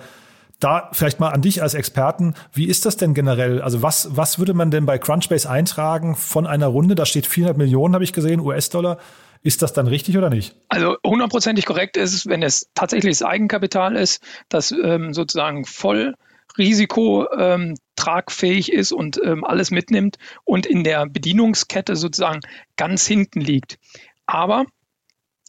da 0.62 0.90
vielleicht 0.92 1.18
mal 1.18 1.30
an 1.30 1.42
dich 1.42 1.62
als 1.62 1.74
Experten, 1.74 2.34
wie 2.52 2.66
ist 2.66 2.86
das 2.86 2.96
denn 2.96 3.14
generell? 3.14 3.60
Also 3.60 3.82
was, 3.82 4.16
was 4.16 4.38
würde 4.38 4.54
man 4.54 4.70
denn 4.70 4.86
bei 4.86 4.98
Crunchbase 4.98 5.48
eintragen 5.50 6.14
von 6.14 6.46
einer 6.46 6.68
Runde? 6.68 6.94
Da 6.94 7.04
steht 7.04 7.26
400 7.26 7.58
Millionen, 7.58 7.94
habe 7.94 8.04
ich 8.04 8.12
gesehen, 8.12 8.40
US-Dollar. 8.40 8.98
Ist 9.42 9.62
das 9.62 9.72
dann 9.72 9.88
richtig 9.88 10.16
oder 10.16 10.30
nicht? 10.30 10.54
Also 10.68 10.96
hundertprozentig 11.04 11.66
korrekt 11.66 11.96
ist 11.96 12.28
wenn 12.28 12.42
es 12.42 12.70
tatsächlich 12.74 13.18
das 13.18 13.26
Eigenkapital 13.26 13.96
ist, 13.96 14.22
das 14.48 14.70
ähm, 14.72 15.12
sozusagen 15.12 15.64
voll 15.64 16.14
Risiko 16.58 17.26
ähm, 17.36 17.76
tragfähig 17.96 18.72
ist 18.72 18.92
und 18.92 19.20
ähm, 19.24 19.44
alles 19.44 19.70
mitnimmt 19.70 20.18
und 20.44 20.66
in 20.66 20.84
der 20.84 21.06
Bedienungskette 21.06 21.96
sozusagen 21.96 22.40
ganz 22.76 23.06
hinten 23.06 23.40
liegt. 23.40 23.78
Aber 24.26 24.66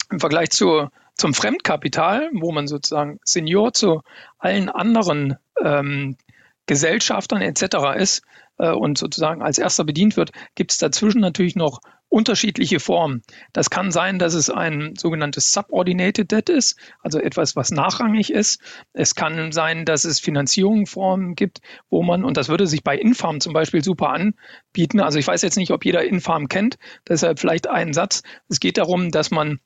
im 0.10 0.20
Vergleich 0.20 0.52
zur, 0.52 0.92
zum 1.16 1.34
Fremdkapital, 1.34 2.30
wo 2.34 2.52
man 2.52 2.68
sozusagen 2.68 3.20
Senior 3.24 3.74
zu 3.74 4.02
allen 4.38 4.70
anderen 4.70 5.36
ähm, 5.62 6.18
Gesellschaftern 6.66 7.42
etc. 7.42 7.98
ist 7.98 8.24
äh, 8.58 8.72
und 8.72 8.98
sozusagen 8.98 9.42
als 9.42 9.58
erster 9.58 9.84
bedient 9.84 10.16
wird, 10.16 10.32
gibt 10.56 10.72
es 10.72 10.78
dazwischen 10.78 11.22
natürlich 11.22 11.56
noch 11.56 11.80
unterschiedliche 12.14 12.80
Formen. 12.80 13.24
Das 13.54 13.72
kann 13.72 13.92
sein, 13.92 14.20
dass 14.20 14.36
es 14.36 14.52
ein 14.52 14.94
sogenanntes 14.96 15.52
Subordinated 15.52 16.32
Debt 16.32 16.50
ist, 16.50 16.78
also 17.02 17.20
etwas, 17.20 17.56
was 17.56 17.72
nachrangig 17.72 18.32
ist. 18.32 18.62
Es 18.94 19.16
kann 19.16 19.52
sein, 19.52 19.84
dass 19.84 20.06
es 20.06 20.20
Finanzierungsformen 20.20 21.34
gibt, 21.34 21.62
wo 21.90 22.04
man, 22.04 22.24
und 22.24 22.38
das 22.38 22.50
würde 22.50 22.68
sich 22.68 22.84
bei 22.84 22.96
Infarm 22.96 23.40
zum 23.40 23.54
Beispiel 23.54 23.84
super 23.84 24.10
anbieten. 24.10 25.00
Also 25.00 25.18
ich 25.18 25.26
weiß 25.26 25.42
jetzt 25.42 25.58
nicht, 25.58 25.72
ob 25.72 25.86
jeder 25.86 26.04
Infarm 26.04 26.48
kennt, 26.50 26.78
deshalb 27.08 27.40
vielleicht 27.40 27.68
einen 27.68 27.94
Satz. 27.94 28.22
Es 28.48 28.60
geht 28.60 28.78
darum, 28.78 29.10
dass 29.10 29.32
man 29.32 29.60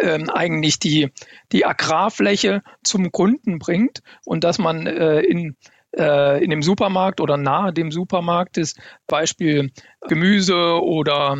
ähm, 0.00 0.30
eigentlich 0.30 0.78
die, 0.78 1.10
die 1.52 1.66
Agrarfläche 1.66 2.62
zum 2.82 3.10
Gründen 3.10 3.58
bringt 3.58 4.00
und 4.24 4.42
dass 4.42 4.58
man 4.58 4.86
äh, 4.86 5.20
in, 5.20 5.56
äh, 5.96 6.42
in 6.42 6.50
dem 6.50 6.62
Supermarkt 6.62 7.20
oder 7.20 7.36
nahe 7.36 7.72
dem 7.72 7.90
Supermarkt 7.90 8.58
ist, 8.58 8.78
Beispiel 9.06 9.70
Gemüse 10.08 10.80
oder 10.82 11.38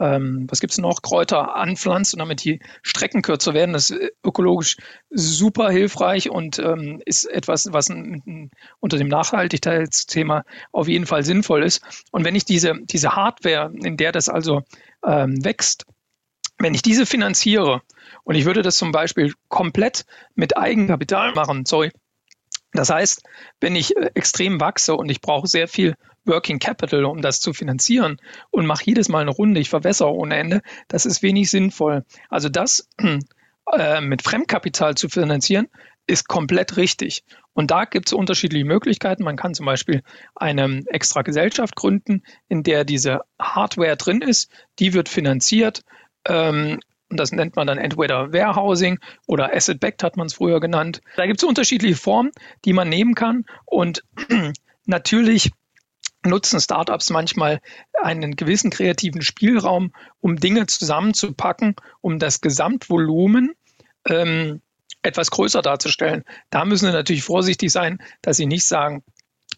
ähm, 0.00 0.46
was 0.48 0.60
gibt's 0.60 0.78
noch, 0.78 1.02
Kräuter 1.02 1.54
anpflanzt 1.54 2.14
und 2.14 2.20
damit 2.20 2.44
die 2.44 2.60
Strecken 2.82 3.20
kürzer 3.22 3.52
werden. 3.52 3.74
Das 3.74 3.90
ist 3.90 4.12
ökologisch 4.24 4.76
super 5.10 5.70
hilfreich 5.70 6.30
und 6.30 6.58
ähm, 6.58 7.02
ist 7.04 7.24
etwas, 7.24 7.68
was 7.72 7.90
n- 7.90 8.22
n- 8.26 8.50
unter 8.80 8.96
dem 8.96 9.08
Nachhaltigkeitsthema 9.08 10.44
auf 10.72 10.88
jeden 10.88 11.06
Fall 11.06 11.24
sinnvoll 11.24 11.62
ist. 11.62 11.82
Und 12.10 12.24
wenn 12.24 12.34
ich 12.34 12.44
diese, 12.44 12.74
diese 12.84 13.14
Hardware, 13.16 13.70
in 13.74 13.96
der 13.98 14.12
das 14.12 14.28
also 14.28 14.62
ähm, 15.06 15.44
wächst, 15.44 15.84
wenn 16.58 16.74
ich 16.74 16.82
diese 16.82 17.06
finanziere 17.06 17.82
und 18.24 18.34
ich 18.34 18.44
würde 18.44 18.62
das 18.62 18.76
zum 18.76 18.92
Beispiel 18.92 19.34
komplett 19.48 20.04
mit 20.34 20.56
Eigenkapital 20.56 21.32
machen, 21.34 21.66
sorry, 21.66 21.90
das 22.72 22.90
heißt, 22.90 23.22
wenn 23.60 23.76
ich 23.76 23.96
äh, 23.96 24.10
extrem 24.14 24.60
wachse 24.60 24.94
und 24.94 25.10
ich 25.10 25.20
brauche 25.20 25.46
sehr 25.46 25.68
viel 25.68 25.94
Working 26.24 26.58
Capital, 26.58 27.04
um 27.04 27.20
das 27.20 27.40
zu 27.40 27.52
finanzieren 27.52 28.18
und 28.50 28.66
mache 28.66 28.84
jedes 28.86 29.08
Mal 29.08 29.22
eine 29.22 29.30
Runde, 29.30 29.60
ich 29.60 29.70
verwässere 29.70 30.12
ohne 30.12 30.36
Ende, 30.36 30.62
das 30.88 31.04
ist 31.04 31.22
wenig 31.22 31.50
sinnvoll. 31.50 32.04
Also 32.28 32.48
das 32.48 32.88
äh, 33.72 34.00
mit 34.00 34.22
Fremdkapital 34.22 34.94
zu 34.94 35.08
finanzieren, 35.08 35.68
ist 36.06 36.28
komplett 36.28 36.76
richtig. 36.76 37.24
Und 37.52 37.70
da 37.70 37.84
gibt 37.84 38.08
es 38.08 38.12
unterschiedliche 38.12 38.64
Möglichkeiten. 38.64 39.24
Man 39.24 39.36
kann 39.36 39.54
zum 39.54 39.66
Beispiel 39.66 40.02
eine 40.34 40.82
extra 40.86 41.22
Gesellschaft 41.22 41.76
gründen, 41.76 42.22
in 42.48 42.62
der 42.62 42.84
diese 42.84 43.20
Hardware 43.40 43.96
drin 43.96 44.20
ist. 44.22 44.50
Die 44.78 44.94
wird 44.94 45.08
finanziert. 45.08 45.82
Ähm, 46.26 46.80
und 47.12 47.18
das 47.18 47.30
nennt 47.30 47.56
man 47.56 47.66
dann 47.66 47.76
entweder 47.76 48.32
Warehousing 48.32 48.98
oder 49.26 49.54
Asset-Backed 49.54 50.02
hat 50.02 50.16
man 50.16 50.28
es 50.28 50.34
früher 50.34 50.60
genannt. 50.60 51.02
Da 51.16 51.26
gibt 51.26 51.42
es 51.42 51.46
unterschiedliche 51.46 51.94
Formen, 51.94 52.32
die 52.64 52.72
man 52.72 52.88
nehmen 52.88 53.14
kann. 53.14 53.44
Und 53.66 54.02
natürlich 54.86 55.50
nutzen 56.24 56.58
Startups 56.58 57.10
manchmal 57.10 57.60
einen 58.02 58.34
gewissen 58.34 58.70
kreativen 58.70 59.20
Spielraum, 59.20 59.92
um 60.20 60.36
Dinge 60.36 60.64
zusammenzupacken, 60.64 61.76
um 62.00 62.18
das 62.18 62.40
Gesamtvolumen 62.40 63.52
ähm, 64.08 64.62
etwas 65.02 65.30
größer 65.30 65.60
darzustellen. 65.60 66.24
Da 66.48 66.64
müssen 66.64 66.86
Sie 66.86 66.92
natürlich 66.92 67.24
vorsichtig 67.24 67.70
sein, 67.70 68.02
dass 68.22 68.38
Sie 68.38 68.46
nicht 68.46 68.66
sagen, 68.66 69.04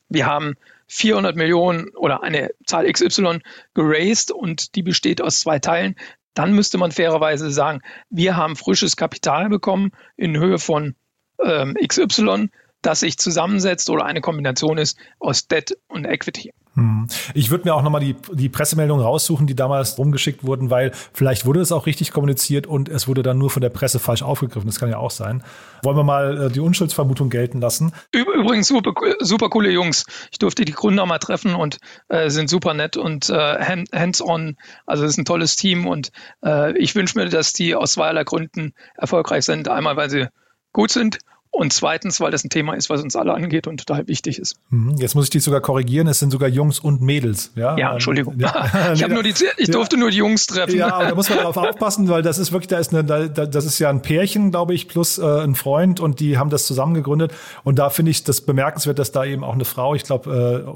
wir 0.09 0.27
haben 0.27 0.55
400 0.89 1.37
Millionen 1.37 1.91
oder 1.91 2.25
eine 2.25 2.51
Zahl 2.67 2.91
XY 2.91 3.39
geraced 3.75 4.33
und 4.33 4.75
die 4.75 4.83
besteht 4.83 5.23
aus 5.23 5.39
zwei 5.39 5.61
Teilen. 5.61 5.95
Dann 6.35 6.53
müsste 6.53 6.79
man 6.79 6.93
fairerweise 6.93 7.51
sagen, 7.51 7.81
wir 8.11 8.37
haben 8.37 8.57
frisches 8.57 8.97
Kapital 8.97 9.49
bekommen 9.49 9.93
in 10.17 10.37
Höhe 10.37 10.59
von 10.59 10.95
ähm, 11.43 11.75
XY, 11.75 12.49
das 12.87 13.01
sich 13.01 13.19
zusammensetzt 13.19 13.91
oder 13.91 14.05
eine 14.05 14.21
Kombination 14.21 14.79
ist 14.79 14.97
aus 15.19 15.47
Debt 15.49 15.77
und 15.89 16.05
Equity. 16.05 16.53
Hm. 16.75 17.07
Ich 17.35 17.51
würde 17.51 17.69
mir 17.69 17.75
auch 17.75 17.83
nochmal 17.83 18.01
die, 18.01 18.17
die 18.33 18.49
Pressemeldungen 18.49 19.05
raussuchen, 19.05 19.47
die 19.47 19.55
damals 19.55 19.97
rumgeschickt 19.97 20.45
wurden, 20.45 20.71
weil 20.71 20.91
vielleicht 21.13 21.47
wurde 21.47 21.61
es 21.61 21.71
auch 21.71 21.87
richtig 21.87 22.11
kommuniziert 22.11 22.67
und 22.67 22.89
es 22.89 23.07
wurde 23.07 23.23
dann 23.23 23.39
nur 23.39 23.51
von 23.51 23.63
der 23.63 23.71
Presse 23.71 24.01
falsch 24.01 24.23
aufgegriffen. 24.23 24.67
Das 24.67 24.81
kann 24.81 24.91
ja 24.91 24.99
auch 24.99 25.13
sein. 25.13 25.45
Wollen 25.85 25.97
wir 25.97 26.03
mal 26.03 26.47
äh, 26.47 26.51
die 26.51 26.59
Unschuldsvermutung 26.59 27.31
gelten 27.31 27.61
lassen? 27.61 27.93
Übrigens 28.11 28.67
super, 28.67 28.93
super 29.21 29.51
coole 29.51 29.71
Jungs. 29.71 30.05
Ich 30.33 30.39
durfte 30.39 30.65
die 30.65 30.73
Gründer 30.73 31.07
mal 31.07 31.19
treffen 31.19 31.55
und 31.55 31.79
äh, 32.09 32.29
sind 32.29 32.51
super 32.51 32.75
nett 32.75 32.97
und 32.97 33.31
äh, 33.31 33.85
hands-on. 33.93 34.57
Also 34.85 35.05
es 35.05 35.13
ist 35.13 35.19
ein 35.19 35.25
tolles 35.25 35.55
Team 35.55 35.87
und 35.87 36.11
äh, 36.45 36.77
ich 36.77 36.97
wünsche 36.97 37.17
mir, 37.17 37.29
dass 37.29 37.53
die 37.53 37.77
aus 37.77 37.93
zweierlei 37.93 38.25
Gründen 38.25 38.73
erfolgreich 38.97 39.45
sind. 39.45 39.69
Einmal, 39.69 39.97
weil 39.97 40.11
sie 40.11 40.27
gut 40.73 40.91
sind 40.91 41.19
und 41.55 41.73
zweitens, 41.73 42.21
weil 42.21 42.33
das 42.33 42.43
ein 42.43 42.51
Thema 42.51 42.75
ist, 42.75 42.91
was 42.91 43.01
uns 43.01 43.15
alle 43.15 43.33
angeht 43.33 43.69
und 43.69 43.79
total 43.79 44.09
wichtig 44.09 44.41
ist. 44.41 44.57
Mhm. 44.71 44.97
Jetzt 44.99 45.15
muss 45.15 45.27
ich 45.27 45.31
dich 45.31 45.45
sogar 45.45 45.61
korrigieren, 45.61 46.09
es 46.09 46.19
sind 46.19 46.31
sogar 46.31 46.49
Jungs 46.49 46.81
und 46.81 47.01
Mädels. 47.01 47.53
Ja, 47.55 47.77
ja 47.79 47.93
Entschuldigung. 47.93 48.39
Ja. 48.41 48.93
ich, 48.95 49.07
nur 49.07 49.23
die, 49.23 49.35
ich 49.59 49.71
durfte 49.71 49.95
ja. 49.95 50.01
nur 50.01 50.11
die 50.11 50.17
Jungs 50.17 50.47
treffen. 50.47 50.77
Ja, 50.77 51.09
da 51.09 51.15
muss 51.15 51.29
man 51.29 51.39
darauf 51.39 51.57
aufpassen, 51.57 52.09
weil 52.09 52.23
das 52.23 52.39
ist 52.39 52.51
wirklich, 52.51 52.69
da 52.69 52.79
ist 52.79 52.93
eine, 52.93 53.05
da, 53.05 53.29
das 53.29 53.65
ist 53.65 53.79
ja 53.79 53.89
ein 53.89 54.03
Pärchen, 54.03 54.51
glaube 54.51 54.75
ich, 54.75 54.89
plus 54.89 55.19
äh, 55.19 55.25
ein 55.25 55.55
Freund 55.55 56.01
und 56.01 56.19
die 56.19 56.39
haben 56.39 56.51
das 56.51 56.67
zusammen 56.67 56.95
gegründet. 56.95 57.33
Und 57.63 57.79
da 57.79 57.89
finde 57.89 58.11
ich 58.11 58.25
das 58.25 58.41
bemerkenswert, 58.41 58.99
dass 58.99 59.13
da 59.13 59.25
eben 59.25 59.45
auch 59.45 59.55
eine 59.55 59.65
Frau, 59.65 59.95
ich 59.95 60.03
glaube, 60.03 60.67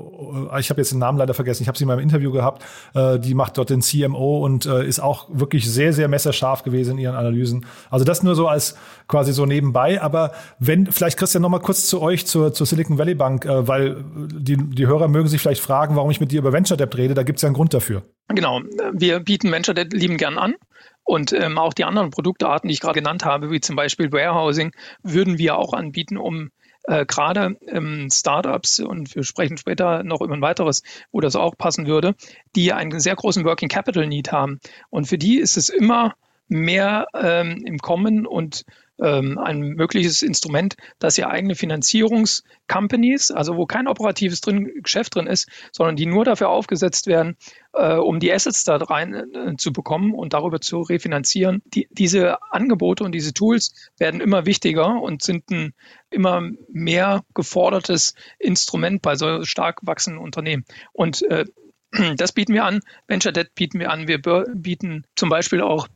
äh, 0.55 0.61
ich 0.61 0.71
habe 0.71 0.81
jetzt 0.81 0.93
den 0.93 1.01
Namen 1.01 1.19
leider 1.19 1.35
vergessen, 1.35 1.63
ich 1.63 1.69
habe 1.69 1.77
sie 1.77 1.87
mal 1.87 1.95
im 1.95 2.01
Interview 2.01 2.31
gehabt, 2.31 2.63
äh, 2.95 3.19
die 3.19 3.35
macht 3.35 3.59
dort 3.59 3.71
den 3.71 3.83
CMO 3.83 4.45
und 4.45 4.67
äh, 4.67 4.87
ist 4.87 5.01
auch 5.01 5.27
wirklich 5.29 5.69
sehr, 5.69 5.93
sehr 5.93 6.07
messerscharf 6.07 6.63
gewesen 6.63 6.93
in 6.93 6.99
ihren 6.99 7.17
Analysen. 7.17 7.67
Also 7.91 8.05
das 8.05 8.23
nur 8.23 8.37
so 8.37 8.47
als 8.47 8.77
quasi 9.09 9.33
so 9.33 9.47
nebenbei, 9.47 10.01
aber 10.01 10.33
wenn, 10.69 10.87
vielleicht 10.87 11.19
Christian, 11.19 11.43
noch 11.43 11.49
mal 11.49 11.59
kurz 11.59 11.87
zu 11.87 12.01
euch, 12.01 12.27
zur, 12.27 12.53
zur 12.53 12.67
Silicon 12.67 12.99
Valley 12.99 13.17
Bank, 13.17 13.45
äh, 13.45 13.67
weil 13.67 14.05
die, 14.15 14.57
die 14.57 14.87
Hörer 14.87 15.09
mögen 15.09 15.27
sich 15.27 15.41
vielleicht 15.41 15.61
fragen, 15.61 15.97
warum 15.97 16.11
ich 16.13 16.21
mit 16.21 16.31
dir 16.31 16.39
über 16.39 16.53
Venture 16.53 16.77
Debt 16.77 16.97
rede. 16.97 17.15
Da 17.15 17.25
gibt 17.25 17.39
es 17.39 17.43
ja 17.43 17.49
einen 17.49 17.57
Grund 17.57 17.75
dafür. 17.75 18.03
Genau. 18.29 18.61
Wir 18.93 19.19
bieten 19.19 19.51
Venture 19.51 19.75
Debt 19.75 19.93
lieben 19.93 20.17
gern 20.17 20.39
an. 20.39 20.55
Und 21.03 21.33
ähm, 21.33 21.57
auch 21.57 21.73
die 21.73 21.85
anderen 21.85 22.11
Produktarten, 22.11 22.69
die 22.69 22.75
ich 22.75 22.81
gerade 22.81 23.01
genannt 23.01 23.25
habe, 23.25 23.51
wie 23.51 23.61
zum 23.61 23.77
Beispiel 23.77 24.13
Warehousing, 24.13 24.73
würden 25.03 25.39
wir 25.39 25.57
auch 25.57 25.73
anbieten, 25.73 26.19
um 26.19 26.51
äh, 26.83 27.07
gerade 27.07 27.57
ähm, 27.67 28.09
Startups, 28.13 28.79
und 28.79 29.15
wir 29.15 29.25
sprechen 29.25 29.57
später 29.57 30.03
noch 30.03 30.21
über 30.21 30.35
ein 30.35 30.43
weiteres, 30.43 30.83
wo 31.11 31.21
das 31.21 31.35
auch 31.35 31.57
passen 31.57 31.87
würde, 31.87 32.15
die 32.57 32.75
einen 32.75 33.01
sehr 33.01 33.17
großen 33.17 33.45
Working 33.47 33.71
Capital 33.71 34.07
Need 34.07 34.33
haben. 34.33 34.61
Und 34.91 35.07
für 35.07 35.17
die 35.17 35.39
ist 35.39 35.57
es 35.57 35.71
immer 35.71 36.13
mehr 36.49 37.07
ähm, 37.15 37.63
im 37.65 37.79
Kommen 37.79 38.27
und 38.27 38.65
ähm, 39.03 39.39
ein 39.39 39.61
mögliches 39.61 40.23
Instrument, 40.23 40.77
dass 40.99 41.19
ihr 41.19 41.29
eigene 41.29 41.55
Finanzierungscompanies, 41.55 43.31
also 43.31 43.57
wo 43.57 43.67
kein 43.67 43.89
operatives 43.89 44.41
drin, 44.41 44.71
Geschäft 44.83 45.15
drin 45.15 45.27
ist, 45.27 45.49
sondern 45.73 45.97
die 45.97 46.07
nur 46.07 46.25
dafür 46.25 46.49
aufgesetzt 46.49 47.07
werden, 47.07 47.37
äh, 47.73 47.95
um 47.95 48.21
die 48.21 48.33
Assets 48.33 48.65
da 48.65 48.77
rein 48.77 49.15
äh, 49.15 49.57
zu 49.57 49.73
bekommen 49.73 50.15
und 50.15 50.33
darüber 50.33 50.61
zu 50.61 50.81
refinanzieren. 50.81 51.63
Die, 51.67 51.89
diese 51.91 52.39
Angebote 52.53 53.05
und 53.05 53.13
diese 53.13 53.33
Tools 53.33 53.73
werden 53.99 54.21
immer 54.21 54.47
wichtiger 54.47 55.01
und 55.01 55.23
sind 55.23 55.51
ein 55.51 55.75
immer 56.11 56.43
mehr 56.69 57.25
gefordertes 57.35 58.15
Instrument 58.39 59.03
bei 59.03 59.15
so 59.15 59.45
stark 59.45 59.81
wachsenden 59.83 60.23
Unternehmen. 60.23 60.65
Und 60.93 61.23
äh, 61.31 61.45
das 62.17 62.33
bieten 62.33 62.55
wir 62.55 62.65
an. 62.65 62.81
Venture 63.07 63.33
Debt 63.33 63.55
bieten 63.55 63.79
wir 63.79 63.91
an. 63.91 64.09
Wir 64.09 64.19
bieten 64.19 65.05
zum 65.15 65.29
Beispiel 65.29 65.61
auch 65.61 65.89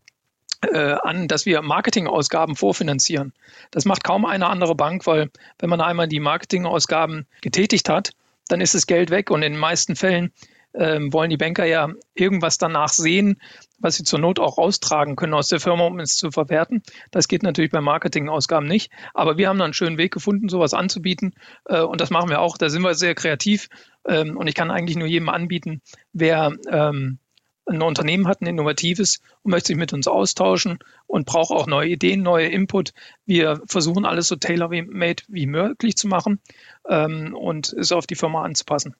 an, 0.62 1.27
dass 1.27 1.44
wir 1.44 1.61
Marketingausgaben 1.62 2.55
vorfinanzieren. 2.55 3.33
Das 3.72 3.85
macht 3.85 4.05
kaum 4.05 4.25
eine 4.25 4.46
andere 4.46 4.77
Bank, 4.77 5.07
weil 5.07 5.31
wenn 5.59 5.68
man 5.68 5.81
einmal 5.81 6.07
die 6.07 6.20
Marketingausgaben 6.20 7.27
getätigt 7.40 7.88
hat, 7.88 8.12
dann 8.48 8.61
ist 8.61 8.75
das 8.75 8.87
Geld 8.87 9.11
weg 9.11 9.31
und 9.31 9.42
in 9.42 9.53
den 9.55 9.61
meisten 9.61 9.96
Fällen 9.96 10.33
ähm, 10.75 11.12
wollen 11.12 11.31
die 11.31 11.37
Banker 11.37 11.64
ja 11.64 11.88
irgendwas 12.14 12.59
danach 12.59 12.88
sehen, 12.88 13.40
was 13.79 13.96
sie 13.96 14.05
zur 14.05 14.18
Not 14.18 14.38
auch 14.38 14.59
raustragen 14.59 15.16
können 15.16 15.35
aus 15.35 15.48
der 15.48 15.61
Firma, 15.61 15.87
um 15.87 15.98
es 16.01 16.16
zu 16.16 16.31
verwerten. 16.31 16.83
Das 17.11 17.29
geht 17.29 17.42
natürlich 17.42 17.70
bei 17.70 17.81
Marketingausgaben 17.81 18.68
nicht. 18.68 18.90
Aber 19.12 19.37
wir 19.37 19.48
haben 19.48 19.59
da 19.59 19.64
einen 19.64 19.75
schönen 19.75 19.98
Weg 19.98 20.12
gefunden, 20.12 20.48
sowas 20.48 20.72
anzubieten. 20.72 21.35
Äh, 21.66 21.81
und 21.81 22.01
das 22.01 22.11
machen 22.11 22.31
wir 22.31 22.40
auch. 22.40 22.57
Da 22.57 22.70
sind 22.70 22.83
wir 22.83 22.94
sehr 22.94 23.14
kreativ. 23.14 23.68
Ähm, 24.07 24.37
und 24.37 24.46
ich 24.46 24.55
kann 24.55 24.70
eigentlich 24.70 24.96
nur 24.96 25.09
jedem 25.09 25.29
anbieten, 25.29 25.83
wer 26.12 26.53
ähm, 26.70 27.18
ein 27.66 27.83
Unternehmen 27.83 28.29
hat, 28.29 28.40
ein 28.40 28.46
innovatives 28.46 29.20
und 29.42 29.51
möchte 29.51 29.68
sich 29.68 29.77
mit 29.77 29.92
uns 29.92 30.09
austauschen 30.09 30.79
und 31.07 31.27
braucht 31.27 31.51
auch 31.51 31.66
neue 31.66 31.88
Ideen, 31.88 32.22
neue 32.22 32.48
Input. 32.48 32.92
Wir 33.25 33.61
versuchen 33.66 34.05
alles 34.05 34.29
so 34.29 34.37
tailor-made 34.37 35.22
wie 35.29 35.46
möglich 35.46 35.96
zu 35.96 36.09
machen 36.09 36.40
ähm, 36.88 37.35
und 37.35 37.72
es 37.72 37.92
auf 37.92 38.07
die 38.07 38.16
Firma 38.16 38.42
anzupassen. 38.42 38.94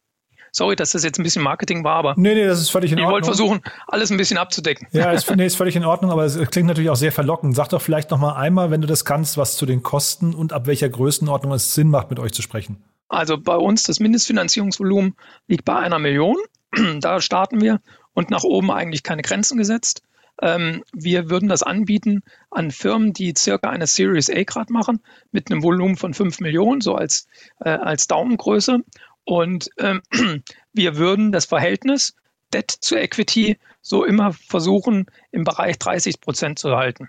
Sorry, 0.55 0.77
dass 0.77 0.91
das 0.91 1.03
jetzt 1.03 1.19
ein 1.19 1.23
bisschen 1.23 1.43
Marketing 1.43 1.83
war, 1.83 1.97
aber 1.97 2.15
nee, 2.19 2.35
nee, 2.35 2.45
das 2.45 2.61
ist 2.61 2.69
völlig 2.69 2.93
in 2.93 2.99
ich 2.99 3.05
Ordnung. 3.05 3.15
wollte 3.15 3.25
versuchen, 3.25 3.63
alles 3.89 4.11
ein 4.11 4.19
bisschen 4.19 4.37
abzudecken. 4.37 4.87
Ja, 4.93 5.11
ist, 5.11 5.29
nee, 5.37 5.47
ist 5.47 5.57
völlig 5.57 5.77
in 5.77 5.85
Ordnung, 5.85 6.11
aber 6.11 6.25
es 6.25 6.39
klingt 6.51 6.69
natürlich 6.69 6.91
auch 6.91 6.97
sehr 6.97 7.11
verlockend. 7.11 7.57
Sag 7.57 7.71
doch 7.71 7.81
vielleicht 7.81 8.11
noch 8.11 8.19
mal 8.19 8.35
einmal, 8.35 8.71
wenn 8.71 8.83
du 8.83 8.87
das 8.87 9.07
kannst, 9.07 9.39
was 9.39 9.57
zu 9.57 9.65
den 9.65 9.83
Kosten 9.83 10.35
und 10.35 10.53
ab 10.53 10.67
welcher 10.67 10.91
Größenordnung 10.91 11.53
es 11.53 11.75
Sinn 11.75 11.89
macht, 11.89 12.11
mit 12.11 12.19
euch 12.19 12.33
zu 12.33 12.43
sprechen. 12.43 12.85
Also 13.09 13.39
bei 13.39 13.57
uns 13.57 13.85
das 13.85 13.99
Mindestfinanzierungsvolumen 13.99 15.15
liegt 15.47 15.65
bei 15.65 15.77
einer 15.77 15.99
Million. 15.99 16.37
Da 17.01 17.21
starten 17.21 17.61
wir 17.61 17.81
und 18.15 18.31
nach 18.31 18.45
oben 18.45 18.71
eigentlich 18.71 19.03
keine 19.03 19.23
Grenzen 19.23 19.59
gesetzt. 19.59 20.03
Ähm, 20.41 20.83
wir 20.93 21.31
würden 21.31 21.49
das 21.49 21.63
anbieten 21.63 22.23
an 22.51 22.71
Firmen, 22.71 23.13
die 23.13 23.35
circa 23.37 23.71
eine 23.71 23.87
Series 23.87 24.31
A 24.31 24.43
Grad 24.45 24.71
machen, 24.71 25.01
mit 25.31 25.51
einem 25.51 25.63
Volumen 25.63 25.97
von 25.97 26.15
5 26.15 26.41
Millionen, 26.41 26.81
so 26.81 26.95
als, 26.95 27.27
äh, 27.61 27.71
als 27.71 28.09
Daumengröße. 28.09 28.81
Und 29.25 29.71
ähm, 29.79 30.03
wir 30.73 30.97
würden 30.97 31.33
das 31.33 31.45
Verhältnis 31.45 32.15
Debt 32.53 32.71
zu 32.71 32.97
Equity 32.97 33.59
so 33.81 34.05
immer 34.05 34.33
versuchen, 34.33 35.07
im 35.31 35.45
Bereich 35.45 35.79
30 35.79 36.21
Prozent 36.21 36.59
zu 36.59 36.77
halten. 36.77 37.09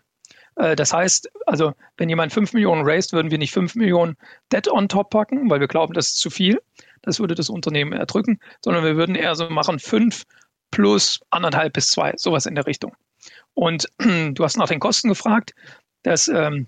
Äh, 0.56 0.76
das 0.76 0.94
heißt, 0.94 1.30
also 1.46 1.74
wenn 1.98 2.10
jemand 2.10 2.34
5 2.34 2.54
Millionen 2.54 2.84
raised, 2.86 3.14
würden 3.14 3.32
wir 3.32 3.38
nicht 3.38 3.54
5 3.54 3.76
Millionen 3.76 4.16
Debt 4.52 4.70
on 4.70 4.90
top 4.90 5.10
packen, 5.10 5.50
weil 5.50 5.60
wir 5.60 5.68
glauben, 5.68 5.94
das 5.94 6.10
ist 6.10 6.20
zu 6.20 6.30
viel. 6.30 6.62
Das 7.02 7.20
würde 7.20 7.36
das 7.36 7.50
Unternehmen 7.50 7.94
erdrücken, 7.94 8.40
sondern 8.62 8.84
wir 8.86 8.96
würden 8.96 9.16
eher 9.16 9.36
so 9.36 9.50
machen 9.50 9.80
5 9.80 10.24
plus 10.74 11.20
anderthalb 11.30 11.74
bis 11.74 11.90
zwei, 11.90 12.14
sowas 12.18 12.48
in 12.48 12.56
der 12.56 12.66
Richtung. 12.66 12.96
Und 13.54 13.88
du 14.00 14.44
hast 14.44 14.58
nach 14.58 14.68
den 14.68 14.80
Kosten 14.80 15.08
gefragt. 15.08 15.54
Das 16.02 16.28
ähm, 16.28 16.68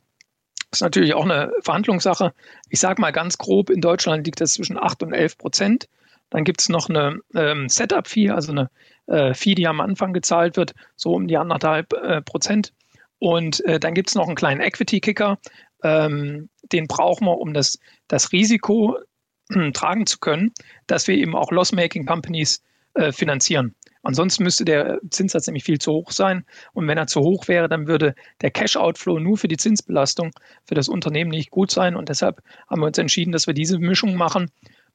ist 0.71 0.81
natürlich 0.81 1.15
auch 1.15 1.25
eine 1.25 1.51
Verhandlungssache. 1.61 2.31
Ich 2.69 2.79
sage 2.79 3.01
mal 3.01 3.11
ganz 3.11 3.39
grob, 3.39 3.71
in 3.71 3.81
Deutschland 3.81 4.27
liegt 4.27 4.41
das 4.41 4.53
zwischen 4.53 4.77
8 4.77 5.01
und 5.01 5.13
11 5.13 5.39
Prozent. 5.39 5.89
Dann 6.29 6.43
gibt 6.43 6.61
es 6.61 6.69
noch 6.69 6.87
eine 6.87 7.19
ähm, 7.33 7.67
Setup-Fee, 7.67 8.29
also 8.29 8.51
eine 8.51 8.69
äh, 9.07 9.33
Fee, 9.33 9.55
die 9.55 9.67
am 9.67 9.81
Anfang 9.81 10.13
gezahlt 10.13 10.55
wird, 10.55 10.75
so 10.95 11.13
um 11.15 11.27
die 11.27 11.37
anderthalb 11.37 11.93
äh, 11.93 12.21
Prozent. 12.21 12.73
Und 13.17 13.65
äh, 13.65 13.79
dann 13.79 13.95
gibt 13.95 14.09
es 14.09 14.15
noch 14.15 14.27
einen 14.27 14.35
kleinen 14.35 14.61
Equity-Kicker. 14.61 15.39
Ähm, 15.83 16.49
den 16.71 16.85
brauchen 16.85 17.25
wir, 17.25 17.39
um 17.39 17.55
das, 17.55 17.79
das 18.07 18.31
Risiko 18.31 18.99
tragen 19.73 20.05
zu 20.05 20.19
können, 20.19 20.53
dass 20.85 21.07
wir 21.07 21.15
eben 21.15 21.35
auch 21.35 21.51
Loss-Making 21.51 22.05
Companies 22.05 22.61
äh, 22.93 23.11
finanzieren. 23.11 23.73
Ansonsten 24.05 24.43
müsste 24.43 24.65
der 24.65 24.99
Zinssatz 25.09 25.47
nämlich 25.47 25.63
viel 25.63 25.79
zu 25.79 25.91
hoch 25.91 26.11
sein. 26.11 26.45
Und 26.73 26.87
wenn 26.87 26.97
er 26.97 27.07
zu 27.07 27.21
hoch 27.21 27.47
wäre, 27.47 27.67
dann 27.67 27.87
würde 27.87 28.13
der 28.41 28.51
Cash-Outflow 28.51 29.17
nur 29.17 29.35
für 29.35 29.47
die 29.47 29.57
Zinsbelastung 29.57 30.31
für 30.63 30.75
das 30.75 30.87
Unternehmen 30.87 31.31
nicht 31.31 31.49
gut 31.49 31.71
sein. 31.71 31.95
Und 31.95 32.09
deshalb 32.09 32.43
haben 32.69 32.81
wir 32.81 32.85
uns 32.85 32.99
entschieden, 32.99 33.31
dass 33.31 33.47
wir 33.47 33.55
diese 33.55 33.79
Mischung 33.79 34.15
machen, 34.15 34.51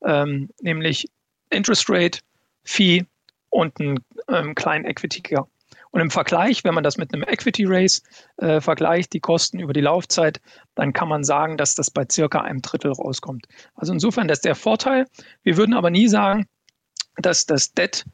ähm, 0.07 0.49
nämlich 0.63 1.09
Interest 1.51 1.91
Rate, 1.91 2.21
Fee 2.63 3.05
und 3.49 3.81
einen 3.81 3.99
ähm, 4.29 4.55
kleinen 4.55 4.85
Equity-Kicker. 4.85 5.49
Und 5.91 6.01
im 6.01 6.11
Vergleich, 6.13 6.63
wenn 6.63 6.75
man 6.75 6.85
das 6.85 6.97
mit 6.97 7.13
einem 7.13 7.25
Equity 7.25 7.65
Race 7.67 8.05
äh, 8.37 8.61
vergleicht, 8.61 9.13
die 9.13 9.19
Kosten 9.19 9.59
über 9.59 9.73
die 9.73 9.81
Laufzeit, 9.81 10.41
dann 10.77 10.93
kann 10.93 11.09
man 11.09 11.25
sagen, 11.25 11.57
dass 11.57 11.75
das 11.75 11.91
bei 11.91 12.07
circa 12.09 12.43
einem 12.43 12.63
Drittel 12.63 12.93
rauskommt. 12.93 13.49
Also 13.75 13.93
insofern, 13.93 14.29
das 14.29 14.39
ist 14.39 14.45
der 14.45 14.55
Vorteil. 14.55 15.07
Wir 15.43 15.57
würden 15.57 15.75
aber 15.75 15.91
nie 15.91 16.07
sagen, 16.07 16.47
dass 17.17 17.45
das 17.45 17.73
Debt 17.73 18.05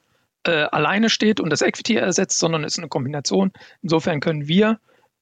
äh, 0.46 0.66
alleine 0.70 1.10
steht 1.10 1.40
und 1.40 1.50
das 1.50 1.62
Equity 1.62 1.96
ersetzt, 1.96 2.38
sondern 2.38 2.64
es 2.64 2.74
ist 2.74 2.78
eine 2.78 2.88
Kombination. 2.88 3.52
Insofern 3.82 4.20
können 4.20 4.48
wir 4.48 4.78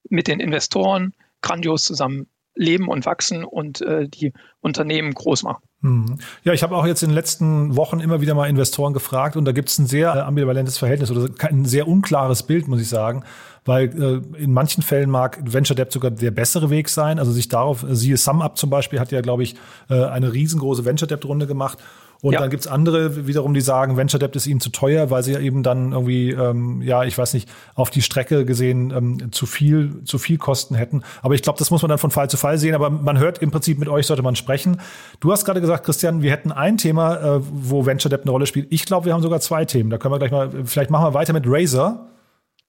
mit 0.08 0.28
den 0.28 0.40
Investoren 0.40 1.14
grandios 1.40 1.84
zusammen 1.84 2.26
leben 2.56 2.88
und 2.88 3.04
wachsen 3.04 3.44
und 3.44 3.80
äh, 3.80 4.08
die 4.08 4.32
Unternehmen 4.60 5.12
groß 5.12 5.42
machen. 5.42 5.62
Mhm. 5.80 6.18
Ja, 6.44 6.52
ich 6.52 6.62
habe 6.62 6.76
auch 6.76 6.86
jetzt 6.86 7.02
in 7.02 7.10
den 7.10 7.14
letzten 7.14 7.76
Wochen 7.76 8.00
immer 8.00 8.20
wieder 8.20 8.34
mal 8.34 8.48
Investoren 8.48 8.92
gefragt 8.92 9.36
und 9.36 9.44
da 9.44 9.52
gibt 9.52 9.68
es 9.68 9.78
ein 9.78 9.86
sehr 9.86 10.14
äh, 10.14 10.20
ambivalentes 10.20 10.78
Verhältnis 10.78 11.10
oder 11.10 11.28
ein 11.44 11.64
sehr 11.64 11.88
unklares 11.88 12.44
Bild, 12.44 12.68
muss 12.68 12.80
ich 12.80 12.88
sagen, 12.88 13.24
weil 13.64 13.88
äh, 14.00 14.42
in 14.42 14.52
manchen 14.52 14.82
Fällen 14.82 15.10
mag 15.10 15.40
Venture 15.44 15.74
Debt 15.74 15.90
sogar 15.90 16.10
der 16.12 16.30
bessere 16.30 16.70
Weg 16.70 16.88
sein. 16.88 17.18
Also 17.18 17.32
sich 17.32 17.48
darauf, 17.48 17.82
äh, 17.82 17.94
siehe 17.94 18.16
SumUp 18.16 18.56
zum 18.56 18.70
Beispiel, 18.70 19.00
hat 19.00 19.10
ja, 19.10 19.20
glaube 19.20 19.42
ich, 19.42 19.56
eine 19.88 20.32
riesengroße 20.32 20.84
Venture 20.84 21.08
Debt 21.08 21.24
Runde 21.24 21.46
gemacht 21.46 21.78
und 22.24 22.32
ja. 22.32 22.40
dann 22.40 22.48
gibt's 22.48 22.66
andere 22.66 23.26
wiederum, 23.26 23.52
die 23.52 23.60
sagen, 23.60 23.98
Venture 23.98 24.18
Debt 24.18 24.34
ist 24.34 24.46
ihnen 24.46 24.58
zu 24.58 24.70
teuer, 24.70 25.10
weil 25.10 25.22
sie 25.22 25.32
ja 25.32 25.40
eben 25.40 25.62
dann 25.62 25.92
irgendwie, 25.92 26.30
ähm, 26.30 26.80
ja, 26.80 27.04
ich 27.04 27.18
weiß 27.18 27.34
nicht, 27.34 27.50
auf 27.74 27.90
die 27.90 28.00
Strecke 28.00 28.46
gesehen 28.46 28.94
ähm, 28.96 29.30
zu 29.30 29.44
viel, 29.44 30.02
zu 30.04 30.16
viel 30.16 30.38
Kosten 30.38 30.74
hätten. 30.74 31.02
Aber 31.20 31.34
ich 31.34 31.42
glaube, 31.42 31.58
das 31.58 31.70
muss 31.70 31.82
man 31.82 31.90
dann 31.90 31.98
von 31.98 32.10
Fall 32.10 32.30
zu 32.30 32.38
Fall 32.38 32.56
sehen. 32.56 32.74
Aber 32.74 32.88
man 32.88 33.18
hört 33.18 33.40
im 33.40 33.50
Prinzip, 33.50 33.78
mit 33.78 33.90
euch 33.90 34.06
sollte 34.06 34.22
man 34.22 34.36
sprechen. 34.36 34.80
Du 35.20 35.32
hast 35.32 35.44
gerade 35.44 35.60
gesagt, 35.60 35.84
Christian, 35.84 36.22
wir 36.22 36.30
hätten 36.30 36.50
ein 36.50 36.78
Thema, 36.78 37.16
äh, 37.16 37.40
wo 37.42 37.84
Venture 37.84 38.08
Debt 38.08 38.22
eine 38.22 38.30
Rolle 38.30 38.46
spielt. 38.46 38.68
Ich 38.72 38.86
glaube, 38.86 39.04
wir 39.04 39.12
haben 39.12 39.20
sogar 39.20 39.40
zwei 39.40 39.66
Themen. 39.66 39.90
Da 39.90 39.98
können 39.98 40.14
wir 40.14 40.18
gleich 40.18 40.30
mal, 40.30 40.50
vielleicht 40.64 40.88
machen 40.88 41.04
wir 41.04 41.12
weiter 41.12 41.34
mit 41.34 41.44
Razer. 41.46 42.08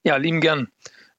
Ja, 0.03 0.17
lieben 0.17 0.41
gern. 0.41 0.67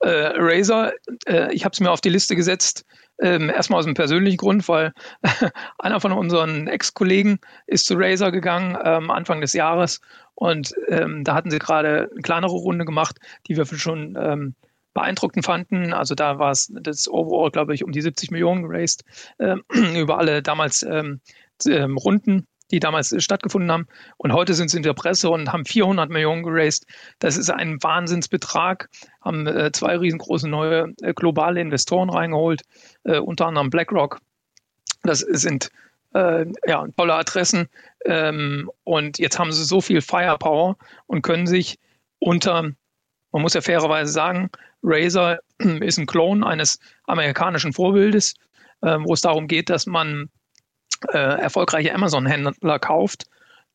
Äh, 0.00 0.10
Razer, 0.36 0.92
äh, 1.26 1.54
ich 1.54 1.64
habe 1.64 1.72
es 1.72 1.80
mir 1.80 1.90
auf 1.90 2.02
die 2.02 2.10
Liste 2.10 2.36
gesetzt, 2.36 2.84
ähm, 3.20 3.50
erstmal 3.50 3.80
aus 3.80 3.86
einem 3.86 3.94
persönlichen 3.94 4.36
Grund, 4.36 4.68
weil 4.68 4.92
einer 5.78 6.00
von 6.00 6.12
unseren 6.12 6.66
Ex-Kollegen 6.68 7.38
ist 7.66 7.86
zu 7.86 7.94
Razer 7.96 8.30
gegangen 8.30 8.76
ähm, 8.82 9.10
Anfang 9.10 9.40
des 9.40 9.52
Jahres 9.52 10.00
und 10.34 10.74
ähm, 10.88 11.24
da 11.24 11.34
hatten 11.34 11.50
sie 11.50 11.58
gerade 11.58 12.10
eine 12.12 12.22
kleinere 12.22 12.52
Runde 12.52 12.84
gemacht, 12.84 13.18
die 13.48 13.56
wir 13.56 13.64
schon 13.66 14.16
ähm, 14.20 14.54
beeindruckend 14.92 15.44
fanden. 15.44 15.92
Also 15.92 16.14
da 16.14 16.38
war 16.38 16.50
es 16.50 16.72
das 16.80 17.08
Overall, 17.08 17.50
glaube 17.50 17.74
ich, 17.74 17.84
um 17.84 17.92
die 17.92 18.02
70 18.02 18.30
Millionen 18.30 18.62
geraced 18.62 19.04
äh, 19.38 19.56
über 20.00 20.18
alle 20.18 20.42
damals 20.42 20.82
ähm, 20.82 21.20
ähm, 21.66 21.96
Runden 21.96 22.46
die 22.70 22.80
damals 22.80 23.14
stattgefunden 23.18 23.70
haben. 23.70 23.86
Und 24.16 24.32
heute 24.32 24.54
sind 24.54 24.70
sie 24.70 24.78
in 24.78 24.82
der 24.82 24.94
Presse 24.94 25.30
und 25.30 25.52
haben 25.52 25.64
400 25.64 26.10
Millionen 26.10 26.42
geraced. 26.42 26.86
Das 27.18 27.36
ist 27.36 27.50
ein 27.50 27.82
Wahnsinnsbetrag. 27.82 28.88
Haben 29.22 29.46
äh, 29.46 29.70
zwei 29.72 29.96
riesengroße 29.96 30.48
neue 30.48 30.92
äh, 31.02 31.14
globale 31.14 31.60
Investoren 31.60 32.10
reingeholt, 32.10 32.62
äh, 33.04 33.18
unter 33.18 33.46
anderem 33.46 33.70
BlackRock. 33.70 34.20
Das 35.02 35.20
sind 35.20 35.70
äh, 36.14 36.46
ja, 36.66 36.86
tolle 36.96 37.14
Adressen. 37.14 37.68
Ähm, 38.04 38.70
und 38.84 39.18
jetzt 39.18 39.38
haben 39.38 39.52
sie 39.52 39.64
so 39.64 39.80
viel 39.80 40.00
Firepower 40.00 40.76
und 41.06 41.22
können 41.22 41.46
sich 41.46 41.78
unter, 42.18 42.62
man 43.32 43.42
muss 43.42 43.54
ja 43.54 43.60
fairerweise 43.60 44.12
sagen, 44.12 44.50
Razer 44.82 45.38
ist 45.58 45.98
ein 45.98 46.06
Klon 46.06 46.44
eines 46.44 46.78
amerikanischen 47.04 47.72
Vorbildes, 47.72 48.34
äh, 48.82 48.96
wo 49.00 49.12
es 49.12 49.20
darum 49.20 49.48
geht, 49.48 49.70
dass 49.70 49.86
man 49.86 50.30
äh, 51.12 51.18
erfolgreiche 51.18 51.94
Amazon-Händler 51.94 52.78
kauft, 52.78 53.26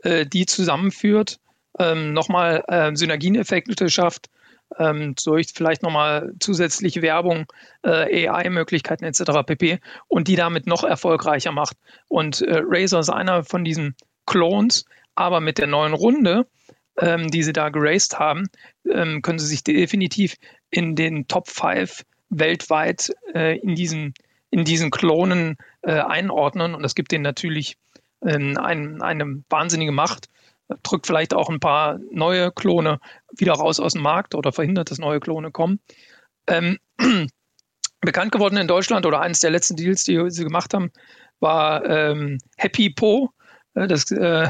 äh, 0.04 0.26
die 0.26 0.46
zusammenführt, 0.46 1.40
ähm, 1.80 2.14
nochmal 2.14 2.64
äh, 2.68 2.96
Synergieneffekte 2.96 3.90
schafft, 3.90 4.30
ähm, 4.80 5.16
durch 5.24 5.48
vielleicht 5.54 5.84
nochmal 5.84 6.34
zusätzliche 6.40 7.02
Werbung, 7.02 7.46
äh, 7.84 8.28
AI-Möglichkeiten 8.28 9.04
etc. 9.04 9.44
pp. 9.46 9.80
und 10.08 10.28
die 10.28 10.36
damit 10.36 10.68
noch 10.68 10.84
erfolgreicher 10.84 11.52
macht. 11.52 11.78
Und 12.08 12.42
äh, 12.42 12.62
Razer 12.64 13.00
ist 13.00 13.10
einer 13.10 13.44
von 13.44 13.64
diesen 13.64 13.96
Clones, 14.26 14.86
aber 15.16 15.40
mit 15.40 15.58
der 15.58 15.68
neuen 15.68 15.94
Runde, 15.94 16.48
ähm, 16.98 17.30
die 17.30 17.44
sie 17.44 17.54
da 17.54 17.70
geraced 17.70 18.20
haben, 18.20 18.50
ähm, 18.90 19.22
können 19.22 19.40
sie 19.40 19.48
sich 19.48 19.64
definitiv 19.64 20.36
in 20.70 20.96
den 20.96 21.28
Top 21.28 21.50
5 21.50 22.04
weltweit 22.30 23.14
äh, 23.34 23.58
in 23.60 23.76
diesen 23.76 24.14
in 24.52 24.66
diesen 24.66 24.92
Klonen 24.92 25.58
äh, 25.82 25.94
einordnen. 25.94 26.76
Und 26.76 26.84
das 26.84 26.96
gibt 26.96 27.12
denen 27.12 27.24
natürlich 27.24 27.78
ähm, 28.24 28.58
ein, 28.58 29.02
eine 29.02 29.44
wahnsinnige 29.50 29.92
Macht, 29.92 30.30
drückt 30.84 31.08
vielleicht 31.08 31.34
auch 31.34 31.50
ein 31.50 31.60
paar 31.60 32.00
neue 32.12 32.52
Klone 32.52 33.00
wieder 33.36 33.54
raus 33.54 33.80
aus 33.80 33.94
dem 33.94 34.04
Markt 34.04 34.36
oder 34.36 34.52
verhindert, 34.52 34.92
dass 34.92 35.00
neue 35.00 35.20
Klone 35.20 35.52
kommen. 35.52 35.80
Ähm, 36.48 36.78
bekannt 38.02 38.32
geworden 38.32 38.58
in 38.58 38.68
Deutschland 38.68 39.06
oder 39.06 39.22
eines 39.22 39.40
der 39.40 39.52
letzten 39.52 39.76
Deals, 39.76 40.04
die 40.04 40.20
sie 40.30 40.44
gemacht 40.44 40.74
haben, 40.74 40.92
war 41.40 41.86
ähm, 41.86 42.38
Happy 42.58 42.90
Po. 42.90 43.32
Äh, 43.74 43.88
das 43.88 44.12
äh, 44.12 44.50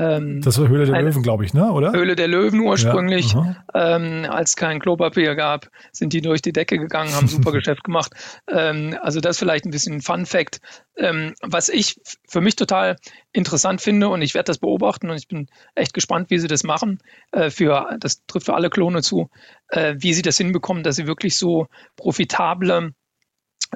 ähm, 0.00 0.40
das 0.40 0.58
war 0.58 0.68
Höhle 0.68 0.86
der 0.86 1.02
Löwen, 1.02 1.22
glaube 1.22 1.44
ich, 1.44 1.52
ne? 1.52 1.70
oder? 1.70 1.92
Höhle 1.92 2.16
der 2.16 2.28
Löwen 2.28 2.60
ursprünglich. 2.60 3.34
Ja, 3.34 3.64
ähm, 3.74 4.26
als 4.28 4.56
kein 4.56 4.80
Klopapier 4.80 5.34
gab, 5.34 5.68
sind 5.92 6.12
die 6.12 6.22
durch 6.22 6.40
die 6.40 6.52
Decke 6.52 6.78
gegangen, 6.78 7.14
haben 7.14 7.28
super 7.28 7.52
Geschäft 7.52 7.84
gemacht. 7.84 8.12
Ähm, 8.48 8.96
also 9.02 9.20
das 9.20 9.38
vielleicht 9.38 9.66
ein 9.66 9.70
bisschen 9.70 10.00
Fun 10.00 10.24
Fact. 10.24 10.60
Ähm, 10.96 11.34
was 11.42 11.68
ich 11.68 12.00
für 12.26 12.40
mich 12.40 12.56
total 12.56 12.96
interessant 13.32 13.80
finde 13.82 14.08
und 14.08 14.22
ich 14.22 14.34
werde 14.34 14.46
das 14.46 14.58
beobachten 14.58 15.10
und 15.10 15.16
ich 15.16 15.28
bin 15.28 15.48
echt 15.74 15.92
gespannt, 15.92 16.30
wie 16.30 16.38
sie 16.38 16.48
das 16.48 16.64
machen. 16.64 17.00
Äh, 17.32 17.50
für, 17.50 17.96
das 18.00 18.24
trifft 18.26 18.46
für 18.46 18.54
alle 18.54 18.70
Klone 18.70 19.02
zu, 19.02 19.28
äh, 19.68 19.96
wie 19.98 20.14
sie 20.14 20.22
das 20.22 20.38
hinbekommen, 20.38 20.82
dass 20.82 20.96
sie 20.96 21.06
wirklich 21.06 21.36
so 21.36 21.66
profitable 21.96 22.92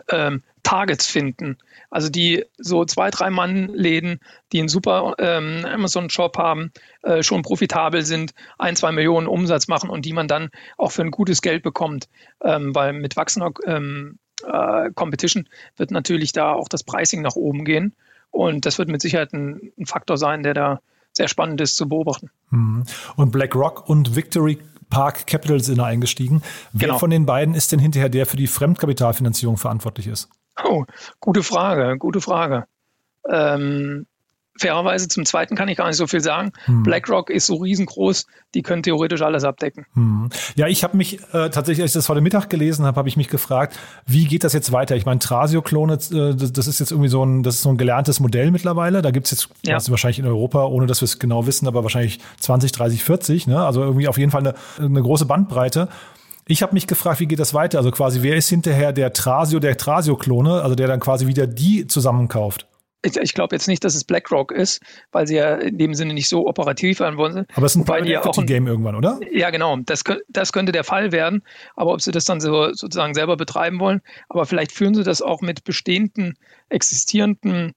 ähm, 0.08 0.42
Targets 0.64 1.06
finden. 1.06 1.58
Also 1.90 2.08
die 2.08 2.44
so 2.58 2.84
zwei, 2.84 3.10
drei 3.10 3.30
Mann-Läden, 3.30 4.18
die 4.50 4.58
einen 4.58 4.68
super 4.68 5.14
ähm, 5.18 5.64
Amazon-Shop 5.64 6.36
haben, 6.36 6.72
äh, 7.02 7.22
schon 7.22 7.42
profitabel 7.42 8.04
sind, 8.04 8.34
ein, 8.58 8.74
zwei 8.74 8.90
Millionen 8.90 9.28
Umsatz 9.28 9.68
machen 9.68 9.90
und 9.90 10.04
die 10.04 10.12
man 10.12 10.26
dann 10.26 10.50
auch 10.76 10.90
für 10.90 11.02
ein 11.02 11.12
gutes 11.12 11.42
Geld 11.42 11.62
bekommt. 11.62 12.08
Ähm, 12.42 12.74
weil 12.74 12.92
mit 12.94 13.16
wachsender 13.16 13.52
ähm, 13.66 14.18
äh, 14.44 14.90
Competition 14.94 15.48
wird 15.76 15.92
natürlich 15.92 16.32
da 16.32 16.52
auch 16.52 16.68
das 16.68 16.82
Pricing 16.82 17.22
nach 17.22 17.36
oben 17.36 17.64
gehen. 17.64 17.94
Und 18.30 18.66
das 18.66 18.78
wird 18.78 18.88
mit 18.88 19.00
Sicherheit 19.00 19.32
ein, 19.32 19.72
ein 19.78 19.86
Faktor 19.86 20.16
sein, 20.16 20.42
der 20.42 20.54
da 20.54 20.80
sehr 21.12 21.28
spannend 21.28 21.60
ist 21.60 21.76
zu 21.76 21.88
beobachten. 21.88 22.30
Mhm. 22.50 22.82
Und 23.14 23.30
BlackRock 23.30 23.88
und 23.88 24.16
Victory 24.16 24.58
Park 24.90 25.26
Capital 25.26 25.60
sind 25.60 25.78
da 25.78 25.84
eingestiegen. 25.84 26.42
Wer 26.72 26.88
genau. 26.88 26.98
von 26.98 27.10
den 27.10 27.26
beiden 27.26 27.54
ist 27.54 27.72
denn 27.72 27.78
hinterher 27.78 28.08
der 28.08 28.26
für 28.26 28.36
die 28.36 28.46
Fremdkapitalfinanzierung 28.46 29.56
verantwortlich 29.56 30.08
ist? 30.08 30.28
Oh, 30.62 30.84
gute 31.20 31.42
Frage, 31.42 31.96
gute 31.98 32.20
Frage. 32.20 32.66
Ähm, 33.28 34.06
fairerweise 34.56 35.08
zum 35.08 35.24
zweiten 35.24 35.56
kann 35.56 35.68
ich 35.68 35.76
gar 35.76 35.88
nicht 35.88 35.96
so 35.96 36.06
viel 36.06 36.20
sagen. 36.20 36.52
Hm. 36.66 36.84
BlackRock 36.84 37.30
ist 37.30 37.46
so 37.46 37.56
riesengroß, 37.56 38.26
die 38.54 38.62
können 38.62 38.82
theoretisch 38.82 39.22
alles 39.22 39.44
abdecken. 39.44 39.86
Hm. 39.94 40.30
Ja, 40.54 40.68
ich 40.68 40.84
habe 40.84 40.96
mich 40.96 41.20
äh, 41.32 41.50
tatsächlich, 41.50 41.82
als 41.82 41.90
ich 41.90 41.94
das 41.94 42.08
heute 42.08 42.20
Mittag 42.20 42.50
gelesen 42.50 42.84
habe, 42.84 42.96
habe 42.96 43.08
ich 43.08 43.16
mich 43.16 43.28
gefragt, 43.28 43.76
wie 44.06 44.26
geht 44.26 44.44
das 44.44 44.52
jetzt 44.52 44.70
weiter? 44.70 44.94
Ich 44.94 45.06
meine, 45.06 45.18
Trasio-Klone, 45.18 45.94
äh, 45.94 46.34
das, 46.36 46.52
das, 46.52 46.66
ist 46.68 46.78
jetzt 46.78 46.92
irgendwie 46.92 47.08
so 47.08 47.24
ein, 47.24 47.42
das 47.42 47.56
ist 47.56 47.62
so 47.62 47.70
ein 47.70 47.78
gelerntes 47.78 48.20
Modell 48.20 48.50
mittlerweile. 48.50 49.02
Da 49.02 49.10
gibt 49.10 49.26
es 49.26 49.32
jetzt 49.32 49.48
ja. 49.66 49.78
wahrscheinlich 49.90 50.20
in 50.20 50.26
Europa, 50.26 50.64
ohne 50.64 50.86
dass 50.86 51.00
wir 51.00 51.06
es 51.06 51.18
genau 51.18 51.46
wissen, 51.46 51.66
aber 51.66 51.82
wahrscheinlich 51.82 52.20
20, 52.38 52.70
30, 52.72 53.02
40. 53.02 53.46
Ne? 53.48 53.64
Also 53.64 53.82
irgendwie 53.82 54.06
auf 54.06 54.18
jeden 54.18 54.30
Fall 54.30 54.40
eine, 54.40 54.54
eine 54.78 55.02
große 55.02 55.26
Bandbreite. 55.26 55.88
Ich 56.46 56.62
habe 56.62 56.74
mich 56.74 56.86
gefragt, 56.86 57.20
wie 57.20 57.26
geht 57.26 57.38
das 57.38 57.54
weiter? 57.54 57.78
Also 57.78 57.90
quasi, 57.90 58.22
wer 58.22 58.36
ist 58.36 58.48
hinterher 58.48 58.92
der 58.92 59.12
Trasio, 59.12 59.60
der 59.60 59.76
Trasio-Klone, 59.76 60.62
also 60.62 60.74
der 60.74 60.88
dann 60.88 61.00
quasi 61.00 61.26
wieder 61.26 61.46
die 61.46 61.86
zusammenkauft? 61.86 62.66
Ich, 63.04 63.16
ich 63.16 63.34
glaube 63.34 63.54
jetzt 63.54 63.68
nicht, 63.68 63.84
dass 63.84 63.94
es 63.94 64.04
BlackRock 64.04 64.50
ist, 64.50 64.82
weil 65.12 65.26
sie 65.26 65.36
ja 65.36 65.56
in 65.56 65.76
dem 65.78 65.94
Sinne 65.94 66.14
nicht 66.14 66.28
so 66.28 66.46
operativ 66.46 67.00
werden 67.00 67.18
wollen. 67.18 67.46
Aber 67.54 67.66
es 67.66 67.72
ist 67.72 67.82
ein 67.82 67.84
Private 67.84 68.12
Equity 68.12 68.44
Game 68.46 68.66
irgendwann, 68.66 68.94
oder? 68.94 69.20
Ja, 69.30 69.50
genau. 69.50 69.76
Das, 69.84 70.02
das 70.28 70.52
könnte 70.52 70.72
der 70.72 70.84
Fall 70.84 71.12
werden. 71.12 71.42
Aber 71.76 71.92
ob 71.92 72.00
sie 72.00 72.12
das 72.12 72.24
dann 72.24 72.40
so, 72.40 72.72
sozusagen 72.72 73.14
selber 73.14 73.36
betreiben 73.36 73.78
wollen, 73.78 74.00
aber 74.28 74.46
vielleicht 74.46 74.72
führen 74.72 74.94
sie 74.94 75.02
das 75.02 75.20
auch 75.20 75.42
mit 75.42 75.64
bestehenden, 75.64 76.38
existierenden, 76.70 77.72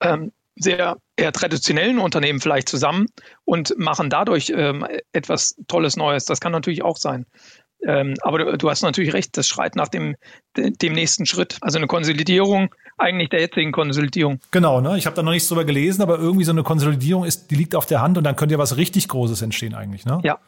ähm, 0.00 0.32
sehr 0.56 0.96
eher 1.16 1.32
traditionellen 1.32 1.98
Unternehmen 1.98 2.40
vielleicht 2.40 2.68
zusammen 2.68 3.06
und 3.44 3.74
machen 3.78 4.10
dadurch 4.10 4.52
ähm, 4.54 4.86
etwas 5.12 5.56
Tolles 5.66 5.96
Neues. 5.96 6.24
Das 6.24 6.40
kann 6.40 6.52
natürlich 6.52 6.82
auch 6.82 6.96
sein. 6.96 7.26
Ähm, 7.86 8.14
aber 8.22 8.38
du, 8.38 8.58
du, 8.58 8.70
hast 8.70 8.82
natürlich 8.82 9.12
recht, 9.12 9.36
das 9.36 9.46
schreit 9.46 9.76
nach 9.76 9.88
dem, 9.88 10.16
dem 10.56 10.92
nächsten 10.92 11.26
Schritt. 11.26 11.58
Also 11.60 11.78
eine 11.78 11.86
Konsolidierung 11.86 12.72
eigentlich 12.98 13.30
der 13.30 13.40
jetzigen 13.40 13.72
Konsolidierung. 13.72 14.38
Genau, 14.50 14.80
ne? 14.80 14.96
Ich 14.96 15.06
habe 15.06 15.16
da 15.16 15.22
noch 15.22 15.32
nichts 15.32 15.48
drüber 15.48 15.64
gelesen, 15.64 16.02
aber 16.02 16.18
irgendwie 16.18 16.44
so 16.44 16.52
eine 16.52 16.62
Konsolidierung 16.62 17.24
ist, 17.24 17.50
die 17.50 17.56
liegt 17.56 17.74
auf 17.74 17.86
der 17.86 18.00
Hand 18.00 18.18
und 18.18 18.24
dann 18.24 18.36
könnte 18.36 18.54
ja 18.54 18.58
was 18.58 18.76
richtig 18.76 19.08
Großes 19.08 19.42
entstehen 19.42 19.74
eigentlich, 19.74 20.04
ne? 20.04 20.20
Ja. 20.22 20.38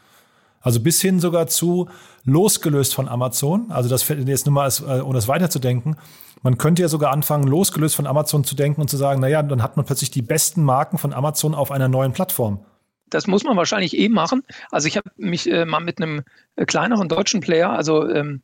Also 0.60 0.80
bis 0.80 1.00
hin 1.02 1.20
sogar 1.20 1.46
zu 1.46 1.90
losgelöst 2.24 2.94
von 2.94 3.06
Amazon. 3.06 3.70
Also 3.70 3.90
das 3.90 4.02
fällt 4.02 4.26
jetzt 4.26 4.46
nur 4.46 4.54
mal, 4.54 4.64
als, 4.64 4.80
äh, 4.80 5.00
um 5.00 5.12
das 5.12 5.28
weiterzudenken. 5.28 5.96
Man 6.42 6.56
könnte 6.56 6.82
ja 6.82 6.88
sogar 6.88 7.12
anfangen, 7.12 7.46
losgelöst 7.46 7.96
von 7.96 8.06
Amazon 8.06 8.44
zu 8.44 8.54
denken 8.54 8.80
und 8.80 8.88
zu 8.88 8.96
sagen, 8.96 9.20
naja, 9.20 9.42
dann 9.42 9.62
hat 9.62 9.76
man 9.76 9.84
plötzlich 9.84 10.10
die 10.10 10.22
besten 10.22 10.62
Marken 10.62 10.96
von 10.96 11.12
Amazon 11.12 11.54
auf 11.54 11.70
einer 11.70 11.88
neuen 11.88 12.12
Plattform. 12.12 12.60
Das 13.06 13.26
muss 13.26 13.44
man 13.44 13.56
wahrscheinlich 13.56 13.96
eh 13.96 14.08
machen. 14.08 14.42
Also 14.70 14.88
ich 14.88 14.96
habe 14.96 15.10
mich 15.16 15.50
äh, 15.50 15.64
mal 15.64 15.80
mit 15.80 16.00
einem 16.00 16.22
äh, 16.56 16.64
kleineren 16.64 17.08
deutschen 17.08 17.40
Player, 17.40 17.70
also 17.70 18.08
ähm, 18.08 18.42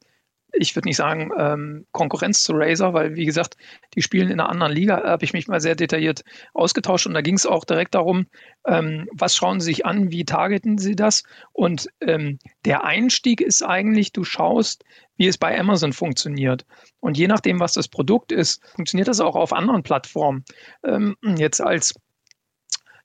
ich 0.53 0.75
würde 0.75 0.88
nicht 0.88 0.96
sagen 0.96 1.31
ähm, 1.37 1.87
Konkurrenz 1.92 2.42
zu 2.42 2.53
Razer, 2.55 2.92
weil 2.92 3.14
wie 3.16 3.25
gesagt, 3.25 3.57
die 3.94 4.03
spielen 4.03 4.31
in 4.31 4.40
einer 4.40 4.49
anderen 4.49 4.73
Liga, 4.73 5.03
habe 5.05 5.25
ich 5.25 5.33
mich 5.33 5.49
mal 5.49 5.61
sehr 5.61 5.75
detailliert 5.75 6.25
ausgetauscht 6.55 7.07
und 7.07 7.14
da 7.14 7.20
ging 7.20 7.35
es 7.35 7.46
auch 7.46 7.64
direkt 7.64 7.94
darum, 7.94 8.27
ähm, 8.66 9.09
was 9.12 9.37
schauen 9.37 9.61
sie 9.61 9.66
sich 9.66 9.87
an, 9.87 10.11
wie 10.11 10.25
targeten 10.25 10.79
sie 10.79 10.96
das 10.96 11.23
und 11.53 11.88
ähm, 12.01 12.38
der 12.64 12.85
Einstieg 12.85 13.40
ist 13.40 13.62
eigentlich, 13.62 14.12
du 14.12 14.25
schaust, 14.25 14.85
wie 15.16 15.27
es 15.27 15.38
bei 15.38 15.59
Amazon 15.59 15.92
funktioniert 15.92 16.64
und 17.01 17.16
je 17.16 17.29
nachdem, 17.29 17.61
was 17.61 17.73
das 17.73 17.88
Produkt 17.88 18.33
ist, 18.33 18.62
funktioniert 18.75 19.09
das 19.09 19.20
auch 19.20 19.37
auf 19.37 19.53
anderen 19.53 19.83
Plattformen. 19.83 20.44
Ähm, 20.85 21.16
jetzt 21.37 21.61
als 21.61 21.94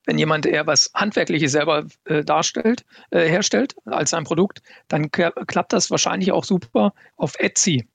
wenn 0.06 0.18
jemand 0.18 0.46
eher 0.46 0.68
was 0.68 0.91
Handwerkliches 0.94 1.52
selber 1.52 1.86
äh, 2.06 2.24
darstellt, 2.24 2.86
äh, 3.12 3.28
herstellt 3.28 3.76
als 3.86 4.12
sein 4.12 4.24
Produkt, 4.24 4.62
dann 4.88 5.12
klappt 5.12 5.74
das 5.74 5.91
wahrscheinlich 5.91 6.32
auch 6.32 6.44
super 6.44 6.94
auf 7.18 7.36
Etsy. 7.39 7.88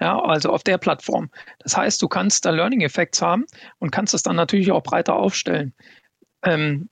Ja, 0.00 0.20
also 0.20 0.50
auf 0.50 0.62
der 0.62 0.78
Plattform. 0.78 1.28
Das 1.58 1.76
heißt, 1.76 2.00
du 2.00 2.08
kannst 2.08 2.44
da 2.44 2.50
Learning 2.50 2.82
Effects 2.82 3.20
haben 3.20 3.46
und 3.80 3.90
kannst 3.90 4.14
das 4.14 4.22
dann 4.22 4.36
natürlich 4.36 4.70
auch 4.70 4.82
breiter 4.82 5.16
aufstellen. 5.16 5.74
Ähm, 6.44 6.88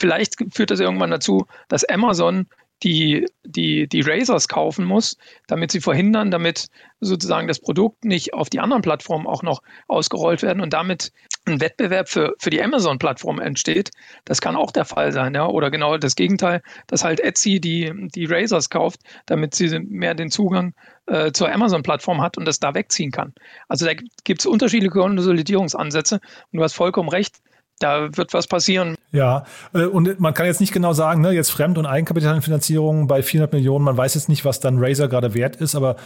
vielleicht 0.00 0.36
führt 0.52 0.72
das 0.72 0.80
irgendwann 0.80 1.12
dazu, 1.12 1.46
dass 1.68 1.84
Amazon 1.84 2.46
die, 2.82 3.26
die, 3.44 3.86
die 3.88 4.00
Razors 4.00 4.48
kaufen 4.48 4.84
muss, 4.84 5.16
damit 5.46 5.70
sie 5.70 5.80
verhindern, 5.80 6.32
damit 6.32 6.66
sozusagen 7.00 7.46
das 7.46 7.60
Produkt 7.60 8.04
nicht 8.04 8.34
auf 8.34 8.50
die 8.50 8.58
anderen 8.58 8.82
Plattformen 8.82 9.26
auch 9.26 9.42
noch 9.42 9.62
ausgerollt 9.86 10.42
werden 10.42 10.60
und 10.60 10.72
damit 10.72 11.12
ein 11.46 11.60
Wettbewerb 11.60 12.08
für, 12.08 12.34
für 12.38 12.50
die 12.50 12.62
Amazon-Plattform 12.62 13.40
entsteht. 13.40 13.90
Das 14.24 14.40
kann 14.40 14.56
auch 14.56 14.70
der 14.70 14.84
Fall 14.84 15.12
sein, 15.12 15.34
ja. 15.34 15.46
Oder 15.46 15.70
genau 15.70 15.96
das 15.98 16.16
Gegenteil, 16.16 16.62
dass 16.86 17.04
halt 17.04 17.20
Etsy 17.20 17.60
die, 17.60 17.92
die 18.14 18.24
Razors 18.26 18.70
kauft, 18.70 19.00
damit 19.26 19.54
sie 19.54 19.78
mehr 19.78 20.14
den 20.14 20.30
Zugang 20.30 20.74
äh, 21.06 21.32
zur 21.32 21.52
Amazon-Plattform 21.52 22.22
hat 22.22 22.38
und 22.38 22.46
das 22.46 22.60
da 22.60 22.74
wegziehen 22.74 23.10
kann. 23.10 23.34
Also 23.68 23.86
da 23.86 23.92
gibt 24.24 24.40
es 24.40 24.46
unterschiedliche 24.46 24.92
Konsolidierungsansätze 24.92 26.16
und 26.16 26.58
du 26.58 26.62
hast 26.62 26.74
vollkommen 26.74 27.08
recht 27.08 27.36
da 27.80 28.16
wird 28.16 28.32
was 28.32 28.46
passieren. 28.46 28.94
Ja, 29.12 29.44
äh, 29.72 29.84
und 29.84 30.20
man 30.20 30.34
kann 30.34 30.46
jetzt 30.46 30.60
nicht 30.60 30.72
genau 30.72 30.92
sagen, 30.92 31.20
ne, 31.20 31.32
jetzt 31.32 31.50
Fremd- 31.50 31.78
und 31.78 31.86
Eigenkapitalfinanzierung 31.86 33.06
bei 33.06 33.22
400 33.22 33.52
Millionen, 33.52 33.84
man 33.84 33.96
weiß 33.96 34.14
jetzt 34.14 34.28
nicht, 34.28 34.44
was 34.44 34.60
dann 34.60 34.78
Razer 34.78 35.08
gerade 35.08 35.34
wert 35.34 35.56
ist, 35.56 35.74
aber 35.74 35.96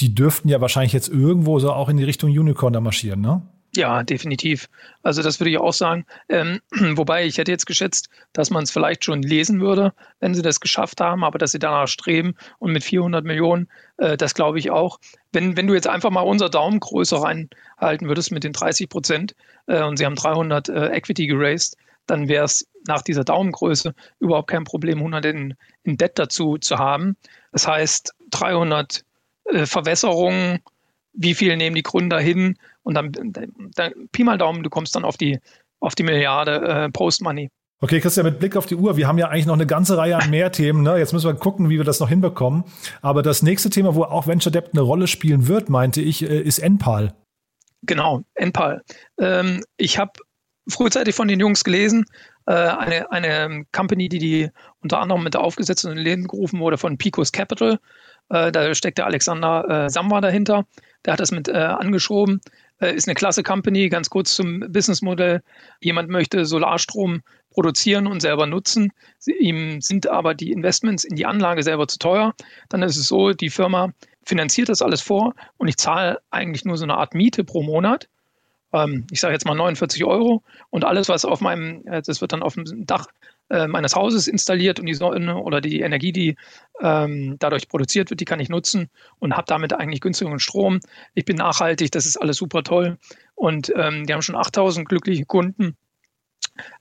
die 0.00 0.14
dürften 0.14 0.48
ja 0.48 0.60
wahrscheinlich 0.60 0.92
jetzt 0.92 1.08
irgendwo 1.08 1.58
so 1.58 1.72
auch 1.72 1.88
in 1.88 1.96
die 1.96 2.04
Richtung 2.04 2.30
Unicorn 2.30 2.72
da 2.72 2.80
marschieren, 2.80 3.20
ne? 3.20 3.42
Ja, 3.74 4.02
definitiv. 4.02 4.68
Also 5.02 5.22
das 5.22 5.40
würde 5.40 5.50
ich 5.50 5.58
auch 5.58 5.72
sagen. 5.72 6.04
Ähm, 6.28 6.60
wobei 6.96 7.24
ich 7.24 7.38
hätte 7.38 7.50
jetzt 7.50 7.66
geschätzt, 7.66 8.10
dass 8.34 8.50
man 8.50 8.64
es 8.64 8.70
vielleicht 8.70 9.04
schon 9.04 9.22
lesen 9.22 9.60
würde, 9.60 9.94
wenn 10.20 10.34
sie 10.34 10.42
das 10.42 10.60
geschafft 10.60 11.00
haben, 11.00 11.24
aber 11.24 11.38
dass 11.38 11.52
sie 11.52 11.58
danach 11.58 11.88
streben 11.88 12.34
und 12.58 12.72
mit 12.72 12.84
400 12.84 13.24
Millionen, 13.24 13.68
äh, 13.96 14.18
das 14.18 14.34
glaube 14.34 14.58
ich 14.58 14.70
auch. 14.70 15.00
Wenn, 15.32 15.56
wenn 15.56 15.66
du 15.66 15.74
jetzt 15.74 15.88
einfach 15.88 16.10
mal 16.10 16.20
unser 16.20 16.50
Daumengröße 16.50 17.22
reinhalten 17.22 18.08
würdest 18.08 18.30
mit 18.30 18.44
den 18.44 18.52
30 18.52 18.90
Prozent 18.90 19.34
äh, 19.66 19.82
und 19.82 19.96
sie 19.96 20.04
haben 20.04 20.16
300 20.16 20.68
äh, 20.68 20.88
Equity 20.88 21.26
geraced, 21.26 21.76
dann 22.06 22.28
wäre 22.28 22.44
es 22.44 22.66
nach 22.86 23.00
dieser 23.00 23.24
Daumengröße 23.24 23.94
überhaupt 24.18 24.50
kein 24.50 24.64
Problem, 24.64 24.98
100 24.98 25.24
in, 25.24 25.54
in 25.84 25.96
Debt 25.96 26.18
dazu 26.18 26.58
zu 26.58 26.76
haben. 26.78 27.16
Das 27.52 27.66
heißt, 27.66 28.14
300 28.32 29.02
äh, 29.44 29.64
Verwässerungen, 29.64 30.60
wie 31.14 31.34
viel 31.34 31.56
nehmen 31.56 31.76
die 31.76 31.82
Gründer 31.82 32.18
hin? 32.18 32.58
Und 32.82 32.94
dann, 32.94 33.12
dann 33.12 34.08
Pi 34.12 34.24
mal 34.24 34.38
Daumen, 34.38 34.62
du 34.62 34.70
kommst 34.70 34.94
dann 34.96 35.04
auf 35.04 35.16
die, 35.16 35.38
auf 35.80 35.94
die 35.94 36.02
Milliarde 36.02 36.60
äh, 36.60 36.90
Post-Money. 36.90 37.50
Okay, 37.80 38.00
Christian, 38.00 38.26
mit 38.26 38.38
Blick 38.38 38.56
auf 38.56 38.66
die 38.66 38.76
Uhr, 38.76 38.96
wir 38.96 39.08
haben 39.08 39.18
ja 39.18 39.28
eigentlich 39.28 39.46
noch 39.46 39.54
eine 39.54 39.66
ganze 39.66 39.98
Reihe 39.98 40.16
an 40.16 40.30
mehr 40.30 40.52
Themen. 40.52 40.82
Ne? 40.82 40.98
Jetzt 40.98 41.12
müssen 41.12 41.26
wir 41.26 41.34
gucken, 41.34 41.68
wie 41.68 41.78
wir 41.78 41.84
das 41.84 41.98
noch 41.98 42.08
hinbekommen. 42.08 42.64
Aber 43.00 43.22
das 43.22 43.42
nächste 43.42 43.70
Thema, 43.70 43.94
wo 43.94 44.04
auch 44.04 44.26
Venture 44.26 44.52
Debt 44.52 44.70
eine 44.72 44.82
Rolle 44.82 45.08
spielen 45.08 45.48
wird, 45.48 45.68
meinte 45.68 46.00
ich, 46.00 46.22
äh, 46.22 46.40
ist 46.40 46.60
NPAL. 46.60 47.12
Genau, 47.82 48.22
NPAL. 48.36 48.82
Ähm, 49.18 49.64
ich 49.76 49.98
habe 49.98 50.12
frühzeitig 50.68 51.16
von 51.16 51.26
den 51.26 51.40
Jungs 51.40 51.64
gelesen, 51.64 52.04
äh, 52.46 52.52
eine, 52.52 53.10
eine 53.10 53.64
Company, 53.72 54.08
die 54.08 54.18
die 54.18 54.50
unter 54.80 55.00
anderem 55.00 55.24
mit 55.24 55.34
aufgesetzt 55.34 55.84
und 55.84 55.92
in 55.92 55.98
Leben 55.98 56.28
gerufen 56.28 56.60
wurde 56.60 56.78
von 56.78 56.98
Picos 56.98 57.32
Capital. 57.32 57.80
Äh, 58.28 58.52
da 58.52 58.74
steckt 58.74 58.98
der 58.98 59.06
Alexander 59.06 59.86
äh, 59.86 59.90
Samwa 59.90 60.20
dahinter. 60.20 60.66
Der 61.04 61.14
hat 61.14 61.20
das 61.20 61.32
mit 61.32 61.48
äh, 61.48 61.52
angeschoben. 61.52 62.40
Äh, 62.82 62.94
ist 62.94 63.08
eine 63.08 63.14
klasse 63.14 63.42
Company. 63.42 63.88
Ganz 63.88 64.10
kurz 64.10 64.34
zum 64.34 64.60
Businessmodell. 64.68 65.42
Jemand 65.80 66.10
möchte 66.10 66.44
Solarstrom 66.44 67.22
produzieren 67.50 68.06
und 68.06 68.20
selber 68.20 68.46
nutzen. 68.46 68.92
Ihm 69.38 69.80
sind 69.80 70.08
aber 70.08 70.34
die 70.34 70.50
Investments 70.50 71.04
in 71.04 71.16
die 71.16 71.26
Anlage 71.26 71.62
selber 71.62 71.86
zu 71.86 71.98
teuer. 71.98 72.34
Dann 72.68 72.82
ist 72.82 72.96
es 72.96 73.06
so, 73.06 73.32
die 73.32 73.50
Firma 73.50 73.92
finanziert 74.24 74.68
das 74.68 74.82
alles 74.82 75.00
vor 75.00 75.34
und 75.58 75.68
ich 75.68 75.76
zahle 75.76 76.20
eigentlich 76.30 76.64
nur 76.64 76.76
so 76.76 76.84
eine 76.84 76.96
Art 76.96 77.14
Miete 77.14 77.44
pro 77.44 77.62
Monat. 77.62 78.08
Ähm, 78.72 79.06
ich 79.10 79.20
sage 79.20 79.34
jetzt 79.34 79.46
mal 79.46 79.54
49 79.54 80.04
Euro 80.04 80.42
und 80.70 80.84
alles, 80.84 81.08
was 81.08 81.24
auf 81.24 81.40
meinem, 81.40 81.86
äh, 81.86 82.02
das 82.02 82.20
wird 82.20 82.32
dann 82.32 82.42
auf 82.42 82.54
dem 82.54 82.86
Dach 82.86 83.06
meines 83.48 83.94
Hauses 83.94 84.28
installiert 84.28 84.80
und 84.80 84.86
die 84.86 84.94
Sonne 84.94 85.36
oder 85.36 85.60
die 85.60 85.80
Energie, 85.80 86.12
die 86.12 86.36
ähm, 86.80 87.36
dadurch 87.38 87.68
produziert 87.68 88.08
wird, 88.08 88.20
die 88.20 88.24
kann 88.24 88.40
ich 88.40 88.48
nutzen 88.48 88.88
und 89.18 89.36
habe 89.36 89.44
damit 89.46 89.74
eigentlich 89.74 90.00
günstigeren 90.00 90.38
Strom. 90.38 90.80
Ich 91.14 91.26
bin 91.26 91.36
nachhaltig, 91.36 91.90
das 91.90 92.06
ist 92.06 92.16
alles 92.16 92.38
super 92.38 92.62
toll. 92.62 92.96
Und 93.34 93.70
ähm, 93.76 94.06
die 94.06 94.12
haben 94.14 94.22
schon 94.22 94.36
8000 94.36 94.88
glückliche 94.88 95.26
Kunden, 95.26 95.76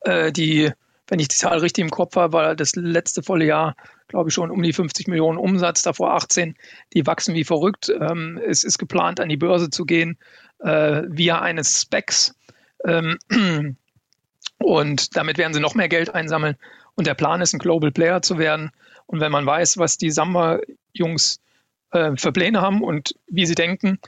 äh, 0.02 0.32
die, 0.32 0.72
wenn 1.08 1.20
ich 1.20 1.28
die 1.28 1.36
Zahl 1.36 1.60
richtig 1.60 1.84
im 1.84 1.92
Kopf 1.92 2.16
habe, 2.16 2.34
war 2.34 2.56
das 2.56 2.76
letzte 2.76 3.24
volle 3.24 3.46
Jahr, 3.46 3.76
glaube 4.08 4.30
ich, 4.30 4.34
schon 4.34 4.52
um 4.52 4.62
die 4.62 4.74
50 4.74 5.08
Millionen 5.08 5.38
Umsatz, 5.38 5.82
davor 5.82 6.14
18. 6.14 6.56
Die 6.94 7.06
wachsen 7.06 7.36
wie 7.36 7.44
verrückt. 7.44 7.90
Ähm, 7.90 8.40
es 8.46 8.64
ist 8.64 8.78
geplant, 8.78 9.20
an 9.20 9.30
die 9.30 9.38
Börse 9.38 9.70
zu 9.70 9.86
gehen 9.86 10.18
äh, 10.60 11.04
via 11.08 11.42
eines 11.42 11.82
Specs. 11.82 12.36
Ähm, 12.86 13.18
und 14.64 15.16
damit 15.16 15.38
werden 15.38 15.54
sie 15.54 15.60
noch 15.60 15.76
mehr 15.76 15.90
Geld 15.90 16.14
einsammeln. 16.14 16.56
Und 16.96 17.08
der 17.08 17.14
Plan 17.14 17.42
ist, 17.42 17.54
ein 17.54 17.60
Global 17.60 17.92
Player 17.92 18.22
zu 18.22 18.38
werden. 18.38 18.72
Und 19.06 19.20
wenn 19.20 19.32
man 19.32 19.46
weiß, 19.46 19.78
was 19.78 19.98
die 19.98 20.12
Samba-Jungs 20.12 21.40
äh, 21.92 22.12
für 22.16 22.32
Pläne 22.32 22.62
haben 22.62 22.82
und 22.82 23.16
wie 23.28 23.46
sie 23.46 23.56
denken 23.56 24.00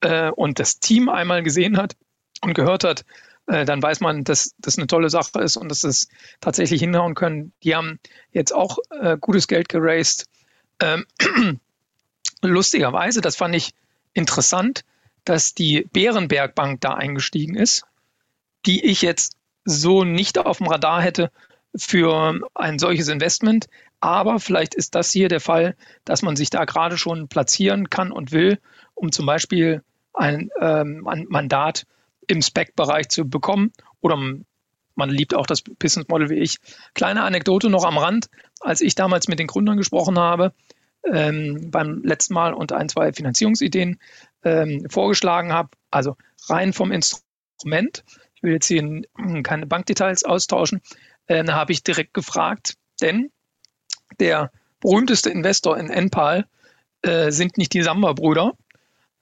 äh, 0.00 0.30
und 0.30 0.58
das 0.58 0.78
Team 0.78 1.08
einmal 1.08 1.42
gesehen 1.42 1.76
hat 1.76 1.96
und 2.42 2.54
gehört 2.54 2.84
hat, 2.84 3.04
äh, 3.46 3.64
dann 3.64 3.82
weiß 3.82 4.00
man, 4.00 4.24
dass 4.24 4.54
das 4.58 4.78
eine 4.78 4.86
tolle 4.86 5.10
Sache 5.10 5.40
ist 5.40 5.56
und 5.56 5.68
dass 5.68 5.84
es 5.84 6.08
tatsächlich 6.40 6.80
hinhauen 6.80 7.14
können. 7.14 7.52
Die 7.62 7.74
haben 7.74 7.98
jetzt 8.32 8.52
auch 8.52 8.78
äh, 9.00 9.16
gutes 9.20 9.48
Geld 9.48 9.68
geraced. 9.68 10.26
Ähm, 10.80 11.06
lustigerweise, 12.42 13.20
das 13.20 13.36
fand 13.36 13.54
ich 13.54 13.74
interessant, 14.14 14.84
dass 15.24 15.54
die 15.54 15.88
Bärenberg 15.92 16.54
Bank 16.54 16.80
da 16.80 16.94
eingestiegen 16.94 17.56
ist, 17.56 17.84
die 18.66 18.84
ich 18.84 19.02
jetzt 19.02 19.36
so 19.64 20.04
nicht 20.04 20.38
auf 20.38 20.58
dem 20.58 20.68
Radar 20.68 21.02
hätte 21.02 21.30
für 21.76 22.38
ein 22.54 22.78
solches 22.78 23.08
Investment. 23.08 23.66
Aber 24.00 24.40
vielleicht 24.40 24.74
ist 24.74 24.94
das 24.94 25.10
hier 25.12 25.28
der 25.28 25.40
Fall, 25.40 25.76
dass 26.04 26.22
man 26.22 26.36
sich 26.36 26.50
da 26.50 26.64
gerade 26.64 26.98
schon 26.98 27.28
platzieren 27.28 27.88
kann 27.88 28.10
und 28.10 28.32
will, 28.32 28.58
um 28.94 29.12
zum 29.12 29.26
Beispiel 29.26 29.82
ein, 30.12 30.50
ähm, 30.60 31.06
Mandat 31.28 31.86
im 32.26 32.42
Spec-Bereich 32.42 33.08
zu 33.08 33.28
bekommen. 33.28 33.72
Oder 34.00 34.16
man 34.94 35.10
liebt 35.10 35.34
auch 35.34 35.46
das 35.46 35.62
Business 35.62 36.08
Model 36.08 36.30
wie 36.30 36.38
ich. 36.38 36.58
Kleine 36.94 37.22
Anekdote 37.22 37.70
noch 37.70 37.84
am 37.84 37.98
Rand. 37.98 38.28
Als 38.60 38.80
ich 38.80 38.94
damals 38.94 39.28
mit 39.28 39.38
den 39.38 39.46
Gründern 39.46 39.76
gesprochen 39.76 40.18
habe, 40.18 40.52
ähm, 41.04 41.70
beim 41.70 42.02
letzten 42.02 42.34
Mal 42.34 42.54
und 42.54 42.72
ein, 42.72 42.88
zwei 42.88 43.12
Finanzierungsideen 43.12 43.98
ähm, 44.44 44.86
vorgeschlagen 44.88 45.52
habe, 45.52 45.70
also 45.90 46.16
rein 46.48 46.72
vom 46.72 46.92
Instrument, 46.92 48.04
ich 48.42 48.46
will 48.46 48.52
jetzt 48.54 48.66
hier 48.66 49.02
keine 49.44 49.66
Bankdetails 49.66 50.24
austauschen, 50.24 50.80
äh, 51.26 51.44
habe 51.46 51.72
ich 51.72 51.84
direkt 51.84 52.12
gefragt, 52.12 52.74
denn 53.00 53.30
der 54.18 54.50
berühmteste 54.80 55.30
Investor 55.30 55.78
in 55.78 55.88
NPAL 55.88 56.46
äh, 57.02 57.30
sind 57.30 57.56
nicht 57.56 57.72
die 57.72 57.82
Samba-Brüder, 57.82 58.54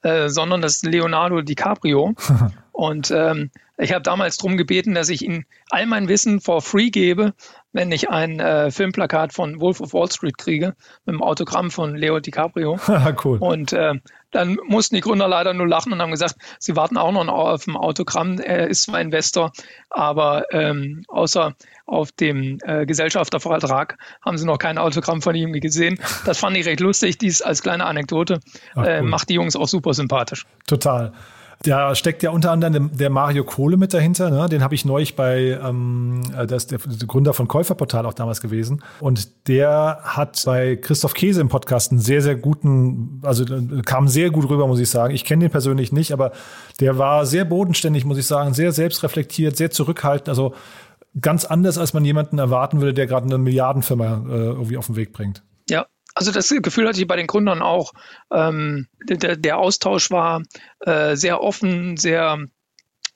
äh, 0.03 0.31
sondern 0.31 0.63
das 0.63 0.83
Leonardo 0.83 1.43
DiCaprio. 1.43 2.15
Und 2.73 3.11
ähm, 3.11 3.51
ich 3.77 3.93
habe 3.93 4.03
damals 4.03 4.39
darum 4.39 4.57
gebeten, 4.57 4.95
dass 4.95 5.11
ich 5.11 5.23
ihm 5.23 5.45
all 5.69 5.85
mein 5.85 6.09
Wissen 6.09 6.41
for 6.41 6.63
free 6.63 6.89
gebe, 6.89 7.35
wenn 7.73 7.93
ich 7.93 8.09
ein 8.09 8.41
äh, 8.41 8.71
Filmplakat 8.71 9.35
von 9.35 9.61
Wolf 9.61 9.83
of 9.83 9.93
Wall 9.93 10.11
Street 10.11 10.39
kriege, 10.39 10.75
mit 11.05 11.15
dem 11.15 11.23
Autogramm 11.23 11.71
von 11.71 11.95
Leo 11.95 12.21
DiCaprio. 12.21 12.79
cool. 13.25 13.37
Und 13.39 13.75
äh, 13.75 13.95
dann 14.31 14.59
mussten 14.66 14.95
die 14.95 15.01
Gründer 15.01 15.29
leider 15.29 15.55
nur 15.55 15.66
lachen 15.66 15.93
und 15.93 16.01
haben 16.01 16.11
gesagt, 16.11 16.37
sie 16.59 16.77
warten 16.77 16.97
auch 16.97 17.12
noch 17.12 17.29
auf 17.29 17.66
ein 17.66 17.77
Autogramm. 17.77 18.38
Er 18.38 18.69
ist 18.69 18.83
zwar 18.85 19.01
Investor, 19.01 19.53
aber 19.88 20.45
ähm, 20.53 21.05
außer 21.09 21.55
auf 21.87 22.12
dem 22.12 22.59
äh, 22.62 22.87
Gesellschaftervertrag 22.87 23.99
haben 24.23 24.38
sie 24.38 24.47
noch 24.47 24.59
kein 24.59 24.79
Autogramm 24.79 25.22
von 25.22 25.35
ihm 25.35 25.53
gesehen. 25.53 25.99
Das 26.24 26.39
fand 26.39 26.57
ich 26.57 26.66
recht 26.66 26.81
lustig. 26.81 27.18
Dies 27.18 27.43
als 27.43 27.62
kleine 27.62 27.87
Anekdote 27.87 28.41
Ach, 28.74 28.76
äh, 28.76 28.81
cool. 28.81 28.87
äh, 28.87 29.03
macht 29.03 29.28
die 29.28 29.35
Jungs 29.35 29.57
auch 29.57 29.68
super 29.68 29.95
sympathisch. 29.95 30.47
Total. 30.66 31.12
Da 31.63 31.95
steckt 31.95 32.23
ja 32.23 32.31
unter 32.31 32.53
anderem 32.53 32.97
der 32.97 33.11
Mario 33.11 33.45
Kohle 33.45 33.77
mit 33.77 33.93
dahinter. 33.93 34.31
Ne? 34.31 34.49
Den 34.49 34.65
habe 34.65 34.75
ich 34.75 34.87
neulich 34.87 35.15
bei, 35.15 35.61
ähm, 35.63 36.23
äh, 36.35 36.47
das 36.47 36.65
ist 36.65 36.71
der 36.71 36.79
Gründer 37.07 37.35
von 37.35 37.49
Käuferportal 37.49 38.07
auch 38.07 38.15
damals 38.15 38.41
gewesen. 38.41 38.83
Und 38.99 39.47
der 39.47 39.99
hat 40.03 40.43
bei 40.47 40.77
Christoph 40.77 41.13
Käse 41.13 41.43
im 41.43 41.51
Podcast 41.51 41.91
einen 41.91 42.01
sehr, 42.01 42.23
sehr 42.23 42.37
guten, 42.37 43.21
also 43.25 43.45
äh, 43.45 43.83
kam 43.83 44.09
sehr 44.09 44.31
gut 44.31 44.49
rüber, 44.49 44.67
muss 44.67 44.81
ich 44.81 44.89
sagen. 44.89 45.15
Ich 45.15 45.27
kenne 45.27 45.45
den 45.45 45.51
persönlich 45.51 45.93
nicht, 45.93 46.13
aber 46.13 46.33
der 46.81 46.97
war 46.97 47.27
sehr 47.27 47.45
bodenständig, 47.45 48.07
muss 48.07 48.17
ich 48.17 48.27
sagen, 48.27 48.55
sehr 48.55 48.73
selbstreflektiert, 48.73 49.59
sehr 49.59 49.71
zurückhaltend. 49.71 50.31
Also 50.31 50.55
ganz 51.21 51.45
anders, 51.45 51.77
als 51.77 51.93
man 51.93 52.07
jemanden 52.07 52.39
erwarten 52.39 52.81
würde, 52.81 52.95
der 52.95 53.07
gerade 53.07 53.27
eine 53.27 53.37
Milliardenfirma 53.37 54.25
äh, 54.27 54.33
irgendwie 54.33 54.79
auf 54.79 54.87
den 54.87 54.97
Weg 54.97 55.13
bringt. 55.13 55.43
Also 56.21 56.33
das 56.33 56.51
Gefühl 56.51 56.87
hatte 56.87 57.01
ich 57.01 57.07
bei 57.07 57.16
den 57.16 57.27
Gründern 57.27 57.62
auch. 57.62 57.95
Ähm, 58.31 58.89
der, 59.09 59.37
der, 59.37 59.57
Austausch 59.57 60.11
war 60.11 60.43
äh, 60.81 61.16
sehr 61.16 61.41
offen, 61.41 61.97
sehr, 61.97 62.45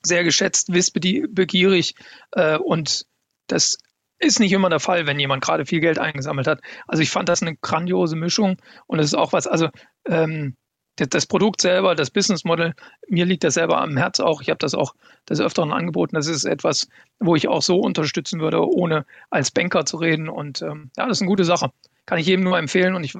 sehr 0.01 0.23
geschätzt, 0.23 0.73
wissbegierig 0.73 1.93
äh, 2.31 2.57
und 2.57 3.05
das 3.45 3.77
ist 4.17 4.39
nicht 4.39 4.53
immer 4.53 4.71
der 4.71 4.79
Fall, 4.79 5.05
wenn 5.05 5.19
jemand 5.19 5.43
gerade 5.43 5.67
viel 5.67 5.81
Geld 5.81 5.99
eingesammelt 5.99 6.47
hat. 6.47 6.61
Also 6.87 7.03
ich 7.03 7.11
fand 7.11 7.29
das 7.29 7.43
eine 7.43 7.55
grandiose 7.55 8.15
Mischung 8.15 8.57
und 8.87 8.97
es 8.97 9.05
ist 9.05 9.13
auch 9.13 9.33
was, 9.33 9.45
also 9.45 9.69
ähm, 10.07 10.55
das 10.95 11.25
Produkt 11.25 11.61
selber, 11.61 11.95
das 11.95 12.09
Business 12.09 12.45
Model, 12.45 12.73
mir 13.09 13.25
liegt 13.25 13.43
das 13.43 13.55
selber 13.55 13.81
am 13.81 13.97
Herz 13.97 14.19
auch. 14.19 14.41
Ich 14.41 14.49
habe 14.49 14.59
das 14.59 14.73
auch 14.73 14.95
des 15.29 15.41
Öfteren 15.41 15.73
angeboten. 15.73 16.15
Das 16.15 16.27
ist 16.27 16.45
etwas, 16.45 16.87
wo 17.19 17.35
ich 17.35 17.47
auch 17.47 17.61
so 17.61 17.79
unterstützen 17.79 18.39
würde, 18.39 18.65
ohne 18.65 19.05
als 19.29 19.51
Banker 19.51 19.85
zu 19.85 19.97
reden. 19.97 20.29
Und 20.29 20.61
ähm, 20.61 20.91
ja, 20.97 21.07
das 21.07 21.17
ist 21.17 21.21
eine 21.21 21.29
gute 21.29 21.43
Sache. 21.43 21.71
Kann 22.05 22.17
ich 22.17 22.27
jedem 22.27 22.45
nur 22.45 22.57
empfehlen. 22.57 22.95
Und 22.95 23.03
ich, 23.03 23.15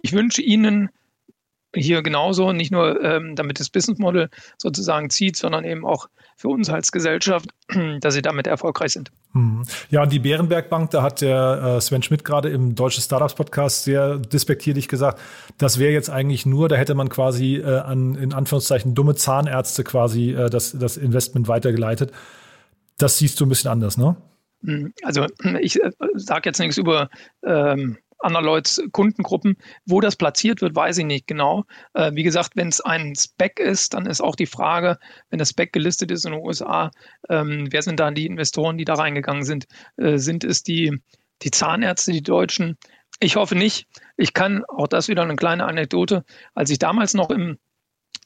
ich 0.00 0.12
wünsche 0.12 0.42
Ihnen 0.42 0.90
hier 1.74 2.02
genauso, 2.02 2.52
nicht 2.52 2.72
nur 2.72 3.02
ähm, 3.02 3.36
damit 3.36 3.60
das 3.60 3.70
Business 3.70 3.98
Model 3.98 4.28
sozusagen 4.58 5.08
zieht, 5.10 5.36
sondern 5.36 5.64
eben 5.64 5.86
auch 5.86 6.08
für 6.36 6.48
uns 6.48 6.68
als 6.68 6.90
Gesellschaft, 6.90 7.48
dass 8.00 8.14
sie 8.14 8.22
damit 8.22 8.46
erfolgreich 8.46 8.92
sind. 8.92 9.12
Mhm. 9.32 9.62
Ja, 9.90 10.02
und 10.02 10.12
die 10.12 10.18
Bärenberg 10.18 10.68
Bank, 10.70 10.90
da 10.90 11.02
hat 11.02 11.20
der 11.20 11.76
äh, 11.76 11.80
Sven 11.80 12.02
Schmidt 12.02 12.24
gerade 12.24 12.48
im 12.48 12.74
Deutschen 12.74 13.02
Startups 13.02 13.34
Podcast 13.34 13.84
sehr 13.84 14.18
despektierlich 14.18 14.88
gesagt, 14.88 15.20
das 15.58 15.78
wäre 15.78 15.92
jetzt 15.92 16.10
eigentlich 16.10 16.46
nur, 16.46 16.68
da 16.68 16.76
hätte 16.76 16.94
man 16.94 17.08
quasi 17.08 17.56
äh, 17.56 17.78
an, 17.78 18.16
in 18.16 18.32
Anführungszeichen, 18.32 18.94
dumme 18.94 19.14
Zahnärzte 19.14 19.84
quasi 19.84 20.32
äh, 20.32 20.50
das, 20.50 20.76
das 20.76 20.96
Investment 20.96 21.46
weitergeleitet. 21.46 22.12
Das 22.98 23.18
siehst 23.18 23.40
du 23.40 23.46
ein 23.46 23.48
bisschen 23.48 23.70
anders, 23.70 23.96
ne? 23.96 24.16
Mhm. 24.62 24.92
Also 25.02 25.26
ich 25.60 25.80
äh, 25.80 25.90
sage 26.14 26.48
jetzt 26.48 26.58
nichts 26.58 26.76
über 26.76 27.08
ähm, 27.44 27.98
Analytes 28.20 28.82
Kundengruppen. 28.92 29.56
Wo 29.86 30.00
das 30.00 30.16
platziert 30.16 30.60
wird, 30.60 30.74
weiß 30.74 30.98
ich 30.98 31.04
nicht 31.04 31.26
genau. 31.26 31.64
Äh, 31.94 32.12
wie 32.14 32.22
gesagt, 32.22 32.52
wenn 32.54 32.68
es 32.68 32.80
ein 32.80 33.14
Spec 33.16 33.58
ist, 33.58 33.94
dann 33.94 34.06
ist 34.06 34.20
auch 34.20 34.36
die 34.36 34.46
Frage, 34.46 34.98
wenn 35.30 35.38
das 35.38 35.50
Spec 35.50 35.72
gelistet 35.72 36.10
ist 36.10 36.24
in 36.24 36.32
den 36.32 36.42
USA, 36.42 36.90
ähm, 37.28 37.68
wer 37.70 37.82
sind 37.82 38.00
da 38.00 38.10
die 38.10 38.26
Investoren, 38.26 38.78
die 38.78 38.84
da 38.84 38.94
reingegangen 38.94 39.44
sind? 39.44 39.66
Äh, 39.96 40.18
sind 40.18 40.44
es 40.44 40.62
die, 40.62 41.00
die 41.42 41.50
Zahnärzte, 41.50 42.12
die 42.12 42.22
Deutschen? 42.22 42.76
Ich 43.20 43.36
hoffe 43.36 43.54
nicht. 43.54 43.86
Ich 44.16 44.32
kann, 44.32 44.64
auch 44.64 44.88
das 44.88 45.08
wieder 45.08 45.22
eine 45.22 45.36
kleine 45.36 45.66
Anekdote, 45.66 46.24
als 46.54 46.70
ich 46.70 46.78
damals 46.78 47.14
noch 47.14 47.30
im 47.30 47.58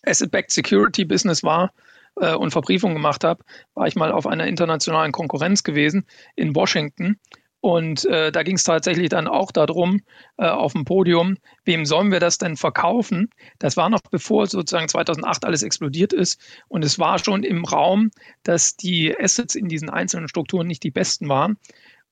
Asset-Backed 0.03 0.51
Security 0.51 1.05
Business 1.05 1.43
war, 1.43 1.73
äh, 2.21 2.35
und 2.35 2.51
Verbriefung 2.51 2.95
gemacht 2.95 3.25
habe, 3.25 3.45
war 3.75 3.87
ich 3.87 3.97
mal 3.97 4.13
auf 4.13 4.27
einer 4.27 4.47
internationalen 4.47 5.13
Konkurrenz 5.13 5.63
gewesen 5.63 6.07
in 6.37 6.55
Washington 6.55 7.19
und 7.65 8.05
äh, 8.05 8.31
da 8.31 8.43
ging 8.43 8.57
es 8.57 8.65
tatsächlich 8.65 9.09
dann 9.09 9.27
auch 9.27 9.51
darum, 9.51 10.03
äh, 10.37 10.45
auf 10.45 10.75
dem 10.75 10.85
Podium, 10.85 11.39
wem 11.65 11.87
sollen 11.87 12.13
wir 12.13 12.21
das 12.21 12.37
denn 12.37 12.59
verkaufen? 12.59 13.31
Das 13.59 13.79
war 13.79 13.89
noch 13.89 14.03
bevor 14.03 14.47
sozusagen 14.47 14.87
2008 14.87 15.47
alles 15.47 15.63
explodiert 15.63 16.13
ist. 16.13 16.39
Und 16.69 16.85
es 16.85 16.99
war 16.99 17.19
schon 17.19 17.43
im 17.43 17.65
Raum, 17.65 18.11
dass 18.43 18.77
die 18.77 19.19
Assets 19.19 19.55
in 19.55 19.69
diesen 19.69 19.89
einzelnen 19.89 20.29
Strukturen 20.29 20.67
nicht 20.67 20.83
die 20.83 20.91
besten 20.91 21.31
waren. 21.31 21.57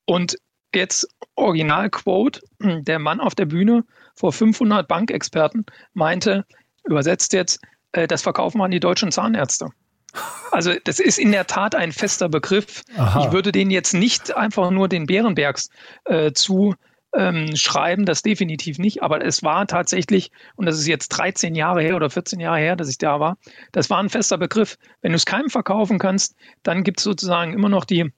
Und 0.06 0.38
jetzt 0.74 1.06
Originalquote, 1.34 2.40
der 2.58 2.98
Mann 2.98 3.20
auf 3.20 3.34
der 3.34 3.44
Bühne 3.44 3.84
vor 4.14 4.32
500 4.32 4.88
Bankexperten 4.88 5.66
meinte, 5.92 6.46
übersetzt 6.84 7.34
jetzt, 7.34 7.60
äh, 7.92 8.06
das 8.06 8.22
verkaufen 8.22 8.62
an 8.62 8.70
die 8.70 8.80
deutschen 8.80 9.12
Zahnärzte. 9.12 9.68
Also 10.50 10.72
das 10.84 10.98
ist 11.00 11.18
in 11.18 11.32
der 11.32 11.46
Tat 11.46 11.74
ein 11.74 11.92
fester 11.92 12.28
Begriff. 12.28 12.82
Aha. 12.96 13.24
Ich 13.24 13.32
würde 13.32 13.52
den 13.52 13.70
jetzt 13.70 13.94
nicht 13.94 14.36
einfach 14.36 14.70
nur 14.70 14.88
den 14.88 15.06
Bärenbergs 15.06 15.70
äh, 16.04 16.32
zu 16.32 16.74
ähm, 17.14 17.54
schreiben, 17.56 18.04
das 18.04 18.22
definitiv 18.22 18.78
nicht, 18.78 19.02
aber 19.02 19.24
es 19.24 19.42
war 19.42 19.66
tatsächlich, 19.66 20.30
und 20.56 20.66
das 20.66 20.78
ist 20.78 20.86
jetzt 20.86 21.08
13 21.10 21.54
Jahre 21.54 21.82
her 21.82 21.96
oder 21.96 22.10
14 22.10 22.40
Jahre 22.40 22.58
her, 22.58 22.76
dass 22.76 22.88
ich 22.88 22.98
da 22.98 23.20
war, 23.20 23.36
das 23.72 23.90
war 23.90 23.98
ein 23.98 24.08
fester 24.08 24.38
Begriff. 24.38 24.78
Wenn 25.02 25.12
du 25.12 25.16
es 25.16 25.26
keinem 25.26 25.50
verkaufen 25.50 25.98
kannst, 25.98 26.34
dann 26.62 26.84
gibt 26.84 27.00
es 27.00 27.04
sozusagen 27.04 27.52
immer 27.52 27.68
noch 27.68 27.84
die 27.84 28.10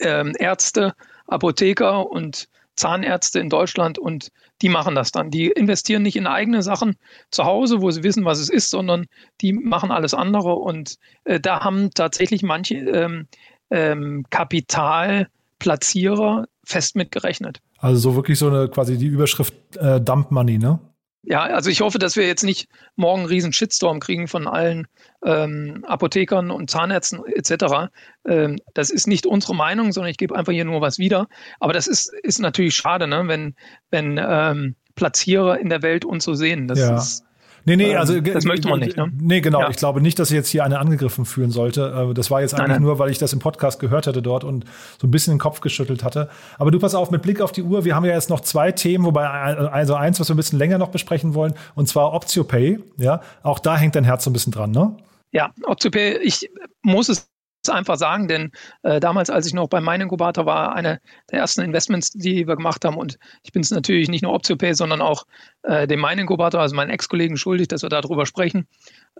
ähm, 0.00 0.34
Ärzte, 0.38 0.94
Apotheker 1.26 2.08
und 2.10 2.48
Zahnärzte 2.76 3.40
in 3.40 3.48
Deutschland 3.48 3.98
und 3.98 4.30
die 4.62 4.68
machen 4.68 4.94
das 4.94 5.10
dann. 5.12 5.30
Die 5.30 5.46
investieren 5.48 6.02
nicht 6.02 6.16
in 6.16 6.26
eigene 6.26 6.62
Sachen 6.62 6.96
zu 7.30 7.44
Hause, 7.44 7.80
wo 7.82 7.90
sie 7.90 8.02
wissen, 8.02 8.24
was 8.24 8.38
es 8.38 8.48
ist, 8.48 8.70
sondern 8.70 9.04
die 9.40 9.52
machen 9.52 9.90
alles 9.90 10.14
andere 10.14 10.54
und 10.54 10.96
äh, 11.24 11.40
da 11.40 11.60
haben 11.60 11.90
tatsächlich 11.94 12.42
manche 12.42 12.76
ähm, 12.76 13.26
ähm, 13.70 14.24
Kapitalplatzierer 14.30 16.46
fest 16.64 16.96
mitgerechnet. 16.96 17.60
Also 17.78 18.00
so 18.00 18.16
wirklich 18.16 18.38
so 18.38 18.48
eine 18.48 18.68
quasi 18.68 18.96
die 18.96 19.06
Überschrift 19.06 19.54
äh, 19.76 20.00
Dump 20.00 20.30
Money, 20.30 20.56
ne? 20.58 20.78
Ja, 21.24 21.42
also 21.42 21.70
ich 21.70 21.80
hoffe, 21.80 21.98
dass 21.98 22.16
wir 22.16 22.26
jetzt 22.26 22.42
nicht 22.42 22.68
morgen 22.96 23.20
einen 23.20 23.28
riesen 23.28 23.52
Shitstorm 23.52 24.00
kriegen 24.00 24.26
von 24.26 24.48
allen 24.48 24.88
ähm, 25.24 25.84
Apothekern 25.86 26.50
und 26.50 26.68
Zahnärzten 26.68 27.24
etc. 27.26 27.90
Ähm, 28.26 28.58
das 28.74 28.90
ist 28.90 29.06
nicht 29.06 29.26
unsere 29.26 29.54
Meinung, 29.54 29.92
sondern 29.92 30.10
ich 30.10 30.16
gebe 30.16 30.34
einfach 30.34 30.52
hier 30.52 30.64
nur 30.64 30.80
was 30.80 30.98
wieder. 30.98 31.28
Aber 31.60 31.72
das 31.72 31.86
ist, 31.86 32.12
ist 32.22 32.40
natürlich 32.40 32.74
schade, 32.74 33.06
ne? 33.06 33.28
wenn, 33.28 33.54
wenn 33.90 34.20
ähm, 34.20 34.74
Platzierer 34.96 35.58
in 35.60 35.68
der 35.68 35.82
Welt 35.82 36.04
uns 36.04 36.24
so 36.24 36.34
sehen. 36.34 36.66
Das 36.66 36.80
ja. 36.80 36.96
ist 36.96 37.24
Nee, 37.64 37.76
nee, 37.76 37.94
also 37.94 38.14
ähm, 38.14 38.24
das 38.24 38.44
möchte 38.44 38.68
man 38.68 38.80
nicht. 38.80 38.96
Ne? 38.96 39.10
Nee, 39.20 39.40
genau. 39.40 39.60
Ja. 39.60 39.70
Ich 39.70 39.76
glaube 39.76 40.00
nicht, 40.00 40.18
dass 40.18 40.30
ich 40.30 40.34
jetzt 40.34 40.48
hier 40.48 40.64
eine 40.64 40.78
angegriffen 40.78 41.24
fühlen 41.24 41.50
sollte. 41.50 42.08
Äh, 42.10 42.14
das 42.14 42.30
war 42.30 42.40
jetzt 42.40 42.54
eigentlich 42.54 42.68
nein, 42.68 42.76
nein. 42.76 42.82
nur, 42.82 42.98
weil 42.98 43.10
ich 43.10 43.18
das 43.18 43.32
im 43.32 43.38
Podcast 43.38 43.78
gehört 43.80 44.06
hatte 44.06 44.22
dort 44.22 44.44
und 44.44 44.64
so 45.00 45.06
ein 45.06 45.10
bisschen 45.10 45.34
den 45.34 45.38
Kopf 45.38 45.60
geschüttelt 45.60 46.02
hatte. 46.02 46.28
Aber 46.58 46.70
du 46.70 46.78
pass 46.78 46.94
auf, 46.94 47.10
mit 47.10 47.22
Blick 47.22 47.40
auf 47.40 47.52
die 47.52 47.62
Uhr, 47.62 47.84
wir 47.84 47.94
haben 47.94 48.04
ja 48.04 48.14
jetzt 48.14 48.30
noch 48.30 48.40
zwei 48.40 48.72
Themen, 48.72 49.04
wobei 49.04 49.26
also 49.26 49.94
eins, 49.94 50.18
was 50.18 50.28
wir 50.28 50.34
ein 50.34 50.36
bisschen 50.36 50.58
länger 50.58 50.78
noch 50.78 50.88
besprechen 50.88 51.34
wollen, 51.34 51.54
und 51.74 51.88
zwar 51.88 52.12
OptioPay. 52.12 52.78
Ja, 52.98 53.20
auch 53.42 53.58
da 53.58 53.76
hängt 53.76 53.94
dein 53.94 54.04
Herz 54.04 54.24
so 54.24 54.30
ein 54.30 54.32
bisschen 54.32 54.52
dran, 54.52 54.70
ne? 54.70 54.96
Ja, 55.32 55.50
OptioPay, 55.64 56.18
ich 56.18 56.50
muss 56.82 57.08
es 57.08 57.31
einfach 57.70 57.96
sagen, 57.96 58.28
denn 58.28 58.52
äh, 58.82 59.00
damals, 59.00 59.30
als 59.30 59.46
ich 59.46 59.54
noch 59.54 59.68
bei 59.68 59.80
meinem 59.80 60.02
Inkubator 60.02 60.46
war, 60.46 60.74
eine 60.74 61.00
der 61.30 61.40
ersten 61.40 61.62
Investments, 61.62 62.10
die 62.10 62.46
wir 62.46 62.56
gemacht 62.56 62.84
haben. 62.84 62.96
Und 62.96 63.18
ich 63.42 63.52
bin 63.52 63.62
es 63.62 63.70
natürlich 63.70 64.08
nicht 64.08 64.22
nur 64.22 64.32
OptioPay, 64.32 64.74
sondern 64.74 65.00
auch 65.00 65.26
äh, 65.62 65.86
dem 65.86 66.00
Mein 66.00 66.18
Inkubator, 66.18 66.60
also 66.60 66.74
meinen 66.74 66.90
Ex-Kollegen, 66.90 67.36
schuldig, 67.36 67.68
dass 67.68 67.82
wir 67.82 67.88
darüber 67.88 68.26
sprechen. 68.26 68.66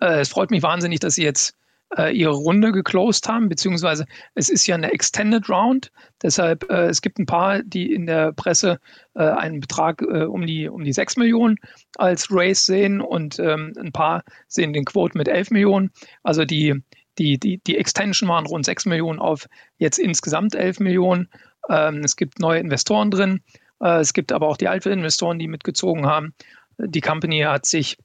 Äh, 0.00 0.20
es 0.20 0.28
freut 0.28 0.50
mich 0.50 0.62
wahnsinnig, 0.62 1.00
dass 1.00 1.14
Sie 1.14 1.24
jetzt 1.24 1.56
äh, 1.96 2.16
ihre 2.16 2.32
Runde 2.32 2.72
geclosed 2.72 3.28
haben, 3.28 3.48
beziehungsweise 3.48 4.06
es 4.34 4.48
ist 4.48 4.66
ja 4.66 4.74
eine 4.74 4.92
Extended 4.92 5.48
Round. 5.48 5.92
Deshalb, 6.22 6.68
äh, 6.70 6.86
es 6.86 7.02
gibt 7.02 7.18
ein 7.18 7.26
paar, 7.26 7.62
die 7.62 7.92
in 7.92 8.06
der 8.06 8.32
Presse 8.32 8.78
äh, 9.14 9.22
einen 9.22 9.60
Betrag 9.60 10.02
um, 10.02 10.46
die, 10.46 10.68
um 10.68 10.84
die 10.84 10.92
6 10.92 11.16
Millionen 11.16 11.56
als 11.96 12.28
Race 12.30 12.64
sehen 12.64 13.00
und 13.00 13.38
ähm, 13.38 13.74
ein 13.78 13.92
paar 13.92 14.22
sehen 14.48 14.72
den 14.72 14.84
Quote 14.84 15.18
mit 15.18 15.28
11 15.28 15.50
Millionen. 15.50 15.90
Also 16.22 16.44
die 16.44 16.82
die, 17.22 17.38
die, 17.38 17.58
die 17.58 17.78
Extension 17.78 18.28
waren 18.28 18.46
rund 18.46 18.64
6 18.64 18.86
Millionen 18.86 19.20
auf 19.20 19.48
jetzt 19.78 19.98
insgesamt 19.98 20.54
11 20.54 20.80
Millionen. 20.80 21.28
Ähm, 21.68 22.00
es 22.04 22.16
gibt 22.16 22.40
neue 22.40 22.58
Investoren 22.58 23.10
drin. 23.10 23.42
Äh, 23.80 24.00
es 24.00 24.12
gibt 24.12 24.32
aber 24.32 24.48
auch 24.48 24.56
die 24.56 24.68
alten 24.68 24.90
Investoren, 24.90 25.38
die 25.38 25.46
mitgezogen 25.46 26.06
haben. 26.06 26.34
Die 26.78 27.00
Company 27.00 27.40
hat 27.40 27.66
sich 27.66 27.96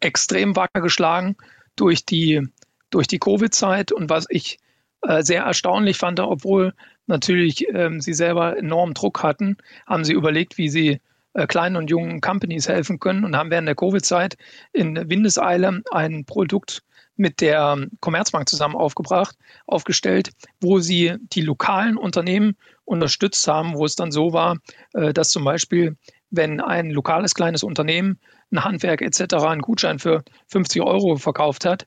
extrem 0.00 0.54
wacker 0.54 0.82
geschlagen 0.82 1.36
durch 1.76 2.04
die, 2.04 2.46
durch 2.90 3.06
die 3.06 3.18
Covid-Zeit. 3.18 3.90
Und 3.90 4.10
was 4.10 4.26
ich 4.28 4.58
äh, 5.02 5.22
sehr 5.22 5.44
erstaunlich 5.44 5.96
fand, 5.96 6.20
obwohl 6.20 6.74
natürlich 7.06 7.66
ähm, 7.72 8.02
sie 8.02 8.12
selber 8.12 8.58
enormen 8.58 8.92
Druck 8.92 9.22
hatten, 9.22 9.56
haben 9.86 10.04
sie 10.04 10.12
überlegt, 10.12 10.58
wie 10.58 10.68
sie 10.68 11.00
äh, 11.32 11.46
kleinen 11.46 11.76
und 11.76 11.88
jungen 11.88 12.20
Companies 12.20 12.68
helfen 12.68 13.00
können 13.00 13.24
und 13.24 13.34
haben 13.34 13.50
während 13.50 13.66
der 13.66 13.76
Covid-Zeit 13.76 14.36
in 14.74 15.08
Windeseile 15.08 15.82
ein 15.90 16.26
Produkt 16.26 16.82
mit 17.20 17.42
der 17.42 17.76
Commerzbank 18.00 18.48
zusammen 18.48 18.76
aufgebracht, 18.76 19.36
aufgestellt, 19.66 20.30
wo 20.62 20.80
sie 20.80 21.16
die 21.34 21.42
lokalen 21.42 21.98
Unternehmen 21.98 22.56
unterstützt 22.86 23.46
haben, 23.46 23.74
wo 23.76 23.84
es 23.84 23.94
dann 23.94 24.10
so 24.10 24.32
war, 24.32 24.56
äh, 24.94 25.12
dass 25.12 25.30
zum 25.30 25.44
Beispiel, 25.44 25.98
wenn 26.30 26.62
ein 26.62 26.90
lokales 26.90 27.34
kleines 27.34 27.62
Unternehmen, 27.62 28.18
ein 28.50 28.64
Handwerk 28.64 29.02
etc. 29.02 29.34
einen 29.34 29.60
Gutschein 29.60 29.98
für 29.98 30.24
50 30.48 30.80
Euro 30.80 31.16
verkauft 31.16 31.66
hat 31.66 31.86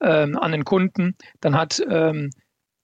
ähm, 0.00 0.36
an 0.36 0.50
den 0.50 0.64
Kunden, 0.64 1.14
dann 1.40 1.56
hat 1.56 1.80
ähm, 1.88 2.30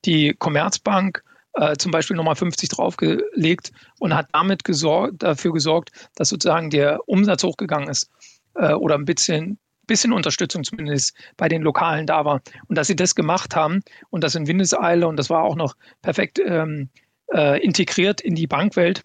die 0.04 0.36
Commerzbank 0.38 1.24
äh, 1.54 1.76
zum 1.78 1.90
Beispiel 1.90 2.16
nochmal 2.16 2.36
50 2.36 2.68
draufgelegt 2.68 3.72
und 3.98 4.14
hat 4.14 4.28
damit 4.32 4.62
gesorgt, 4.62 5.24
dafür 5.24 5.52
gesorgt, 5.52 5.90
dass 6.14 6.28
sozusagen 6.28 6.70
der 6.70 7.00
Umsatz 7.08 7.42
hochgegangen 7.42 7.88
ist 7.88 8.08
äh, 8.54 8.72
oder 8.72 8.94
ein 8.94 9.04
bisschen 9.04 9.58
bisschen 9.88 10.12
Unterstützung 10.12 10.62
zumindest 10.62 11.16
bei 11.36 11.48
den 11.48 11.62
Lokalen 11.62 12.06
da 12.06 12.24
war. 12.24 12.40
Und 12.68 12.78
dass 12.78 12.86
sie 12.86 12.94
das 12.94 13.16
gemacht 13.16 13.56
haben 13.56 13.80
und 14.10 14.22
das 14.22 14.36
in 14.36 14.46
Windeseile 14.46 15.08
und 15.08 15.16
das 15.16 15.30
war 15.30 15.42
auch 15.42 15.56
noch 15.56 15.74
perfekt 16.02 16.38
ähm, 16.38 16.88
äh, 17.34 17.60
integriert 17.62 18.20
in 18.20 18.36
die 18.36 18.46
Bankwelt, 18.46 19.02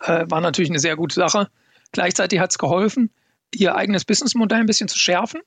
äh, 0.00 0.26
war 0.28 0.40
natürlich 0.40 0.70
eine 0.70 0.78
sehr 0.78 0.96
gute 0.96 1.14
Sache. 1.14 1.48
Gleichzeitig 1.92 2.38
hat 2.38 2.50
es 2.50 2.58
geholfen, 2.58 3.10
ihr 3.54 3.74
eigenes 3.74 4.04
Businessmodell 4.04 4.60
ein 4.60 4.66
bisschen 4.66 4.88
zu 4.88 4.98
schärfen 4.98 5.40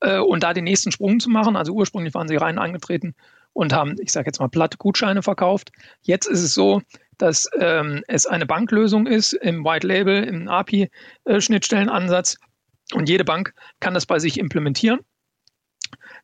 äh, 0.00 0.18
und 0.18 0.42
da 0.42 0.52
den 0.52 0.64
nächsten 0.64 0.92
Sprung 0.92 1.20
zu 1.20 1.30
machen. 1.30 1.56
Also 1.56 1.72
ursprünglich 1.72 2.14
waren 2.14 2.28
sie 2.28 2.36
rein 2.36 2.58
angetreten 2.58 3.14
und 3.52 3.72
haben, 3.72 3.96
ich 4.00 4.12
sage 4.12 4.26
jetzt 4.26 4.40
mal, 4.40 4.48
platte 4.48 4.76
Gutscheine 4.76 5.22
verkauft. 5.22 5.72
Jetzt 6.02 6.26
ist 6.26 6.42
es 6.42 6.54
so, 6.54 6.82
dass 7.18 7.48
ähm, 7.58 8.02
es 8.08 8.26
eine 8.26 8.46
Banklösung 8.46 9.06
ist 9.06 9.32
im 9.32 9.64
White 9.64 9.86
Label, 9.86 10.24
im 10.24 10.48
API-Schnittstellenansatz 10.48 12.36
und 12.92 13.08
jede 13.08 13.24
Bank 13.24 13.54
kann 13.80 13.94
das 13.94 14.06
bei 14.06 14.18
sich 14.18 14.38
implementieren. 14.38 15.00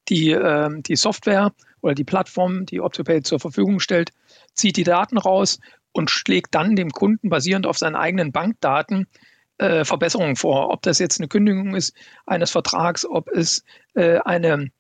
Die, 0.09 0.31
äh, 0.31 0.71
die 0.83 0.97
Software 0.97 1.53
oder 1.81 1.95
die 1.95 2.05
Plattform, 2.05 2.67
die 2.67 2.81
OptoPay 2.81 3.23
zur 3.23 3.41
Verfügung 3.41 3.81
stellt, 3.81 4.11
zieht 4.55 4.77
die 4.77 4.85
Daten 4.85 5.19
raus 5.19 5.59
und 5.93 6.11
schlägt 6.11 6.55
dann 6.55 6.77
dem 6.77 6.91
Kunden 6.91 7.29
basierend 7.29 7.67
auf 7.67 7.79
seinen 7.79 7.97
eigenen 7.97 8.33
Bankdaten 8.33 9.07
äh, 9.59 9.85
Verbesserungen 9.85 10.37
vor. 10.37 10.71
Ob 10.71 10.83
das 10.83 10.99
jetzt 10.99 11.21
eine 11.21 11.29
Kündigung 11.29 11.75
ist 11.75 11.95
eines 12.27 12.51
Vertrags, 12.51 13.05
ob 13.05 13.29
es 13.29 13.65
äh, 13.95 14.19
eine 14.19 14.71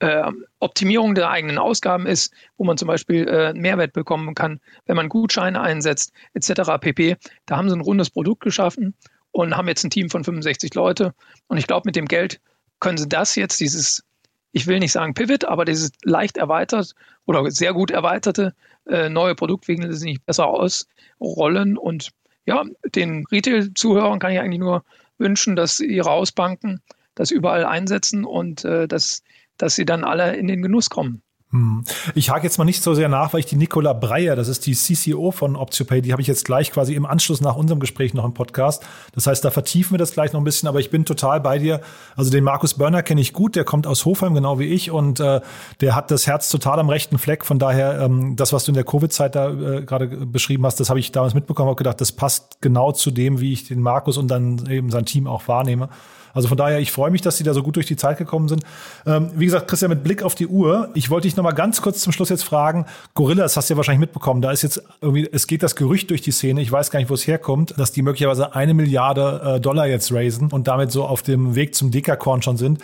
äh, 0.00 0.30
Optimierung 0.58 1.14
der 1.14 1.30
eigenen 1.30 1.58
Ausgaben 1.58 2.06
ist, 2.06 2.32
wo 2.56 2.64
man 2.64 2.76
zum 2.76 2.88
Beispiel 2.88 3.26
äh, 3.28 3.52
Mehrwert 3.54 3.92
bekommen 3.92 4.34
kann, 4.34 4.60
wenn 4.86 4.96
man 4.96 5.08
Gutscheine 5.08 5.60
einsetzt, 5.60 6.12
etc. 6.34 6.78
pp. 6.80 7.16
Da 7.46 7.56
haben 7.56 7.68
sie 7.68 7.76
ein 7.76 7.80
rundes 7.80 8.10
Produkt 8.10 8.42
geschaffen 8.42 8.94
und 9.32 9.56
haben 9.56 9.68
jetzt 9.68 9.84
ein 9.84 9.90
Team 9.90 10.10
von 10.10 10.24
65 10.24 10.74
Leute. 10.74 11.14
Und 11.48 11.58
ich 11.58 11.66
glaube, 11.66 11.86
mit 11.86 11.96
dem 11.96 12.06
Geld 12.06 12.40
können 12.80 12.98
sie 12.98 13.08
das 13.08 13.34
jetzt, 13.34 13.60
dieses, 13.60 14.04
ich 14.52 14.66
will 14.66 14.78
nicht 14.78 14.92
sagen 14.92 15.14
Pivot, 15.14 15.44
aber 15.44 15.64
dieses 15.64 15.92
leicht 16.04 16.36
erweitert 16.36 16.94
oder 17.26 17.50
sehr 17.50 17.72
gut 17.72 17.90
erweiterte 17.90 18.54
äh, 18.86 19.08
neue 19.08 19.34
Produkt 19.34 19.68
wegen 19.68 19.92
sie 19.92 20.04
nicht 20.04 20.26
besser 20.26 20.46
ausrollen. 20.46 21.76
Und 21.76 22.10
ja, 22.46 22.64
den 22.94 23.24
Retail-Zuhörern 23.30 24.18
kann 24.18 24.32
ich 24.32 24.40
eigentlich 24.40 24.60
nur 24.60 24.84
wünschen, 25.18 25.56
dass 25.56 25.80
ihre 25.80 26.10
Hausbanken 26.10 26.80
das 27.14 27.30
überall 27.30 27.64
einsetzen 27.64 28.24
und 28.24 28.64
äh, 28.64 28.88
dass, 28.88 29.22
dass 29.56 29.74
sie 29.74 29.84
dann 29.84 30.04
alle 30.04 30.36
in 30.36 30.48
den 30.48 30.62
Genuss 30.62 30.90
kommen. 30.90 31.22
Hm. 31.52 31.84
Ich 32.14 32.30
hake 32.30 32.44
jetzt 32.44 32.56
mal 32.56 32.64
nicht 32.64 32.82
so 32.82 32.94
sehr 32.94 33.10
nach, 33.10 33.34
weil 33.34 33.40
ich 33.40 33.46
die 33.46 33.56
Nicola 33.56 33.92
Breyer, 33.92 34.36
das 34.36 34.48
ist 34.48 34.64
die 34.64 34.74
CCO 34.74 35.32
von 35.32 35.54
OptioPay, 35.54 36.00
die 36.00 36.12
habe 36.12 36.22
ich 36.22 36.28
jetzt 36.28 36.46
gleich 36.46 36.70
quasi 36.70 36.94
im 36.94 37.04
Anschluss 37.04 37.42
nach 37.42 37.56
unserem 37.56 37.78
Gespräch 37.78 38.14
noch 38.14 38.24
im 38.24 38.32
Podcast. 38.32 38.86
Das 39.14 39.26
heißt, 39.26 39.44
da 39.44 39.50
vertiefen 39.50 39.92
wir 39.92 39.98
das 39.98 40.12
gleich 40.12 40.32
noch 40.32 40.40
ein 40.40 40.44
bisschen, 40.44 40.66
aber 40.66 40.80
ich 40.80 40.88
bin 40.88 41.04
total 41.04 41.40
bei 41.42 41.58
dir. 41.58 41.82
Also 42.16 42.30
den 42.30 42.42
Markus 42.42 42.74
Börner 42.74 43.02
kenne 43.02 43.20
ich 43.20 43.34
gut, 43.34 43.54
der 43.54 43.64
kommt 43.64 43.86
aus 43.86 44.06
Hofheim, 44.06 44.32
genau 44.32 44.58
wie 44.58 44.64
ich, 44.64 44.90
und 44.90 45.20
äh, 45.20 45.42
der 45.82 45.94
hat 45.94 46.10
das 46.10 46.26
Herz 46.26 46.48
total 46.48 46.78
am 46.78 46.88
rechten 46.88 47.18
Fleck. 47.18 47.44
Von 47.44 47.58
daher, 47.58 48.00
ähm, 48.00 48.34
das, 48.34 48.54
was 48.54 48.64
du 48.64 48.70
in 48.70 48.74
der 48.76 48.84
Covid-Zeit 48.84 49.34
da 49.34 49.50
äh, 49.50 49.82
gerade 49.82 50.06
beschrieben 50.06 50.64
hast, 50.64 50.80
das 50.80 50.88
habe 50.88 51.00
ich 51.00 51.12
damals 51.12 51.34
mitbekommen, 51.34 51.68
habe 51.68 51.76
gedacht, 51.76 52.00
das 52.00 52.12
passt 52.12 52.62
genau 52.62 52.92
zu 52.92 53.10
dem, 53.10 53.40
wie 53.40 53.52
ich 53.52 53.68
den 53.68 53.82
Markus 53.82 54.16
und 54.16 54.28
dann 54.28 54.66
eben 54.70 54.90
sein 54.90 55.04
Team 55.04 55.26
auch 55.26 55.46
wahrnehme. 55.48 55.90
Also 56.34 56.48
von 56.48 56.56
daher, 56.56 56.80
ich 56.80 56.92
freue 56.92 57.10
mich, 57.10 57.20
dass 57.20 57.36
Sie 57.36 57.44
da 57.44 57.54
so 57.54 57.62
gut 57.62 57.76
durch 57.76 57.86
die 57.86 57.96
Zeit 57.96 58.18
gekommen 58.18 58.48
sind. 58.48 58.64
Ähm, 59.06 59.30
wie 59.34 59.44
gesagt, 59.44 59.68
Christian, 59.68 59.90
mit 59.90 60.02
Blick 60.02 60.22
auf 60.22 60.34
die 60.34 60.46
Uhr, 60.46 60.90
ich 60.94 61.10
wollte 61.10 61.28
dich 61.28 61.36
noch 61.36 61.44
mal 61.44 61.52
ganz 61.52 61.82
kurz 61.82 62.00
zum 62.00 62.12
Schluss 62.12 62.28
jetzt 62.28 62.44
fragen. 62.44 62.86
Gorilla, 63.14 63.42
das 63.42 63.56
hast 63.56 63.68
du 63.68 63.74
ja 63.74 63.76
wahrscheinlich 63.76 64.00
mitbekommen. 64.00 64.42
Da 64.42 64.50
ist 64.50 64.62
jetzt 64.62 64.82
irgendwie, 65.00 65.28
es 65.30 65.46
geht 65.46 65.62
das 65.62 65.76
Gerücht 65.76 66.10
durch 66.10 66.22
die 66.22 66.32
Szene, 66.32 66.62
ich 66.62 66.72
weiß 66.72 66.90
gar 66.90 66.98
nicht, 67.00 67.10
wo 67.10 67.14
es 67.14 67.26
herkommt, 67.26 67.74
dass 67.78 67.92
die 67.92 68.02
möglicherweise 68.02 68.54
eine 68.54 68.74
Milliarde 68.74 69.56
äh, 69.56 69.60
Dollar 69.60 69.86
jetzt 69.86 70.12
raisen 70.12 70.50
und 70.50 70.68
damit 70.68 70.90
so 70.90 71.04
auf 71.04 71.22
dem 71.22 71.54
Weg 71.54 71.74
zum 71.74 71.90
Dekakorn 71.90 72.42
schon 72.42 72.56
sind. 72.56 72.80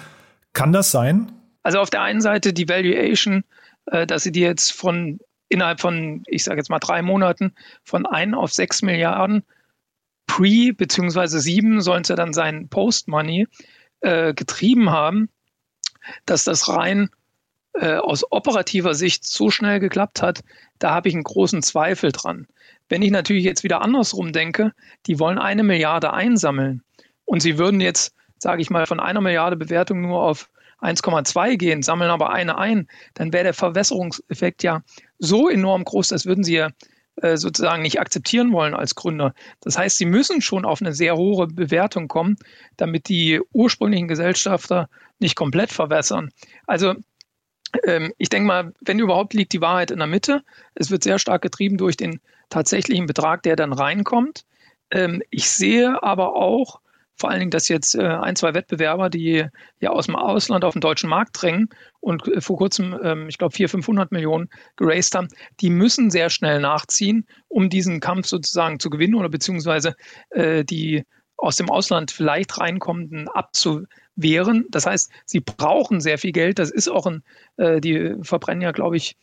Kann 0.53 0.73
das 0.73 0.91
sein? 0.91 1.33
Also 1.63 1.79
auf 1.81 1.91
der 1.91 2.03
einen 2.03 2.21
Seite 2.21 2.53
die 2.53 2.69
Valuation, 2.69 3.45
äh, 3.87 4.07
dass 4.07 4.23
sie 4.23 4.33
die 4.33 4.41
jetzt 4.41 4.73
von 4.73 5.19
innerhalb 5.49 5.81
von, 5.81 6.23
ich 6.27 6.45
sage 6.45 6.59
jetzt 6.59 6.71
mal 6.71 6.79
drei 6.79 7.03
Monaten, 7.03 7.55
von 7.85 8.07
ein 8.07 8.35
auf 8.35 8.53
sechs 8.53 8.83
Milliarden 8.83 9.45
Pre- 10.29 10.73
bzw. 10.73 11.39
sieben 11.39 11.81
sollen 11.81 12.03
es 12.03 12.09
ja 12.09 12.15
dann 12.15 12.33
sein 12.33 12.69
Post-Money 12.69 13.49
äh, 14.01 14.35
getrieben 14.35 14.91
haben, 14.91 15.29
dass 16.27 16.45
das 16.45 16.69
rein 16.69 17.11
äh, 17.75 17.97
aus 17.97 18.25
operativer 18.31 18.95
Sicht 18.95 19.25
so 19.25 19.51
schnell 19.51 19.81
geklappt 19.81 20.23
hat, 20.23 20.41
da 20.79 20.95
habe 20.95 21.09
ich 21.09 21.15
einen 21.15 21.25
großen 21.25 21.63
Zweifel 21.63 22.13
dran. 22.13 22.47
Wenn 22.89 23.03
ich 23.03 23.11
natürlich 23.11 23.45
jetzt 23.45 23.65
wieder 23.65 23.83
andersrum 23.83 24.33
denke, 24.33 24.73
die 25.07 25.19
wollen 25.19 25.39
eine 25.39 25.63
Milliarde 25.63 26.13
einsammeln 26.13 26.83
und 27.25 27.41
sie 27.41 27.59
würden 27.59 27.81
jetzt, 27.81 28.15
sage 28.39 28.63
ich 28.63 28.71
mal, 28.71 28.87
von 28.87 29.01
einer 29.01 29.21
Milliarde 29.21 29.57
Bewertung 29.57 30.01
nur 30.03 30.23
auf 30.23 30.49
1,2 30.81 31.57
gehen, 31.57 31.83
sammeln 31.83 32.11
aber 32.11 32.31
eine 32.31 32.57
ein, 32.57 32.87
dann 33.15 33.33
wäre 33.33 33.45
der 33.45 33.55
Verwässerungseffekt 33.55 34.63
ja 34.63 34.83
so 35.19 35.49
enorm 35.49 35.85
groß, 35.85 36.09
das 36.09 36.25
würden 36.25 36.45
sie 36.45 36.55
ja 36.55 36.71
sozusagen 37.37 37.83
nicht 37.83 38.01
akzeptieren 38.01 38.53
wollen 38.53 38.75
als 38.75 38.95
Gründer. 38.95 39.35
Das 39.61 39.77
heißt, 39.77 39.99
sie 39.99 40.07
müssen 40.07 40.41
schon 40.41 40.65
auf 40.65 40.81
eine 40.81 40.93
sehr 40.93 41.17
hohe 41.17 41.47
Bewertung 41.47 42.09
kommen, 42.09 42.37
damit 42.77 43.09
die 43.09 43.41
ursprünglichen 43.53 44.09
Gesellschafter 44.09 44.89
nicht 45.19 45.35
komplett 45.35 45.73
verwässern. 45.73 46.31
Also 46.67 46.95
ähm, 47.85 48.13
ich 48.19 48.29
denke 48.29 48.47
mal, 48.47 48.73
wenn 48.81 48.99
überhaupt 48.99 49.35
liegt 49.35 49.53
die 49.53 49.61
Wahrheit 49.61 49.91
in 49.91 49.99
der 49.99 50.07
Mitte. 50.07 50.43
Es 50.75 50.91
wird 50.91 51.03
sehr 51.03 51.19
stark 51.19 51.43
getrieben 51.43 51.77
durch 51.77 51.97
den 51.97 52.21
tatsächlichen 52.51 53.07
Betrag, 53.07 53.43
der 53.43 53.57
dann 53.57 53.73
reinkommt. 53.73 54.45
Ähm, 54.91 55.23
ich 55.31 55.51
sehe 55.51 56.03
aber 56.03 56.35
auch, 56.35 56.81
vor 57.19 57.31
allen 57.31 57.41
Dingen, 57.41 57.51
dass 57.51 57.69
jetzt 57.69 57.95
äh, 57.95 58.03
ein, 58.03 58.37
zwei 58.37 58.55
Wettbewerber, 58.55 59.11
die 59.11 59.45
ja 59.81 59.91
aus 59.91 60.07
dem 60.07 60.17
Ausland 60.17 60.65
auf 60.65 60.75
den 60.75 60.81
deutschen 60.81 61.11
Markt 61.11 61.43
drängen 61.43 61.69
und 62.01 62.27
äh, 62.29 62.41
vor 62.41 62.57
kurzem, 62.57 62.99
ähm, 63.03 63.29
ich 63.29 63.39
glaube, 63.39 63.55
400, 63.55 63.71
500 63.71 64.13
Millionen 64.13 64.49
geraced 64.77 65.15
haben, 65.15 65.29
die 65.61 65.71
müssen 65.71 66.11
sehr 66.11 66.31
schnell 66.31 66.61
nachziehen, 66.61 67.27
um 67.49 67.69
diesen 67.69 68.01
Kampf 68.01 68.27
sozusagen 68.27 68.79
zu 68.79 68.89
gewinnen 68.89 69.17
oder 69.17 69.29
beziehungsweise 69.29 69.97
äh, 70.31 70.65
die 70.65 71.05
aus 71.37 71.57
dem 71.57 71.71
Ausland 71.71 72.11
vielleicht 72.11 72.59
reinkommenden 72.59 73.29
abzuwehren. 73.29 74.67
Das 74.71 74.87
heißt, 74.87 75.11
sie 75.25 75.41
brauchen 75.41 76.01
sehr 76.01 76.19
viel 76.19 76.33
Geld. 76.33 76.59
Das 76.59 76.71
ist 76.71 76.89
auch 76.89 77.07
ein, 77.07 77.23
äh, 77.57 77.81
die 77.81 78.15
verbrennen 78.23 78.63
ja, 78.63 78.73
glaube 78.73 78.97
ich, 78.97 79.17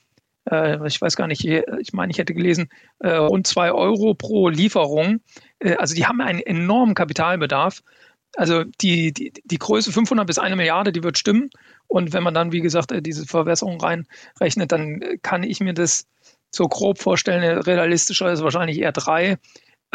ich 0.46 1.02
weiß 1.02 1.16
gar 1.16 1.28
nicht, 1.28 1.44
ich 1.44 1.94
meine, 1.94 2.12
ich 2.12 2.20
hätte 2.20 2.34
gelesen, 2.34 2.70
äh, 3.00 3.10
rund 3.10 3.48
zwei 3.48 3.72
Euro 3.72 4.14
pro 4.14 4.50
Lieferung. 4.50 5.22
Äh, 5.60 5.76
also 5.76 5.96
die 5.96 6.06
haben 6.06 6.22
einen 6.22 6.40
enormen 6.40 6.94
Kapitalbedarf. 6.94 7.82
Also 8.36 8.64
die, 8.82 9.12
die, 9.14 9.34
die 9.44 9.58
Größe 9.58 9.92
500 9.92 10.28
bis 10.28 10.38
eine 10.38 10.56
Milliarde, 10.56 10.92
die 10.92 11.04
wird 11.04 11.18
stimmen. 11.18 11.50
Und 11.88 12.14
wenn 12.14 12.24
man 12.24 12.34
dann, 12.34 12.52
wie 12.52 12.62
gesagt, 12.62 12.94
diese 13.06 13.26
Verwässerung 13.26 13.80
reinrechnet, 13.80 14.72
dann 14.72 15.02
kann 15.22 15.44
ich 15.44 15.62
mir 15.62 15.74
das 15.74 16.06
so 16.52 16.68
grob 16.68 17.00
vorstellen. 17.00 17.60
Realistischer 17.60 18.32
ist 18.32 18.44
wahrscheinlich 18.44 18.80
eher 18.80 18.92
drei. 18.92 19.38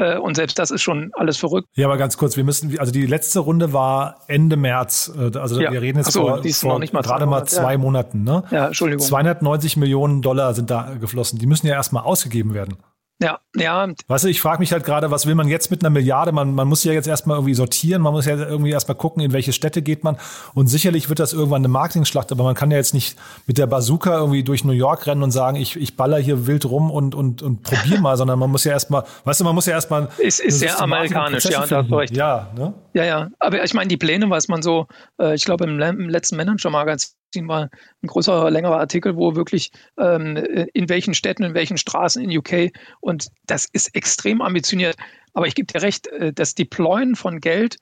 Äh, 0.01 0.19
und 0.19 0.35
selbst 0.35 0.59
das 0.59 0.71
ist 0.71 0.83
schon 0.83 1.11
alles 1.15 1.37
verrückt. 1.37 1.69
Ja, 1.75 1.87
aber 1.87 1.99
ganz 1.99 2.17
kurz, 2.17 2.37
wir 2.37 2.45
müssen, 2.45 2.79
also 2.79 2.91
die 2.91 3.05
letzte 3.07 3.41
Runde 3.41 3.73
war 3.73 4.17
Ende 4.29 4.57
März. 4.57 5.13
Äh, 5.15 5.37
also 5.39 5.61
ja. 5.61 5.71
wir 5.71 5.83
reden 5.83 5.99
jetzt 5.99 6.13
so, 6.13 6.23
vor, 6.23 6.43
vor 6.43 6.79
mal 6.79 7.03
gerade 7.03 7.27
mal 7.27 7.45
zwei 7.45 7.73
ja. 7.73 7.79
Monaten. 7.79 8.25
Ne? 8.25 8.43
Ja, 8.51 8.69
Entschuldigung. 8.69 9.05
290 9.05 9.77
Millionen 9.77 10.23
Dollar 10.23 10.55
sind 10.55 10.71
da 10.71 10.95
geflossen. 10.99 11.39
Die 11.39 11.47
müssen 11.47 11.67
ja 11.67 11.75
erstmal 11.75 12.05
ausgegeben 12.05 12.55
werden. 12.55 12.77
Ja, 13.23 13.39
ja. 13.55 13.87
Weißt 14.09 14.25
du, 14.25 14.29
ich 14.29 14.41
frage 14.41 14.61
mich 14.61 14.73
halt 14.73 14.85
gerade, 14.85 15.11
was 15.11 15.27
will 15.27 15.35
man 15.35 15.47
jetzt 15.47 15.71
mit 15.71 15.83
einer 15.83 15.91
Milliarde? 15.91 16.33
Man, 16.33 16.55
man 16.55 16.67
muss 16.67 16.85
ja 16.85 16.93
jetzt 16.93 17.07
erstmal 17.07 17.37
irgendwie 17.37 17.53
sortieren, 17.53 18.01
man 18.01 18.15
muss 18.15 18.25
ja 18.25 18.35
irgendwie 18.35 18.71
erstmal 18.71 18.97
gucken, 18.97 19.23
in 19.23 19.35
welche 19.35 19.53
Städte 19.53 19.83
geht 19.83 20.05
man. 20.05 20.17
Und 20.55 20.69
sicherlich 20.69 21.11
wird 21.11 21.19
das 21.19 21.35
irgendwann 21.35 21.61
eine 21.61 21.69
Marketingschlacht, 21.69 22.33
aber 22.33 22.45
man 22.45 22.55
kann 22.55 22.71
ja 22.71 22.79
jetzt 22.79 22.95
nicht 22.95 23.19
mit 23.47 23.59
der 23.59 23.67
Bazooka 23.67 24.17
irgendwie 24.17 24.43
durch 24.43 24.65
New 24.65 24.73
York 24.73 25.07
rennen 25.07 25.23
und 25.23 25.33
sagen, 25.33 25.59
ich, 25.59 25.77
ich 25.77 25.97
baller 25.97 26.19
hier 26.19 26.47
wild 26.47 26.65
rum 26.65 26.91
und, 26.91 27.15
und, 27.15 27.43
und 27.43 27.63
probier 27.63 28.01
mal, 28.01 28.17
sondern 28.17 28.39
man 28.39 28.51
muss 28.51 28.65
ja 28.65 28.73
erstmal, 28.73 29.05
weißt 29.25 29.41
du, 29.41 29.45
man 29.45 29.55
muss 29.55 29.67
ja 29.67 29.75
erstmal. 29.75 30.09
Es 30.19 30.39
ist 30.39 30.61
sehr 30.61 30.81
amerikanisch, 30.81 31.45
ja, 31.45 31.67
da 31.67 31.79
hast 31.79 31.91
du 31.91 31.97
recht. 31.97 32.17
Ja, 32.17 32.49
ne? 32.57 32.73
Ja, 32.95 33.05
ja. 33.05 33.29
Aber 33.39 33.63
ich 33.63 33.75
meine, 33.75 33.89
die 33.89 33.99
Pläne 33.99 34.31
weiß 34.31 34.49
man 34.49 34.63
so, 34.63 34.87
äh, 35.21 35.35
ich 35.35 35.45
glaube, 35.45 35.65
im, 35.65 35.79
im 35.79 36.09
letzten 36.09 36.37
Manager-Magazin 36.37 37.20
war 37.35 37.71
ein 38.03 38.07
größer, 38.07 38.51
längerer 38.51 38.79
Artikel, 38.79 39.17
wo 39.17 39.35
wirklich 39.35 39.71
ähm, 39.99 40.37
in 40.37 40.89
welchen 40.89 41.15
Städten, 41.15 41.45
in 41.45 41.55
welchen 41.55 41.79
Straßen 41.79 42.23
in 42.23 42.37
UK 42.37 42.73
und 43.01 43.29
das 43.47 43.67
ist 43.73 43.95
extrem 43.95 44.43
ambitioniert. 44.43 44.97
Aber 45.33 45.47
ich 45.47 45.55
gebe 45.55 45.73
dir 45.73 45.83
recht, 45.83 46.09
äh, 46.09 46.33
das 46.33 46.55
Deployen 46.55 47.17
von 47.17 47.41
Geld 47.41 47.77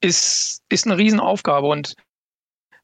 ist, 0.00 0.62
ist 0.68 0.86
eine 0.86 0.98
Riesenaufgabe 0.98 1.66
und 1.66 1.94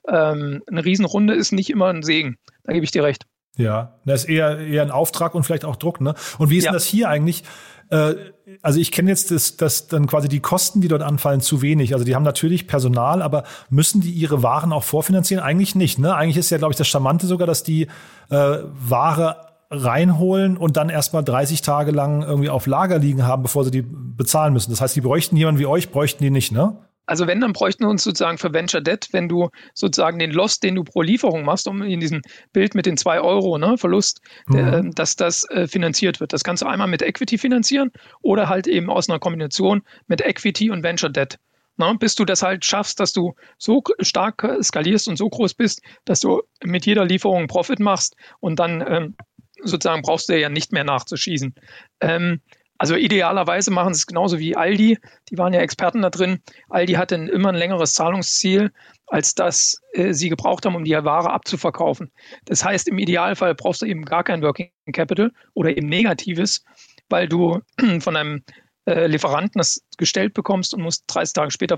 ähm, 0.08 0.62
eine 0.66 0.84
Riesenrunde 0.84 1.34
ist 1.34 1.52
nicht 1.52 1.70
immer 1.70 1.88
ein 1.88 2.02
Segen. 2.02 2.36
Da 2.64 2.72
gebe 2.72 2.84
ich 2.84 2.90
dir 2.90 3.04
recht. 3.04 3.26
Ja, 3.56 3.98
das 4.06 4.24
ist 4.24 4.30
eher, 4.30 4.58
eher 4.58 4.82
ein 4.82 4.90
Auftrag 4.90 5.34
und 5.34 5.44
vielleicht 5.44 5.64
auch 5.64 5.76
Druck. 5.76 6.00
Ne? 6.00 6.14
Und 6.38 6.50
wie 6.50 6.56
ist 6.56 6.64
ja. 6.64 6.70
denn 6.70 6.76
das 6.76 6.84
hier 6.84 7.08
eigentlich? 7.08 7.44
Äh, 7.90 8.14
also 8.62 8.80
ich 8.80 8.90
kenne 8.92 9.10
jetzt 9.10 9.30
das, 9.30 9.56
das 9.56 9.88
dann 9.88 10.06
quasi 10.06 10.28
die 10.28 10.40
Kosten, 10.40 10.80
die 10.80 10.88
dort 10.88 11.02
anfallen, 11.02 11.40
zu 11.40 11.62
wenig. 11.62 11.92
Also 11.92 12.04
die 12.04 12.14
haben 12.14 12.22
natürlich 12.22 12.66
Personal, 12.66 13.22
aber 13.22 13.44
müssen 13.68 14.00
die 14.00 14.10
ihre 14.10 14.42
Waren 14.42 14.72
auch 14.72 14.84
vorfinanzieren? 14.84 15.42
Eigentlich 15.42 15.74
nicht. 15.74 15.98
Ne? 15.98 16.14
Eigentlich 16.14 16.36
ist 16.36 16.50
ja, 16.50 16.58
glaube 16.58 16.72
ich, 16.72 16.78
das 16.78 16.88
Charmante 16.88 17.26
sogar, 17.26 17.46
dass 17.46 17.62
die 17.62 17.88
äh, 18.30 18.58
Ware 18.88 19.36
reinholen 19.70 20.56
und 20.56 20.76
dann 20.76 20.88
erstmal 20.88 21.22
30 21.22 21.62
Tage 21.62 21.92
lang 21.92 22.22
irgendwie 22.22 22.48
auf 22.48 22.66
Lager 22.66 22.98
liegen 22.98 23.24
haben, 23.24 23.42
bevor 23.42 23.64
sie 23.64 23.70
die 23.70 23.82
bezahlen 23.82 24.52
müssen. 24.52 24.70
Das 24.70 24.80
heißt, 24.80 24.96
die 24.96 25.00
bräuchten 25.00 25.36
jemanden 25.36 25.60
wie 25.60 25.66
euch, 25.66 25.90
bräuchten 25.90 26.24
die 26.24 26.30
nicht, 26.30 26.50
ne? 26.50 26.76
Also 27.10 27.26
wenn, 27.26 27.40
dann 27.40 27.52
bräuchten 27.52 27.82
wir 27.82 27.88
uns 27.88 28.04
sozusagen 28.04 28.38
für 28.38 28.52
Venture 28.52 28.80
Debt, 28.80 29.08
wenn 29.10 29.28
du 29.28 29.50
sozusagen 29.74 30.20
den 30.20 30.30
Loss, 30.30 30.60
den 30.60 30.76
du 30.76 30.84
pro 30.84 31.02
Lieferung 31.02 31.44
machst, 31.44 31.66
um 31.66 31.82
in 31.82 31.98
diesem 31.98 32.22
Bild 32.52 32.76
mit 32.76 32.86
den 32.86 32.96
zwei 32.96 33.20
Euro 33.20 33.58
ne, 33.58 33.76
Verlust, 33.76 34.20
mhm. 34.46 34.52
der, 34.52 34.72
ähm, 34.74 34.94
dass 34.94 35.16
das 35.16 35.42
äh, 35.50 35.66
finanziert 35.66 36.20
wird. 36.20 36.32
Das 36.32 36.44
kannst 36.44 36.62
du 36.62 36.68
einmal 36.68 36.86
mit 36.86 37.02
Equity 37.02 37.36
finanzieren 37.36 37.90
oder 38.22 38.48
halt 38.48 38.68
eben 38.68 38.88
aus 38.90 39.10
einer 39.10 39.18
Kombination 39.18 39.82
mit 40.06 40.20
Equity 40.20 40.70
und 40.70 40.84
Venture 40.84 41.10
Debt. 41.10 41.40
Na, 41.76 41.92
bis 41.94 42.14
du 42.14 42.24
das 42.24 42.42
halt 42.42 42.64
schaffst, 42.64 43.00
dass 43.00 43.12
du 43.12 43.34
so 43.58 43.82
stark 43.98 44.46
skalierst 44.62 45.08
und 45.08 45.16
so 45.16 45.28
groß 45.28 45.54
bist, 45.54 45.82
dass 46.04 46.20
du 46.20 46.42
mit 46.62 46.86
jeder 46.86 47.04
Lieferung 47.04 47.48
Profit 47.48 47.80
machst 47.80 48.14
und 48.38 48.60
dann 48.60 48.84
ähm, 48.86 49.16
sozusagen 49.64 50.02
brauchst 50.02 50.28
du 50.28 50.38
ja 50.38 50.48
nicht 50.48 50.70
mehr 50.70 50.84
nachzuschießen. 50.84 51.56
Ähm, 52.02 52.40
also 52.80 52.96
idealerweise 52.96 53.70
machen 53.70 53.92
sie 53.92 53.98
es 53.98 54.06
genauso 54.06 54.38
wie 54.38 54.56
Aldi. 54.56 54.96
Die 55.28 55.36
waren 55.36 55.52
ja 55.52 55.60
Experten 55.60 56.00
da 56.00 56.08
drin. 56.08 56.40
Aldi 56.70 56.94
hatte 56.94 57.16
immer 57.16 57.50
ein 57.50 57.54
längeres 57.54 57.92
Zahlungsziel, 57.92 58.72
als 59.06 59.34
das 59.34 59.82
äh, 59.92 60.14
sie 60.14 60.30
gebraucht 60.30 60.64
haben, 60.64 60.74
um 60.74 60.84
die 60.84 60.92
Ware 60.92 61.30
abzuverkaufen. 61.30 62.10
Das 62.46 62.64
heißt, 62.64 62.88
im 62.88 62.96
Idealfall 62.96 63.54
brauchst 63.54 63.82
du 63.82 63.86
eben 63.86 64.06
gar 64.06 64.24
kein 64.24 64.40
Working 64.40 64.70
Capital 64.94 65.30
oder 65.52 65.76
eben 65.76 65.90
negatives, 65.90 66.64
weil 67.10 67.28
du 67.28 67.60
von 68.00 68.16
einem 68.16 68.42
äh, 68.86 69.08
Lieferanten 69.08 69.58
das 69.58 69.82
gestellt 69.98 70.32
bekommst 70.32 70.72
und 70.72 70.80
musst 70.80 71.04
30 71.08 71.34
Tage 71.34 71.50
später 71.50 71.76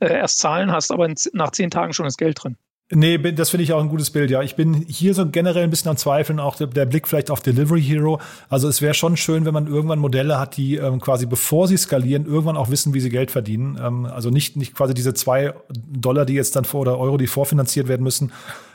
äh, 0.00 0.14
erst 0.14 0.38
zahlen, 0.38 0.72
hast 0.72 0.92
aber 0.92 1.12
nach 1.34 1.50
10 1.50 1.68
Tagen 1.68 1.92
schon 1.92 2.06
das 2.06 2.16
Geld 2.16 2.42
drin. 2.42 2.56
Nee, 2.94 3.16
das 3.16 3.48
finde 3.48 3.64
ich 3.64 3.72
auch 3.72 3.80
ein 3.80 3.88
gutes 3.88 4.10
Bild, 4.10 4.30
ja. 4.30 4.42
Ich 4.42 4.54
bin 4.54 4.84
hier 4.86 5.14
so 5.14 5.26
generell 5.26 5.64
ein 5.64 5.70
bisschen 5.70 5.90
am 5.90 5.96
Zweifeln, 5.96 6.38
auch 6.38 6.56
der, 6.56 6.66
der 6.66 6.84
Blick 6.84 7.08
vielleicht 7.08 7.30
auf 7.30 7.40
Delivery 7.40 7.82
Hero. 7.82 8.20
Also 8.50 8.68
es 8.68 8.82
wäre 8.82 8.92
schon 8.92 9.16
schön, 9.16 9.46
wenn 9.46 9.54
man 9.54 9.66
irgendwann 9.66 9.98
Modelle 9.98 10.38
hat, 10.38 10.58
die 10.58 10.76
ähm, 10.76 11.00
quasi 11.00 11.24
bevor 11.24 11.68
sie 11.68 11.78
skalieren, 11.78 12.26
irgendwann 12.26 12.58
auch 12.58 12.68
wissen, 12.68 12.92
wie 12.92 13.00
sie 13.00 13.08
Geld 13.08 13.30
verdienen. 13.30 13.78
Ähm, 13.82 14.04
also 14.04 14.28
nicht, 14.28 14.56
nicht 14.56 14.74
quasi 14.74 14.92
diese 14.92 15.14
zwei 15.14 15.54
Dollar, 15.70 16.26
die 16.26 16.34
jetzt 16.34 16.54
dann 16.54 16.66
vor 16.66 16.82
oder 16.82 16.98
Euro, 16.98 17.16
die 17.16 17.28
vorfinanziert 17.28 17.88
werden 17.88 18.02
müssen, 18.02 18.30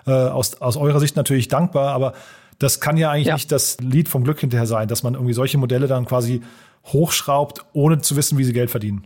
äh, 0.07 0.11
aus, 0.11 0.61
aus 0.61 0.77
eurer 0.77 0.99
Sicht 0.99 1.15
natürlich 1.15 1.47
dankbar, 1.47 1.93
aber 1.93 2.13
das 2.57 2.79
kann 2.79 2.97
ja 2.97 3.11
eigentlich 3.11 3.27
ja. 3.27 3.35
nicht 3.35 3.51
das 3.51 3.77
Lied 3.81 4.09
vom 4.09 4.23
Glück 4.23 4.39
hinterher 4.39 4.65
sein, 4.65 4.87
dass 4.87 5.03
man 5.03 5.13
irgendwie 5.13 5.33
solche 5.33 5.59
Modelle 5.59 5.85
dann 5.85 6.05
quasi 6.05 6.41
hochschraubt, 6.85 7.65
ohne 7.73 7.99
zu 7.99 8.15
wissen, 8.15 8.39
wie 8.39 8.43
sie 8.43 8.53
Geld 8.53 8.71
verdienen. 8.71 9.05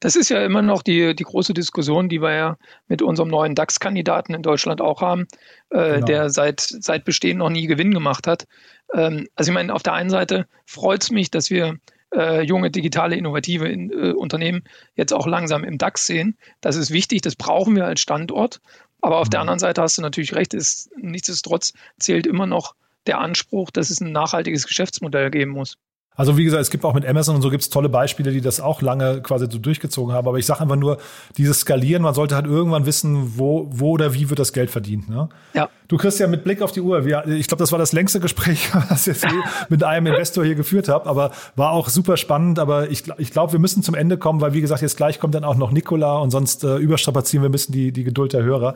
Das 0.00 0.14
ist 0.14 0.28
ja 0.28 0.44
immer 0.44 0.62
noch 0.62 0.82
die, 0.82 1.14
die 1.14 1.24
große 1.24 1.54
Diskussion, 1.54 2.08
die 2.08 2.22
wir 2.22 2.32
ja 2.32 2.56
mit 2.86 3.02
unserem 3.02 3.28
neuen 3.30 3.54
DAX-Kandidaten 3.54 4.32
in 4.34 4.42
Deutschland 4.42 4.80
auch 4.80 5.00
haben, 5.00 5.26
äh, 5.70 5.94
genau. 5.94 6.06
der 6.06 6.30
seit, 6.30 6.60
seit 6.60 7.04
Bestehen 7.04 7.38
noch 7.38 7.50
nie 7.50 7.66
Gewinn 7.66 7.92
gemacht 7.92 8.26
hat. 8.26 8.46
Ähm, 8.94 9.26
also 9.34 9.50
ich 9.50 9.54
meine, 9.54 9.74
auf 9.74 9.82
der 9.82 9.94
einen 9.94 10.10
Seite 10.10 10.46
freut 10.66 11.02
es 11.02 11.10
mich, 11.10 11.30
dass 11.30 11.50
wir 11.50 11.78
äh, 12.14 12.42
junge, 12.42 12.70
digitale, 12.70 13.16
innovative 13.16 13.68
in, 13.68 13.90
äh, 13.90 14.12
Unternehmen 14.12 14.62
jetzt 14.94 15.12
auch 15.12 15.26
langsam 15.26 15.64
im 15.64 15.78
DAX 15.78 16.06
sehen. 16.06 16.36
Das 16.60 16.76
ist 16.76 16.92
wichtig, 16.92 17.22
das 17.22 17.36
brauchen 17.36 17.74
wir 17.76 17.84
als 17.84 18.00
Standort. 18.00 18.60
Aber 19.00 19.18
auf 19.18 19.26
mhm. 19.26 19.30
der 19.30 19.40
anderen 19.40 19.58
Seite 19.58 19.82
hast 19.82 19.98
du 19.98 20.02
natürlich 20.02 20.34
recht, 20.34 20.54
ist, 20.54 20.90
nichtsdestotrotz 20.96 21.72
zählt 21.98 22.26
immer 22.26 22.46
noch 22.46 22.74
der 23.06 23.18
Anspruch, 23.20 23.70
dass 23.70 23.90
es 23.90 24.00
ein 24.00 24.12
nachhaltiges 24.12 24.66
Geschäftsmodell 24.66 25.30
geben 25.30 25.52
muss. 25.52 25.76
Also 26.18 26.36
wie 26.36 26.42
gesagt, 26.42 26.60
es 26.60 26.70
gibt 26.70 26.84
auch 26.84 26.94
mit 26.94 27.06
Amazon 27.06 27.36
und 27.36 27.42
so 27.42 27.48
gibt 27.48 27.62
es 27.62 27.70
tolle 27.70 27.88
Beispiele, 27.88 28.32
die 28.32 28.40
das 28.40 28.60
auch 28.60 28.82
lange 28.82 29.22
quasi 29.22 29.46
so 29.48 29.58
durchgezogen 29.58 30.12
haben. 30.12 30.26
Aber 30.26 30.36
ich 30.36 30.46
sage 30.46 30.60
einfach 30.60 30.74
nur, 30.74 30.98
dieses 31.36 31.60
Skalieren, 31.60 32.02
man 32.02 32.12
sollte 32.12 32.34
halt 32.34 32.44
irgendwann 32.44 32.86
wissen, 32.86 33.38
wo, 33.38 33.68
wo 33.70 33.92
oder 33.92 34.14
wie 34.14 34.28
wird 34.28 34.40
das 34.40 34.52
Geld 34.52 34.68
verdient. 34.68 35.08
Ne? 35.08 35.28
Ja. 35.54 35.68
Du 35.86 35.96
Christian, 35.96 36.32
mit 36.32 36.42
Blick 36.42 36.60
auf 36.60 36.72
die 36.72 36.80
Uhr, 36.80 37.04
wir, 37.04 37.24
ich 37.28 37.46
glaube, 37.46 37.62
das 37.62 37.70
war 37.70 37.78
das 37.78 37.92
längste 37.92 38.18
Gespräch, 38.18 38.68
was 38.88 39.06
ich 39.06 39.22
jetzt 39.22 39.32
mit 39.68 39.84
einem 39.84 40.08
Investor 40.08 40.44
hier 40.44 40.56
geführt 40.56 40.88
habe, 40.88 41.08
aber 41.08 41.30
war 41.54 41.70
auch 41.70 41.88
super 41.88 42.16
spannend. 42.16 42.58
Aber 42.58 42.90
ich, 42.90 43.04
ich 43.18 43.30
glaube, 43.30 43.52
wir 43.52 43.60
müssen 43.60 43.84
zum 43.84 43.94
Ende 43.94 44.18
kommen, 44.18 44.40
weil 44.40 44.52
wie 44.54 44.60
gesagt, 44.60 44.82
jetzt 44.82 44.96
gleich 44.96 45.20
kommt 45.20 45.36
dann 45.36 45.44
auch 45.44 45.56
noch 45.56 45.70
Nikola 45.70 46.18
und 46.18 46.32
sonst 46.32 46.64
äh, 46.64 46.78
überstrapazieren 46.78 47.44
wir 47.44 47.48
ein 47.48 47.52
bisschen 47.52 47.72
die, 47.72 47.92
die 47.92 48.02
Geduld 48.02 48.32
der 48.32 48.42
Hörer. 48.42 48.74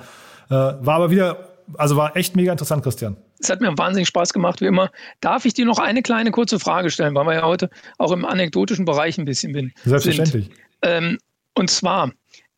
Äh, 0.49 0.55
war 0.55 0.95
aber 0.95 1.11
wieder 1.11 1.52
also 1.75 1.97
war 1.97 2.17
echt 2.17 2.37
mega 2.37 2.53
interessant, 2.53 2.83
Christian. 2.83 3.17
Es 3.41 3.51
hat 3.51 3.61
mir 3.61 3.77
wahnsinnig 3.77 4.09
Spaß 4.09 4.33
gemacht, 4.33 4.61
wie 4.61 4.67
immer. 4.67 4.91
Darf 5.21 5.45
ich 5.45 5.55
dir 5.55 5.65
noch 5.65 5.79
eine 5.79 6.03
kleine 6.03 6.31
kurze 6.31 6.59
Frage 6.59 6.91
stellen, 6.91 7.15
weil 7.15 7.27
wir 7.27 7.35
ja 7.35 7.43
heute 7.43 7.71
auch 7.99 8.13
im 8.13 8.25
anekdotischen 8.25 8.85
Bereich 8.85 9.19
ein 9.19 9.25
bisschen 9.25 9.53
bin. 9.53 9.73
Selbstverständlich. 9.85 10.51
Ähm, 10.83 11.19
und 11.55 11.71
zwar, 11.71 12.13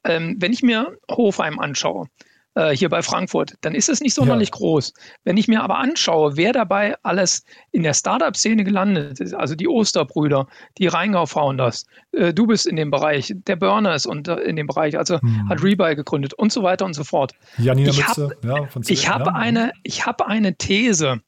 ähm, 0.04 0.36
wenn 0.38 0.52
ich 0.52 0.62
mir 0.62 0.96
Hofheim 1.10 1.58
anschaue, 1.58 2.06
äh, 2.54 2.70
hier 2.70 2.88
bei 2.88 3.02
Frankfurt, 3.02 3.54
dann 3.60 3.74
ist 3.74 3.88
es 3.88 4.00
nicht 4.00 4.14
sonderlich 4.14 4.48
ja. 4.50 4.56
groß. 4.56 4.92
Wenn 5.24 5.36
ich 5.36 5.48
mir 5.48 5.62
aber 5.62 5.78
anschaue, 5.78 6.36
wer 6.36 6.52
dabei 6.52 6.96
alles 7.02 7.44
in 7.72 7.82
der 7.82 7.94
Startup-Szene 7.94 8.64
gelandet 8.64 9.20
ist, 9.20 9.34
also 9.34 9.54
die 9.54 9.68
Osterbrüder, 9.68 10.46
die 10.78 10.86
Rheingau-Founders, 10.86 11.86
äh, 12.12 12.32
du 12.32 12.46
bist 12.46 12.66
in 12.66 12.76
dem 12.76 12.90
Bereich, 12.90 13.34
der 13.46 13.56
Burners 13.56 14.06
und 14.06 14.28
äh, 14.28 14.36
in 14.36 14.56
dem 14.56 14.66
Bereich, 14.66 14.96
also 14.96 15.20
hm. 15.20 15.48
hat 15.48 15.62
Rebuy 15.62 15.94
gegründet 15.96 16.34
und 16.34 16.52
so 16.52 16.62
weiter 16.62 16.84
und 16.84 16.94
so 16.94 17.04
fort. 17.04 17.32
Janina 17.58 17.90
ich 17.90 18.06
habe 18.06 18.36
ja, 18.44 18.68
ich 18.86 19.08
hab 19.08 19.26
ja. 19.26 19.32
eine, 19.32 19.72
hab 19.86 20.22
eine 20.22 20.56
These. 20.56 21.20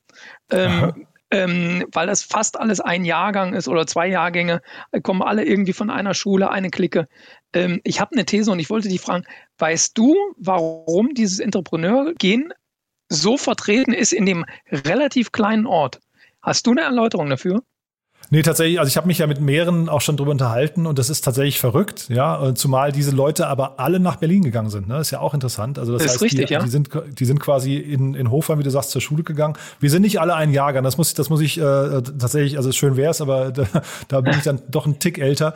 Ähm, 0.50 1.06
ähm, 1.30 1.84
weil 1.92 2.06
das 2.06 2.22
fast 2.22 2.58
alles 2.58 2.80
ein 2.80 3.04
Jahrgang 3.04 3.54
ist 3.54 3.68
oder 3.68 3.86
zwei 3.86 4.06
Jahrgänge, 4.06 4.62
kommen 5.02 5.22
alle 5.22 5.44
irgendwie 5.44 5.72
von 5.72 5.90
einer 5.90 6.14
Schule, 6.14 6.50
eine 6.50 6.70
Clique. 6.70 7.08
Ähm, 7.56 7.80
ich 7.84 8.00
habe 8.00 8.12
eine 8.12 8.26
These 8.26 8.50
und 8.50 8.58
ich 8.58 8.68
wollte 8.68 8.88
dich 8.88 9.00
fragen, 9.00 9.24
weißt 9.58 9.96
du, 9.96 10.14
warum 10.36 11.14
dieses 11.14 11.40
Entrepreneur-Gen 11.40 12.52
so 13.08 13.38
vertreten 13.38 13.92
ist 13.92 14.12
in 14.12 14.26
dem 14.26 14.44
relativ 14.70 15.32
kleinen 15.32 15.66
Ort? 15.66 16.00
Hast 16.42 16.66
du 16.66 16.72
eine 16.72 16.82
Erläuterung 16.82 17.30
dafür? 17.30 17.62
Nee, 18.30 18.42
tatsächlich, 18.42 18.80
also 18.80 18.88
ich 18.88 18.96
habe 18.96 19.06
mich 19.06 19.18
ja 19.18 19.26
mit 19.28 19.40
mehreren 19.40 19.88
auch 19.88 20.00
schon 20.00 20.16
drüber 20.16 20.32
unterhalten 20.32 20.86
und 20.86 20.98
das 20.98 21.10
ist 21.10 21.20
tatsächlich 21.20 21.60
verrückt, 21.60 22.08
ja, 22.08 22.54
zumal 22.56 22.90
diese 22.90 23.12
Leute 23.12 23.46
aber 23.46 23.78
alle 23.78 24.00
nach 24.00 24.16
Berlin 24.16 24.42
gegangen 24.42 24.68
sind, 24.68 24.88
ne? 24.88 24.98
ist 24.98 25.12
ja 25.12 25.20
auch 25.20 25.32
interessant. 25.32 25.78
Also 25.78 25.92
das, 25.92 26.02
das 26.02 26.12
heißt, 26.12 26.22
richtig, 26.22 26.46
die, 26.46 26.54
ja. 26.54 26.60
die, 26.60 26.68
sind, 26.68 26.90
die 27.18 27.24
sind 27.24 27.38
quasi 27.38 27.76
in, 27.76 28.14
in 28.14 28.30
Hofheim, 28.30 28.58
wie 28.58 28.64
du 28.64 28.70
sagst, 28.70 28.90
zur 28.90 29.00
Schule 29.00 29.22
gegangen. 29.22 29.54
Wir 29.78 29.90
sind 29.90 30.02
nicht 30.02 30.20
alle 30.20 30.34
ein 30.34 30.50
Jahrgang, 30.50 30.82
das 30.82 30.98
muss, 30.98 31.14
das 31.14 31.30
muss 31.30 31.40
ich 31.40 31.56
äh, 31.58 31.62
tatsächlich, 31.62 32.56
also 32.56 32.72
schön 32.72 32.96
wär's, 32.96 33.20
aber 33.20 33.50
da, 33.52 33.66
da 34.08 34.20
bin 34.20 34.34
ich 34.36 34.42
dann 34.42 34.60
doch 34.68 34.86
ein 34.86 34.98
Tick 34.98 35.18
älter. 35.18 35.54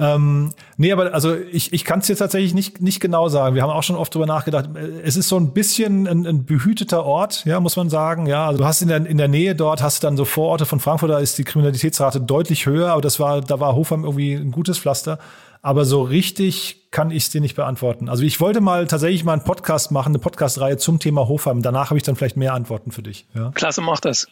Ähm, 0.00 0.50
nee, 0.76 0.92
aber 0.92 1.12
also 1.12 1.34
ich, 1.34 1.72
ich 1.72 1.84
kann 1.84 1.98
es 1.98 2.08
jetzt 2.08 2.18
tatsächlich 2.18 2.54
nicht, 2.54 2.80
nicht 2.80 3.00
genau 3.00 3.28
sagen. 3.28 3.56
Wir 3.56 3.62
haben 3.62 3.70
auch 3.70 3.82
schon 3.82 3.96
oft 3.96 4.14
drüber 4.14 4.26
nachgedacht. 4.26 4.70
Es 5.02 5.16
ist 5.16 5.28
so 5.28 5.36
ein 5.36 5.52
bisschen 5.52 6.06
ein, 6.06 6.24
ein 6.24 6.44
behüteter 6.44 7.04
Ort, 7.04 7.44
ja, 7.44 7.58
muss 7.58 7.76
man 7.76 7.90
sagen. 7.90 8.26
Ja, 8.26 8.46
also 8.46 8.58
du 8.58 8.64
hast 8.64 8.80
in 8.80 8.88
der, 8.88 9.04
in 9.04 9.18
der 9.18 9.26
Nähe 9.26 9.56
dort, 9.56 9.82
hast 9.82 10.02
du 10.02 10.06
dann 10.06 10.16
so 10.16 10.24
Vororte 10.24 10.66
von 10.66 10.78
Frankfurt, 10.78 11.10
da 11.10 11.18
ist 11.18 11.36
die 11.38 11.44
Kriminalitätsrate 11.44 12.20
deutlich 12.20 12.66
höher, 12.66 12.92
aber 12.92 13.02
das 13.02 13.18
war, 13.18 13.40
da 13.40 13.58
war 13.58 13.74
Hofheim 13.74 14.04
irgendwie 14.04 14.34
ein 14.34 14.52
gutes 14.52 14.78
Pflaster. 14.78 15.18
Aber 15.62 15.84
so 15.84 16.02
richtig 16.02 16.88
kann 16.92 17.10
ich 17.10 17.24
es 17.24 17.30
dir 17.30 17.40
nicht 17.40 17.56
beantworten. 17.56 18.08
Also 18.08 18.22
ich 18.22 18.40
wollte 18.40 18.60
mal 18.60 18.86
tatsächlich 18.86 19.24
mal 19.24 19.32
einen 19.32 19.42
Podcast 19.44 19.90
machen, 19.90 20.10
eine 20.10 20.20
Podcastreihe 20.20 20.76
zum 20.76 21.00
Thema 21.00 21.26
Hofheim. 21.26 21.62
Danach 21.62 21.90
habe 21.90 21.98
ich 21.98 22.04
dann 22.04 22.14
vielleicht 22.14 22.36
mehr 22.36 22.54
Antworten 22.54 22.92
für 22.92 23.02
dich. 23.02 23.26
Ja? 23.34 23.50
Klasse, 23.50 23.80
mach 23.80 23.98
das. 23.98 24.28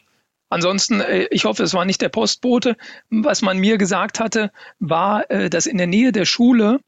Ansonsten, 0.48 1.00
äh, 1.00 1.26
ich 1.30 1.44
hoffe, 1.44 1.62
es 1.62 1.74
war 1.74 1.84
nicht 1.84 2.00
der 2.00 2.08
Postbote. 2.08 2.76
Was 3.10 3.42
man 3.42 3.58
mir 3.58 3.78
gesagt 3.78 4.20
hatte, 4.20 4.52
war, 4.78 5.28
äh, 5.30 5.50
dass 5.50 5.66
in 5.66 5.78
der 5.78 5.86
Nähe 5.86 6.12
der 6.12 6.24
Schule 6.24 6.78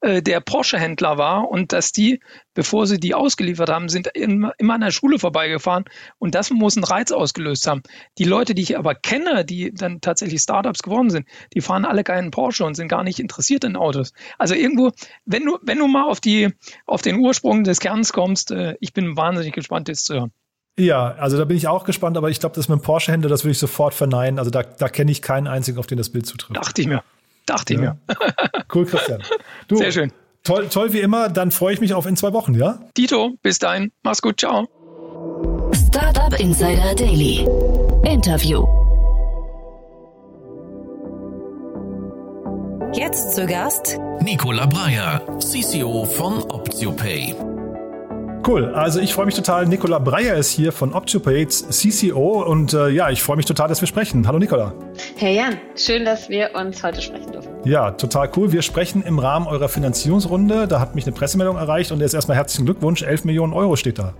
äh, 0.00 0.22
der 0.22 0.40
Porsche-Händler 0.40 1.16
war 1.16 1.48
und 1.48 1.72
dass 1.72 1.92
die, 1.92 2.20
bevor 2.52 2.86
sie 2.86 2.98
die 2.98 3.14
ausgeliefert 3.14 3.70
haben, 3.70 3.88
sind 3.88 4.08
immer, 4.08 4.52
an 4.58 4.80
der 4.80 4.90
Schule 4.90 5.20
vorbeigefahren 5.20 5.84
und 6.18 6.34
das 6.34 6.50
muss 6.50 6.76
einen 6.76 6.84
Reiz 6.84 7.12
ausgelöst 7.12 7.68
haben. 7.68 7.82
Die 8.18 8.24
Leute, 8.24 8.54
die 8.54 8.62
ich 8.62 8.76
aber 8.76 8.96
kenne, 8.96 9.44
die 9.44 9.72
dann 9.72 10.00
tatsächlich 10.00 10.42
Startups 10.42 10.82
geworden 10.82 11.10
sind, 11.10 11.28
die 11.54 11.60
fahren 11.60 11.84
alle 11.84 12.02
keinen 12.02 12.32
Porsche 12.32 12.64
und 12.64 12.74
sind 12.74 12.88
gar 12.88 13.04
nicht 13.04 13.20
interessiert 13.20 13.62
in 13.62 13.76
Autos. 13.76 14.12
Also 14.36 14.54
irgendwo, 14.54 14.90
wenn 15.24 15.44
du, 15.44 15.58
wenn 15.62 15.78
du 15.78 15.86
mal 15.86 16.04
auf 16.04 16.20
die, 16.20 16.50
auf 16.86 17.02
den 17.02 17.16
Ursprung 17.16 17.62
des 17.62 17.78
Kerns 17.78 18.12
kommst, 18.12 18.52
ich 18.80 18.92
bin 18.92 19.16
wahnsinnig 19.16 19.54
gespannt, 19.54 19.88
das 19.88 20.04
zu 20.04 20.14
hören. 20.14 20.32
Ja, 20.78 21.14
also 21.18 21.38
da 21.38 21.44
bin 21.46 21.56
ich 21.56 21.68
auch 21.68 21.84
gespannt, 21.84 22.16
aber 22.18 22.28
ich 22.28 22.38
glaube, 22.38 22.54
das 22.54 22.68
mit 22.68 22.78
dem 22.78 22.82
Porsche-Händler, 22.82 23.30
das 23.30 23.44
würde 23.44 23.52
ich 23.52 23.58
sofort 23.58 23.94
verneinen. 23.94 24.38
Also 24.38 24.50
da, 24.50 24.62
da 24.62 24.88
kenne 24.88 25.10
ich 25.10 25.22
keinen 25.22 25.46
einzigen, 25.46 25.78
auf 25.78 25.86
den 25.86 25.96
das 25.96 26.10
Bild 26.10 26.26
zutrifft. 26.26 26.56
Dachte 26.56 26.82
ich 26.82 26.86
mir. 26.86 27.02
Dachte 27.46 27.74
ja. 27.74 27.96
ich 28.08 28.16
mir. 28.18 28.66
cool, 28.74 28.84
Christian. 28.84 29.22
Du, 29.68 29.76
Sehr 29.76 29.92
schön. 29.92 30.12
Toll, 30.42 30.68
toll 30.68 30.92
wie 30.92 31.00
immer. 31.00 31.28
Dann 31.28 31.50
freue 31.50 31.72
ich 31.72 31.80
mich 31.80 31.94
auf 31.94 32.06
in 32.06 32.16
zwei 32.16 32.32
Wochen, 32.32 32.54
ja? 32.54 32.78
Tito, 32.94 33.32
bis 33.42 33.58
dahin. 33.58 33.90
Mach's 34.02 34.20
gut. 34.20 34.38
Ciao. 34.38 34.68
Startup 35.72 36.38
Insider 36.38 36.94
Daily. 36.94 37.46
Interview. 38.04 38.66
Jetzt 42.92 43.34
zu 43.34 43.46
Gast 43.46 43.98
Nicola 44.20 44.66
Breyer, 44.66 45.20
CCO 45.40 46.04
von 46.04 46.42
OptioPay. 46.42 47.55
Cool. 48.46 48.72
Also 48.74 49.00
ich 49.00 49.12
freue 49.12 49.26
mich 49.26 49.34
total. 49.34 49.66
Nicola 49.66 49.98
Breyer 49.98 50.36
ist 50.36 50.52
hier 50.52 50.70
von 50.70 50.94
OptioPays 50.94 51.68
CCO 51.68 52.44
und 52.44 52.74
äh, 52.74 52.90
ja, 52.90 53.10
ich 53.10 53.20
freue 53.20 53.36
mich 53.36 53.46
total, 53.46 53.66
dass 53.66 53.80
wir 53.80 53.88
sprechen. 53.88 54.28
Hallo 54.28 54.38
Nicola. 54.38 54.72
Hey 55.16 55.34
Jan, 55.34 55.58
schön, 55.74 56.04
dass 56.04 56.28
wir 56.28 56.50
uns 56.54 56.80
heute 56.84 57.02
sprechen 57.02 57.32
dürfen. 57.32 57.50
Ja, 57.64 57.90
total 57.90 58.30
cool. 58.36 58.52
Wir 58.52 58.62
sprechen 58.62 59.02
im 59.02 59.18
Rahmen 59.18 59.48
eurer 59.48 59.68
Finanzierungsrunde. 59.68 60.68
Da 60.68 60.78
hat 60.78 60.94
mich 60.94 61.06
eine 61.06 61.16
Pressemeldung 61.16 61.56
erreicht 61.56 61.90
und 61.90 62.00
jetzt 62.00 62.14
erstmal 62.14 62.36
herzlichen 62.36 62.66
Glückwunsch. 62.66 63.02
11 63.02 63.24
Millionen 63.24 63.52
Euro 63.52 63.74
steht 63.74 63.98
da. 63.98 64.14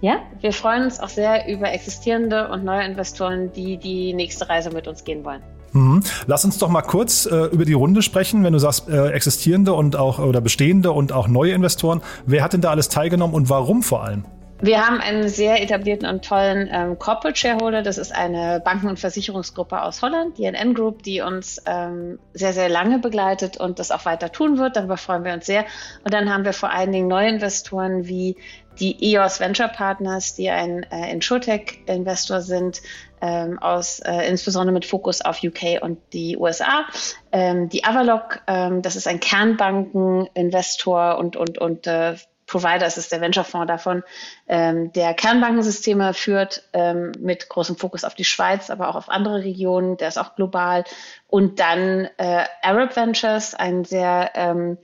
Ja, 0.00 0.16
wir 0.40 0.52
freuen 0.52 0.82
uns 0.82 0.98
auch 0.98 1.08
sehr 1.08 1.48
über 1.48 1.70
existierende 1.70 2.48
und 2.48 2.64
neue 2.64 2.84
Investoren, 2.84 3.52
die 3.52 3.76
die 3.76 4.14
nächste 4.14 4.48
Reise 4.48 4.70
mit 4.70 4.88
uns 4.88 5.04
gehen 5.04 5.24
wollen. 5.24 5.42
Mhm. 5.74 6.02
Lass 6.26 6.44
uns 6.44 6.58
doch 6.58 6.68
mal 6.68 6.82
kurz 6.82 7.26
äh, 7.26 7.46
über 7.46 7.64
die 7.64 7.72
Runde 7.72 8.00
sprechen, 8.00 8.44
wenn 8.44 8.52
du 8.52 8.60
sagst 8.60 8.88
äh, 8.88 9.10
existierende 9.10 9.72
und 9.72 9.96
auch 9.96 10.20
oder 10.20 10.40
bestehende 10.40 10.92
und 10.92 11.12
auch 11.12 11.26
neue 11.26 11.52
Investoren. 11.52 12.00
Wer 12.26 12.42
hat 12.42 12.52
denn 12.52 12.60
da 12.60 12.70
alles 12.70 12.88
teilgenommen 12.88 13.34
und 13.34 13.50
warum 13.50 13.82
vor 13.82 14.04
allem? 14.04 14.24
Wir 14.60 14.86
haben 14.86 15.00
einen 15.00 15.28
sehr 15.28 15.60
etablierten 15.60 16.08
und 16.08 16.24
tollen 16.24 16.68
ähm, 16.72 16.98
Corporate 16.98 17.36
Shareholder. 17.36 17.82
Das 17.82 17.98
ist 17.98 18.14
eine 18.14 18.60
Banken- 18.64 18.88
und 18.88 19.00
Versicherungsgruppe 19.00 19.82
aus 19.82 20.00
Holland, 20.00 20.38
die 20.38 20.44
NN 20.44 20.74
Group, 20.74 21.02
die 21.02 21.20
uns 21.20 21.60
ähm, 21.66 22.20
sehr, 22.34 22.52
sehr 22.52 22.68
lange 22.68 23.00
begleitet 23.00 23.56
und 23.56 23.80
das 23.80 23.90
auch 23.90 24.04
weiter 24.04 24.30
tun 24.30 24.56
wird. 24.56 24.76
Darüber 24.76 24.96
freuen 24.96 25.24
wir 25.24 25.34
uns 25.34 25.46
sehr. 25.46 25.64
Und 26.04 26.14
dann 26.14 26.32
haben 26.32 26.44
wir 26.44 26.52
vor 26.52 26.70
allen 26.70 26.92
Dingen 26.92 27.08
neue 27.08 27.28
Investoren 27.28 28.06
wie 28.06 28.36
die 28.78 29.12
EOS 29.12 29.40
Venture 29.40 29.68
Partners, 29.68 30.34
die 30.34 30.48
ein 30.50 30.84
äh, 30.84 31.12
Insurtech-Investor 31.12 32.40
sind, 32.40 32.80
ähm, 33.24 33.58
aus, 33.58 34.00
äh, 34.00 34.28
insbesondere 34.28 34.74
mit 34.74 34.84
Fokus 34.84 35.22
auf 35.22 35.42
UK 35.42 35.80
und 35.80 35.98
die 36.12 36.36
USA. 36.36 36.84
Ähm, 37.32 37.70
die 37.70 37.82
Avalok, 37.82 38.40
ähm, 38.46 38.82
das 38.82 38.96
ist 38.96 39.08
ein 39.08 39.18
Kernbanken-Investor 39.18 41.16
und, 41.16 41.34
und, 41.34 41.56
und 41.56 41.86
äh, 41.86 42.16
Provider, 42.46 42.80
das 42.80 42.98
ist 42.98 43.10
der 43.12 43.22
Venture-Fonds 43.22 43.68
davon, 43.68 44.02
ähm, 44.46 44.92
der 44.92 45.14
Kernbankensysteme 45.14 46.12
führt, 46.12 46.68
ähm, 46.74 47.12
mit 47.18 47.48
großem 47.48 47.76
Fokus 47.76 48.04
auf 48.04 48.14
die 48.14 48.26
Schweiz, 48.26 48.68
aber 48.68 48.90
auch 48.90 48.96
auf 48.96 49.08
andere 49.08 49.42
Regionen, 49.42 49.96
der 49.96 50.08
ist 50.08 50.18
auch 50.18 50.34
global. 50.36 50.84
Und 51.26 51.60
dann 51.60 52.10
äh, 52.18 52.44
Arab 52.60 52.94
Ventures, 52.94 53.54
ein 53.54 53.86
sehr 53.86 54.32
ähm, 54.34 54.76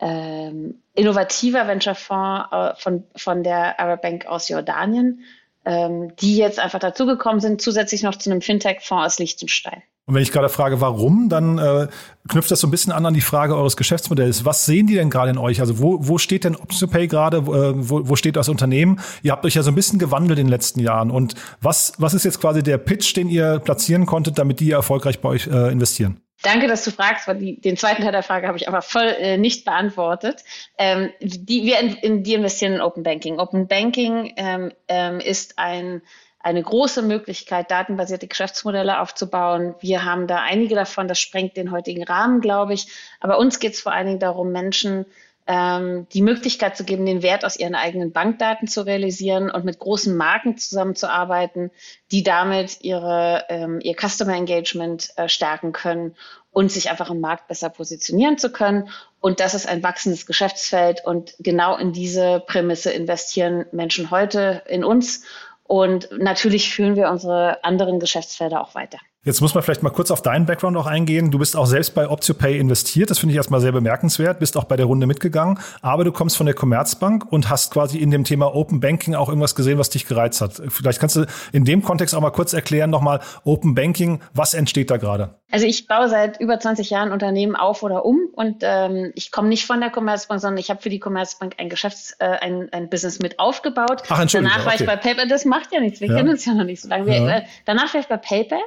ähm, 0.00 0.82
innovativer 0.94 1.68
Venture-Fonds 1.68 2.48
äh, 2.50 2.74
von, 2.74 3.04
von 3.14 3.44
der 3.44 3.78
Arab 3.78 4.02
Bank 4.02 4.26
aus 4.26 4.48
Jordanien, 4.48 5.22
ähm, 5.64 6.14
die 6.16 6.36
jetzt 6.36 6.58
einfach 6.58 6.78
dazugekommen 6.78 7.40
sind, 7.40 7.60
zusätzlich 7.60 8.02
noch 8.02 8.16
zu 8.16 8.30
einem 8.30 8.40
Fintech-Fonds 8.40 9.06
aus 9.06 9.18
Liechtenstein. 9.18 9.82
Und 10.06 10.14
wenn 10.14 10.22
ich 10.22 10.32
gerade 10.32 10.50
frage, 10.50 10.82
warum, 10.82 11.30
dann 11.30 11.56
äh, 11.56 11.88
knüpft 12.28 12.50
das 12.50 12.60
so 12.60 12.66
ein 12.66 12.70
bisschen 12.70 12.92
an 12.92 13.06
an 13.06 13.14
die 13.14 13.22
Frage 13.22 13.56
eures 13.56 13.74
Geschäftsmodells. 13.74 14.44
Was 14.44 14.66
sehen 14.66 14.86
die 14.86 14.94
denn 14.94 15.08
gerade 15.08 15.30
in 15.30 15.38
euch? 15.38 15.60
Also 15.60 15.78
wo, 15.78 15.96
wo 16.00 16.18
steht 16.18 16.44
denn 16.44 16.56
OptionPay 16.56 17.06
gerade? 17.06 17.38
Äh, 17.38 17.72
wo, 17.76 18.06
wo 18.06 18.14
steht 18.14 18.36
das 18.36 18.50
Unternehmen? 18.50 19.00
Ihr 19.22 19.32
habt 19.32 19.46
euch 19.46 19.54
ja 19.54 19.62
so 19.62 19.70
ein 19.70 19.74
bisschen 19.74 19.98
gewandelt 19.98 20.38
in 20.38 20.46
den 20.46 20.50
letzten 20.50 20.80
Jahren. 20.80 21.10
Und 21.10 21.34
was, 21.62 21.94
was 21.96 22.12
ist 22.12 22.24
jetzt 22.24 22.38
quasi 22.38 22.62
der 22.62 22.76
Pitch, 22.76 23.16
den 23.16 23.30
ihr 23.30 23.60
platzieren 23.60 24.04
konntet, 24.04 24.38
damit 24.38 24.60
die 24.60 24.72
erfolgreich 24.72 25.20
bei 25.22 25.30
euch 25.30 25.46
äh, 25.46 25.72
investieren? 25.72 26.20
Danke, 26.44 26.68
dass 26.68 26.84
du 26.84 26.90
fragst, 26.90 27.26
weil 27.26 27.38
die, 27.38 27.58
den 27.58 27.78
zweiten 27.78 28.02
Teil 28.02 28.12
der 28.12 28.22
Frage 28.22 28.46
habe 28.46 28.58
ich 28.58 28.68
aber 28.68 28.82
voll 28.82 29.06
äh, 29.18 29.38
nicht 29.38 29.64
beantwortet. 29.64 30.44
Ähm, 30.76 31.10
die, 31.20 31.64
wir 31.64 31.80
in, 31.80 31.94
in, 31.94 32.22
die 32.22 32.34
investieren 32.34 32.74
in 32.74 32.80
Open 32.82 33.02
Banking. 33.02 33.40
Open 33.40 33.66
Banking 33.66 34.34
ähm, 34.36 34.72
ähm, 34.88 35.20
ist 35.20 35.58
ein 35.58 36.02
eine 36.44 36.62
große 36.62 37.00
Möglichkeit, 37.00 37.70
datenbasierte 37.70 38.26
Geschäftsmodelle 38.26 39.00
aufzubauen. 39.00 39.74
Wir 39.80 40.04
haben 40.04 40.26
da 40.26 40.42
einige 40.42 40.74
davon, 40.74 41.08
das 41.08 41.18
sprengt 41.18 41.56
den 41.56 41.70
heutigen 41.70 42.04
Rahmen, 42.04 42.42
glaube 42.42 42.74
ich. 42.74 42.88
Aber 43.18 43.38
uns 43.38 43.60
geht 43.60 43.72
es 43.72 43.80
vor 43.80 43.92
allen 43.92 44.06
Dingen 44.06 44.18
darum, 44.18 44.52
Menschen 44.52 45.06
ähm, 45.46 46.06
die 46.12 46.22
Möglichkeit 46.22 46.76
zu 46.76 46.84
geben, 46.84 47.04
den 47.04 47.22
Wert 47.22 47.44
aus 47.44 47.56
ihren 47.56 47.74
eigenen 47.74 48.12
Bankdaten 48.12 48.66
zu 48.66 48.86
realisieren 48.86 49.50
und 49.50 49.64
mit 49.64 49.78
großen 49.78 50.16
Marken 50.16 50.56
zusammenzuarbeiten, 50.56 51.70
die 52.10 52.22
damit 52.22 52.78
ihre, 52.80 53.44
ähm, 53.50 53.80
ihr 53.82 53.94
Customer 53.94 54.34
Engagement 54.34 55.10
äh, 55.16 55.28
stärken 55.28 55.72
können 55.72 56.16
und 56.50 56.72
sich 56.72 56.90
einfach 56.90 57.10
im 57.10 57.20
Markt 57.20 57.48
besser 57.48 57.68
positionieren 57.68 58.38
zu 58.38 58.50
können. 58.50 58.88
Und 59.20 59.40
das 59.40 59.54
ist 59.54 59.68
ein 59.68 59.82
wachsendes 59.82 60.24
Geschäftsfeld. 60.24 61.04
Und 61.04 61.34
genau 61.40 61.76
in 61.76 61.92
diese 61.92 62.40
Prämisse 62.46 62.92
investieren 62.92 63.66
Menschen 63.72 64.10
heute 64.10 64.62
in 64.68 64.84
uns. 64.84 65.24
Und 65.64 66.08
natürlich 66.16 66.72
führen 66.72 66.96
wir 66.96 67.10
unsere 67.10 67.64
anderen 67.64 67.98
Geschäftsfelder 67.98 68.60
auch 68.60 68.74
weiter. 68.74 68.98
Jetzt 69.24 69.40
muss 69.40 69.54
man 69.54 69.62
vielleicht 69.62 69.82
mal 69.82 69.88
kurz 69.90 70.10
auf 70.10 70.20
deinen 70.20 70.44
Background 70.44 70.76
auch 70.76 70.84
eingehen. 70.86 71.30
Du 71.30 71.38
bist 71.38 71.56
auch 71.56 71.64
selbst 71.64 71.94
bei 71.94 72.08
OptioPay 72.08 72.58
investiert. 72.58 73.08
Das 73.08 73.18
finde 73.18 73.32
ich 73.32 73.38
erstmal 73.38 73.60
sehr 73.60 73.72
bemerkenswert. 73.72 74.38
Bist 74.38 74.56
auch 74.58 74.64
bei 74.64 74.76
der 74.76 74.84
Runde 74.84 75.06
mitgegangen. 75.06 75.58
Aber 75.80 76.04
du 76.04 76.12
kommst 76.12 76.36
von 76.36 76.44
der 76.44 76.54
Commerzbank 76.54 77.32
und 77.32 77.48
hast 77.48 77.72
quasi 77.72 77.98
in 77.98 78.10
dem 78.10 78.24
Thema 78.24 78.54
Open 78.54 78.80
Banking 78.80 79.14
auch 79.14 79.30
irgendwas 79.30 79.54
gesehen, 79.54 79.78
was 79.78 79.88
dich 79.88 80.06
gereizt 80.06 80.42
hat. 80.42 80.60
Vielleicht 80.68 81.00
kannst 81.00 81.16
du 81.16 81.24
in 81.52 81.64
dem 81.64 81.82
Kontext 81.82 82.14
auch 82.14 82.20
mal 82.20 82.30
kurz 82.32 82.52
erklären, 82.52 82.90
nochmal 82.90 83.20
Open 83.44 83.74
Banking. 83.74 84.20
Was 84.34 84.52
entsteht 84.52 84.90
da 84.90 84.98
gerade? 84.98 85.36
Also 85.50 85.66
ich 85.66 85.86
baue 85.86 86.08
seit 86.08 86.40
über 86.40 86.58
20 86.58 86.90
Jahren 86.90 87.12
Unternehmen 87.12 87.54
auf 87.54 87.82
oder 87.84 88.04
um 88.04 88.18
und 88.32 88.56
ähm, 88.62 89.12
ich 89.14 89.30
komme 89.30 89.48
nicht 89.48 89.66
von 89.66 89.80
der 89.80 89.90
Commerzbank, 89.90 90.40
sondern 90.40 90.58
ich 90.58 90.68
habe 90.68 90.82
für 90.82 90.88
die 90.90 90.98
Commerzbank 90.98 91.54
ein 91.58 91.68
Geschäfts-, 91.68 92.16
äh, 92.18 92.24
ein, 92.24 92.68
ein 92.72 92.90
Business 92.90 93.20
mit 93.20 93.38
aufgebaut. 93.38 94.02
Ach, 94.08 94.20
Entschuldigung. 94.20 94.50
Danach 94.52 94.66
war 94.66 94.74
okay. 94.74 94.82
ich 94.82 94.88
bei 94.88 94.96
PayPal. 94.96 95.28
Das 95.28 95.44
macht 95.44 95.72
ja 95.72 95.78
nichts. 95.80 96.00
Wir 96.00 96.08
Ja. 96.08 96.16
kennen 96.16 96.30
uns 96.30 96.44
ja 96.44 96.54
noch 96.54 96.64
nicht 96.64 96.82
so 96.82 96.88
lange. 96.88 97.06
Wir, 97.06 97.14
Ja. 97.14 97.30
äh, 97.38 97.42
danach 97.66 97.94
war 97.94 98.00
ich 98.00 98.08
bei 98.08 98.16
PayPal, 98.16 98.58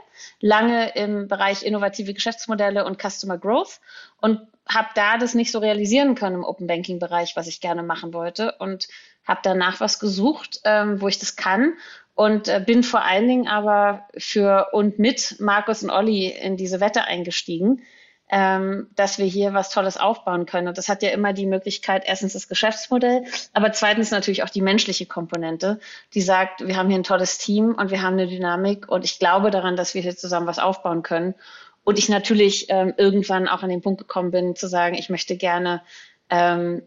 lange 0.48 0.95
im 0.95 1.28
Bereich 1.28 1.64
innovative 1.64 2.14
Geschäftsmodelle 2.14 2.86
und 2.86 3.02
Customer 3.02 3.38
Growth 3.38 3.82
und 4.22 4.39
habe 4.68 4.88
da 4.95 5.18
das 5.18 5.36
nicht 5.36 5.52
so 5.52 5.60
realisieren 5.60 6.16
können 6.16 6.38
im 6.38 6.43
Open 6.45 6.68
Banking 6.68 7.00
Bereich, 7.00 7.36
was 7.36 7.48
ich 7.48 7.60
gerne 7.60 7.84
machen 7.84 8.14
wollte 8.14 8.54
und 8.60 8.88
habe 9.26 9.41
danach 9.43 9.82
was 9.82 10.00
gesucht, 10.00 10.62
ähm, 10.64 11.02
wo 11.02 11.10
ich 11.10 11.20
das 11.20 11.36
kann 11.36 11.74
und 12.16 12.48
äh, 12.48 12.64
bin 12.66 12.84
vor 12.84 13.04
allen 13.04 13.28
Dingen 13.28 13.48
aber 13.50 14.08
für 14.18 14.70
und 14.72 15.00
mit 15.00 15.36
Markus 15.39 15.84
und 15.84 15.89
Olli 15.89 16.28
in 16.30 16.56
diese 16.56 16.80
Wette 16.80 17.04
eingestiegen, 17.04 17.82
ähm, 18.30 18.88
dass 18.95 19.17
wir 19.17 19.25
hier 19.25 19.53
was 19.53 19.69
Tolles 19.69 19.97
aufbauen 19.97 20.45
können. 20.45 20.67
Und 20.67 20.78
das 20.78 20.89
hat 20.89 21.01
ja 21.01 21.09
immer 21.09 21.34
die 21.34 21.45
Möglichkeit, 21.45 22.03
erstens 22.05 22.34
das 22.34 22.47
Geschäftsmodell, 22.47 23.23
aber 23.53 23.71
zweitens 23.71 24.11
natürlich 24.11 24.43
auch 24.43 24.49
die 24.49 24.61
menschliche 24.61 25.05
Komponente, 25.05 25.80
die 26.13 26.21
sagt, 26.21 26.67
wir 26.67 26.75
haben 26.75 26.89
hier 26.89 26.99
ein 26.99 27.03
tolles 27.03 27.38
Team 27.38 27.75
und 27.75 27.91
wir 27.91 28.01
haben 28.01 28.13
eine 28.13 28.28
Dynamik 28.28 28.89
und 28.89 29.05
ich 29.05 29.19
glaube 29.19 29.51
daran, 29.51 29.75
dass 29.75 29.93
wir 29.93 30.01
hier 30.01 30.15
zusammen 30.15 30.47
was 30.47 30.59
aufbauen 30.59 31.03
können. 31.03 31.36
Und 31.84 31.97
ich 31.97 32.09
natürlich 32.09 32.65
ähm, 32.67 32.93
irgendwann 32.97 33.47
auch 33.47 33.63
an 33.63 33.69
den 33.69 33.82
Punkt 33.82 33.99
gekommen 33.99 34.32
bin, 34.32 34.57
zu 34.57 34.67
sagen, 34.67 34.95
ich 34.95 35.09
möchte 35.09 35.38
gerne 35.38 35.82
ähm, 36.30 36.82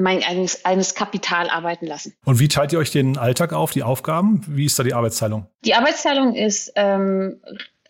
mein 0.00 0.24
eigenes, 0.24 0.64
eigenes 0.64 0.94
Kapital 0.94 1.48
arbeiten 1.50 1.86
lassen. 1.86 2.14
Und 2.24 2.40
wie 2.40 2.48
teilt 2.48 2.72
ihr 2.72 2.80
euch 2.80 2.90
den 2.90 3.16
Alltag 3.16 3.52
auf, 3.52 3.70
die 3.70 3.82
Aufgaben? 3.82 4.42
Wie 4.48 4.64
ist 4.64 4.78
da 4.78 4.82
die 4.82 4.94
Arbeitsteilung? 4.94 5.46
Die 5.64 5.74
Arbeitsteilung 5.74 6.34
ist 6.34 6.72
ähm, 6.74 7.40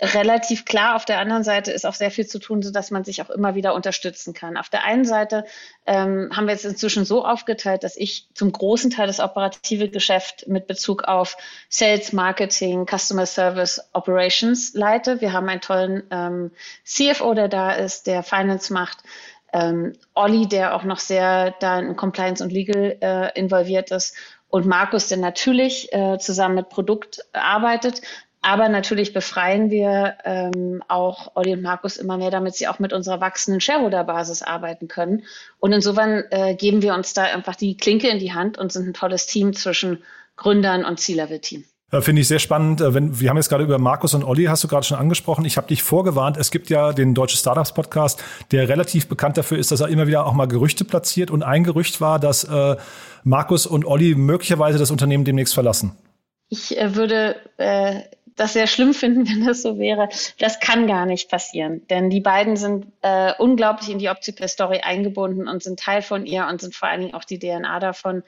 relativ 0.00 0.64
klar. 0.64 0.96
Auf 0.96 1.04
der 1.04 1.18
anderen 1.18 1.44
Seite 1.44 1.72
ist 1.72 1.84
auch 1.84 1.94
sehr 1.94 2.10
viel 2.10 2.26
zu 2.26 2.38
tun, 2.38 2.62
sodass 2.62 2.90
man 2.90 3.04
sich 3.04 3.20
auch 3.22 3.30
immer 3.30 3.54
wieder 3.54 3.74
unterstützen 3.74 4.32
kann. 4.32 4.56
Auf 4.56 4.68
der 4.68 4.84
einen 4.84 5.04
Seite 5.04 5.44
ähm, 5.86 6.30
haben 6.34 6.46
wir 6.46 6.54
jetzt 6.54 6.64
inzwischen 6.64 7.04
so 7.04 7.24
aufgeteilt, 7.24 7.84
dass 7.84 7.96
ich 7.96 8.28
zum 8.34 8.52
großen 8.52 8.90
Teil 8.90 9.06
das 9.06 9.20
operative 9.20 9.88
Geschäft 9.88 10.48
mit 10.48 10.66
Bezug 10.66 11.04
auf 11.04 11.36
Sales, 11.68 12.12
Marketing, 12.12 12.86
Customer 12.86 13.26
Service, 13.26 13.80
Operations 13.92 14.74
leite. 14.74 15.20
Wir 15.20 15.32
haben 15.32 15.48
einen 15.48 15.60
tollen 15.60 16.02
ähm, 16.10 16.50
CFO, 16.84 17.34
der 17.34 17.48
da 17.48 17.72
ist, 17.72 18.06
der 18.06 18.22
Finance 18.22 18.72
macht. 18.72 18.98
Ähm, 19.52 19.94
Olli, 20.14 20.46
der 20.46 20.76
auch 20.76 20.84
noch 20.84 21.00
sehr 21.00 21.54
da 21.60 21.78
in 21.78 21.96
Compliance 21.96 22.42
und 22.42 22.52
Legal 22.52 22.96
äh, 23.00 23.38
involviert 23.38 23.90
ist. 23.90 24.16
Und 24.48 24.66
Markus, 24.66 25.08
der 25.08 25.18
natürlich 25.18 25.92
äh, 25.92 26.18
zusammen 26.18 26.56
mit 26.56 26.68
Produkt 26.68 27.24
arbeitet, 27.32 28.02
aber 28.42 28.68
natürlich 28.68 29.12
befreien 29.12 29.70
wir 29.70 30.16
ähm, 30.24 30.82
auch 30.88 31.32
Olli 31.34 31.52
und 31.52 31.62
Markus 31.62 31.96
immer 31.96 32.16
mehr, 32.16 32.30
damit 32.30 32.54
sie 32.54 32.68
auch 32.68 32.78
mit 32.78 32.92
unserer 32.92 33.20
wachsenden 33.20 33.60
Shareholder-Basis 33.60 34.42
arbeiten 34.42 34.88
können. 34.88 35.24
Und 35.58 35.72
insofern 35.72 36.24
äh, 36.30 36.54
geben 36.54 36.80
wir 36.80 36.94
uns 36.94 37.12
da 37.12 37.24
einfach 37.24 37.54
die 37.54 37.76
Klinke 37.76 38.08
in 38.08 38.18
die 38.18 38.32
Hand 38.32 38.56
und 38.56 38.72
sind 38.72 38.86
ein 38.86 38.94
tolles 38.94 39.26
Team 39.26 39.52
zwischen 39.52 40.02
Gründern 40.36 40.84
und 40.86 40.98
C-Level-Team. 40.98 41.64
Finde 41.98 42.22
ich 42.22 42.28
sehr 42.28 42.38
spannend. 42.38 42.80
Äh, 42.80 42.94
Wenn, 42.94 43.18
wir 43.20 43.28
haben 43.28 43.36
jetzt 43.36 43.48
gerade 43.48 43.64
über 43.64 43.78
Markus 43.78 44.14
und 44.14 44.24
Olli, 44.24 44.44
hast 44.44 44.62
du 44.62 44.68
gerade 44.68 44.86
schon 44.86 44.96
angesprochen. 44.96 45.44
Ich 45.44 45.56
habe 45.56 45.66
dich 45.66 45.82
vorgewarnt. 45.82 46.36
Es 46.36 46.50
gibt 46.50 46.70
ja 46.70 46.92
den 46.92 47.14
Deutsche 47.14 47.36
Startups 47.36 47.74
Podcast, 47.74 48.22
der 48.52 48.68
relativ 48.68 49.08
bekannt 49.08 49.36
dafür 49.36 49.58
ist, 49.58 49.72
dass 49.72 49.80
er 49.80 49.88
immer 49.88 50.06
wieder 50.06 50.24
auch 50.24 50.32
mal 50.32 50.46
Gerüchte 50.46 50.84
platziert. 50.84 51.30
Und 51.30 51.42
ein 51.42 51.64
Gerücht 51.64 52.00
war, 52.00 52.20
dass 52.20 52.44
äh, 52.44 52.76
Markus 53.24 53.66
und 53.66 53.84
Olli 53.84 54.14
möglicherweise 54.14 54.78
das 54.78 54.90
Unternehmen 54.92 55.24
demnächst 55.24 55.52
verlassen. 55.52 55.96
Ich 56.48 56.78
äh, 56.78 56.94
würde 56.94 57.36
äh, 57.58 58.02
das 58.36 58.52
sehr 58.52 58.66
schlimm 58.66 58.94
finden, 58.94 59.26
wenn 59.28 59.46
das 59.46 59.62
so 59.62 59.78
wäre. 59.78 60.08
Das 60.38 60.60
kann 60.60 60.86
gar 60.86 61.06
nicht 61.06 61.30
passieren, 61.30 61.86
denn 61.88 62.10
die 62.10 62.20
beiden 62.20 62.56
sind 62.56 62.86
äh, 63.02 63.32
unglaublich 63.38 63.90
in 63.90 63.98
die 63.98 64.08
Optipay-Story 64.08 64.80
eingebunden 64.82 65.48
und 65.48 65.62
sind 65.62 65.80
Teil 65.80 66.02
von 66.02 66.26
ihr 66.26 66.46
und 66.46 66.60
sind 66.60 66.74
vor 66.74 66.88
allen 66.88 67.00
Dingen 67.00 67.14
auch 67.14 67.24
die 67.24 67.38
DNA 67.38 67.80
davon. 67.80 68.22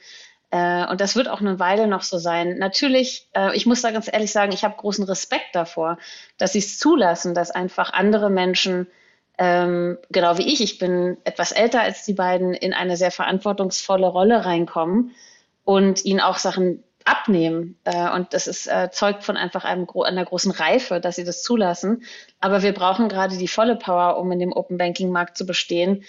Äh, 0.52 0.86
und 0.86 1.00
das 1.00 1.16
wird 1.16 1.28
auch 1.28 1.40
eine 1.40 1.58
Weile 1.58 1.86
noch 1.86 2.02
so 2.02 2.18
sein. 2.18 2.58
Natürlich, 2.58 3.26
äh, 3.34 3.56
ich 3.56 3.64
muss 3.66 3.80
da 3.80 3.90
ganz 3.90 4.08
ehrlich 4.12 4.30
sagen, 4.30 4.52
ich 4.52 4.64
habe 4.64 4.76
großen 4.76 5.04
Respekt 5.04 5.54
davor, 5.54 5.98
dass 6.36 6.52
sie 6.52 6.58
es 6.58 6.78
zulassen, 6.78 7.34
dass 7.34 7.50
einfach 7.50 7.92
andere 7.92 8.28
Menschen, 8.28 8.86
ähm, 9.38 9.96
genau 10.10 10.36
wie 10.36 10.52
ich, 10.52 10.60
ich 10.60 10.78
bin 10.78 11.16
etwas 11.24 11.52
älter 11.52 11.80
als 11.80 12.04
die 12.04 12.12
beiden, 12.12 12.52
in 12.52 12.74
eine 12.74 12.98
sehr 12.98 13.10
verantwortungsvolle 13.10 14.06
Rolle 14.06 14.44
reinkommen 14.44 15.12
und 15.64 16.04
ihnen 16.04 16.20
auch 16.20 16.36
Sachen 16.36 16.84
abnehmen. 17.04 17.78
Äh, 17.84 18.10
und 18.10 18.34
das 18.34 18.46
ist, 18.46 18.66
äh, 18.66 18.90
zeugt 18.90 19.24
von 19.24 19.36
einfach 19.36 19.64
einem, 19.64 19.86
einer 20.04 20.24
großen 20.24 20.52
Reife, 20.52 21.00
dass 21.00 21.16
sie 21.16 21.24
das 21.24 21.42
zulassen. 21.42 22.02
Aber 22.40 22.62
wir 22.62 22.72
brauchen 22.72 23.08
gerade 23.08 23.36
die 23.36 23.48
volle 23.48 23.76
Power, 23.76 24.18
um 24.18 24.30
in 24.32 24.38
dem 24.38 24.52
Open 24.52 24.78
Banking 24.78 25.10
Markt 25.10 25.36
zu 25.36 25.46
bestehen. 25.46 26.04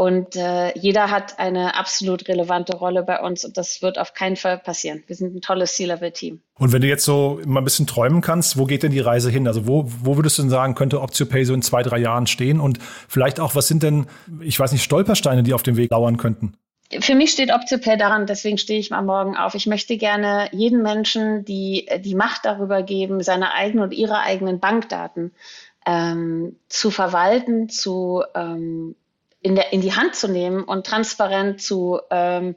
Und 0.00 0.34
äh, 0.34 0.72
jeder 0.78 1.10
hat 1.10 1.38
eine 1.38 1.76
absolut 1.76 2.26
relevante 2.26 2.74
Rolle 2.74 3.02
bei 3.02 3.20
uns 3.20 3.44
und 3.44 3.58
das 3.58 3.82
wird 3.82 3.98
auf 3.98 4.14
keinen 4.14 4.36
Fall 4.36 4.56
passieren. 4.56 5.02
Wir 5.06 5.14
sind 5.14 5.34
ein 5.34 5.42
tolles 5.42 5.74
C-Level-Team. 5.76 6.40
Und 6.58 6.72
wenn 6.72 6.80
du 6.80 6.88
jetzt 6.88 7.04
so 7.04 7.38
mal 7.44 7.60
ein 7.60 7.64
bisschen 7.64 7.86
träumen 7.86 8.22
kannst, 8.22 8.56
wo 8.56 8.64
geht 8.64 8.82
denn 8.82 8.92
die 8.92 9.00
Reise 9.00 9.28
hin? 9.28 9.46
Also 9.46 9.66
wo, 9.66 9.84
wo 9.86 10.16
würdest 10.16 10.38
du 10.38 10.42
denn 10.42 10.50
sagen, 10.50 10.74
könnte 10.74 11.02
OptioPay 11.02 11.44
so 11.44 11.52
in 11.52 11.60
zwei, 11.60 11.82
drei 11.82 11.98
Jahren 11.98 12.26
stehen? 12.26 12.60
Und 12.60 12.78
vielleicht 13.08 13.40
auch, 13.40 13.54
was 13.54 13.68
sind 13.68 13.82
denn, 13.82 14.06
ich 14.40 14.58
weiß 14.58 14.72
nicht, 14.72 14.84
Stolpersteine, 14.84 15.42
die 15.42 15.52
auf 15.52 15.62
dem 15.62 15.76
Weg 15.76 15.90
lauern 15.90 16.16
könnten? 16.16 16.54
Für 16.98 17.14
mich 17.14 17.30
steht 17.30 17.52
OptioPay 17.52 17.96
daran, 17.96 18.26
deswegen 18.26 18.58
stehe 18.58 18.80
ich 18.80 18.92
am 18.92 19.06
Morgen 19.06 19.36
auf. 19.36 19.54
Ich 19.54 19.66
möchte 19.66 19.96
gerne 19.96 20.48
jedem 20.50 20.82
Menschen 20.82 21.44
die, 21.44 21.88
die 22.00 22.16
Macht 22.16 22.44
darüber 22.44 22.82
geben, 22.82 23.22
seine 23.22 23.54
eigenen 23.54 23.84
und 23.84 23.92
ihre 23.92 24.18
eigenen 24.18 24.58
Bankdaten 24.58 25.32
ähm, 25.86 26.56
zu 26.68 26.90
verwalten, 26.90 27.68
zu 27.68 28.24
ähm, 28.34 28.96
in, 29.40 29.54
der, 29.54 29.72
in 29.72 29.80
die 29.80 29.94
Hand 29.94 30.16
zu 30.16 30.28
nehmen 30.28 30.64
und 30.64 30.84
transparent 30.84 31.62
zu, 31.62 32.00
ähm, 32.10 32.56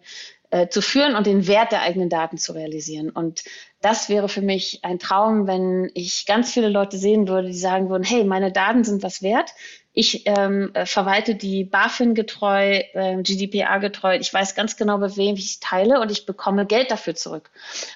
äh, 0.50 0.68
zu 0.68 0.82
führen 0.82 1.16
und 1.16 1.28
den 1.28 1.48
Wert 1.48 1.72
der 1.72 1.82
eigenen 1.82 2.10
Daten 2.10 2.38
zu 2.38 2.54
realisieren. 2.54 3.10
Und 3.10 3.44
das 3.82 4.10
wäre 4.10 4.30
für 4.30 4.42
mich 4.42 4.80
ein 4.84 5.00
Traum, 5.00 5.48
wenn 5.48 5.92
ich 5.94 6.26
ganz 6.26 6.52
viele 6.52 6.70
Leute 6.70 6.98
sehen 6.98 7.28
würde, 7.28 7.50
die 7.50 7.58
sagen 7.58 7.90
würden, 7.90 8.04
hey, 8.04 8.24
meine 8.24 8.52
Daten 8.52 8.84
sind 8.84 9.04
was 9.04 9.22
wert. 9.22 9.52
Ich 9.96 10.24
ähm, 10.26 10.72
äh, 10.74 10.88
verwalte 10.88 11.36
die 11.36 11.64
BaFin 11.64 12.16
getreu, 12.16 12.82
äh, 12.94 13.22
GDPR 13.22 13.80
getreu. 13.80 14.18
Ich 14.18 14.34
weiß 14.34 14.56
ganz 14.56 14.76
genau, 14.76 14.98
bei 14.98 15.16
wem 15.16 15.36
ich 15.36 15.60
teile 15.60 16.00
und 16.02 16.12
ich 16.12 16.26
bekomme 16.26 16.66
Geld 16.66 16.89
dafür 16.89 17.14
zurück. 17.14 17.52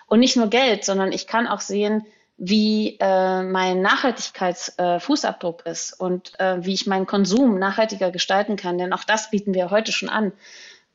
Und 0.06 0.20
nicht 0.20 0.36
nur 0.36 0.48
Geld, 0.48 0.86
sondern 0.86 1.12
ich 1.12 1.26
kann 1.26 1.48
auch 1.48 1.62
sehen, 1.62 2.06
wie 2.38 2.98
äh, 3.00 3.41
mein 3.41 3.82
Nachhaltigkeitsfußabdruck 3.82 5.64
äh, 5.66 5.72
ist 5.72 6.00
und 6.00 6.39
äh, 6.39 6.64
wie 6.64 6.76
ich 6.76 6.86
meinen 6.86 7.08
Konsum 7.08 7.58
nachhaltiger 7.58 8.12
gestalten 8.12 8.58
kann. 8.58 8.78
Denn 8.78 8.93
auch 8.93 9.04
das 9.04 9.32
bieten 9.32 9.56
wir 9.56 9.72
heute 9.72 9.91
schon 9.91 10.10
an. 10.10 10.34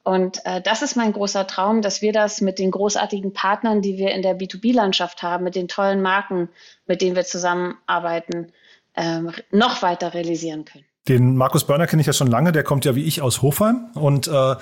Und 0.04 0.44
äh, 0.46 0.60
das 0.60 0.82
ist 0.82 0.94
mein 0.94 1.12
großer 1.12 1.48
Traum, 1.48 1.82
dass 1.82 2.00
wir 2.00 2.12
das 2.12 2.40
mit 2.40 2.60
den 2.60 2.70
großartigen 2.70 3.32
Partnern, 3.32 3.82
die 3.82 3.98
wir 3.98 4.12
in 4.12 4.22
der 4.22 4.38
B2B-Landschaft 4.38 5.22
haben, 5.22 5.42
mit 5.42 5.56
den 5.56 5.66
tollen 5.66 6.00
Marken, 6.00 6.48
mit 6.86 7.02
denen 7.02 7.16
wir 7.16 7.24
zusammenarbeiten, 7.24 8.52
äh, 8.94 9.20
noch 9.50 9.82
weiter 9.82 10.14
realisieren 10.14 10.64
können. 10.64 10.84
Den 11.08 11.36
Markus 11.36 11.64
Börner 11.64 11.86
kenne 11.86 12.00
ich 12.00 12.06
ja 12.06 12.12
schon 12.12 12.28
lange, 12.28 12.52
der 12.52 12.62
kommt 12.62 12.84
ja 12.84 12.94
wie 12.94 13.02
ich 13.02 13.22
aus 13.22 13.42
Hofheim 13.42 13.86
und 13.94 14.28
äh, 14.28 14.54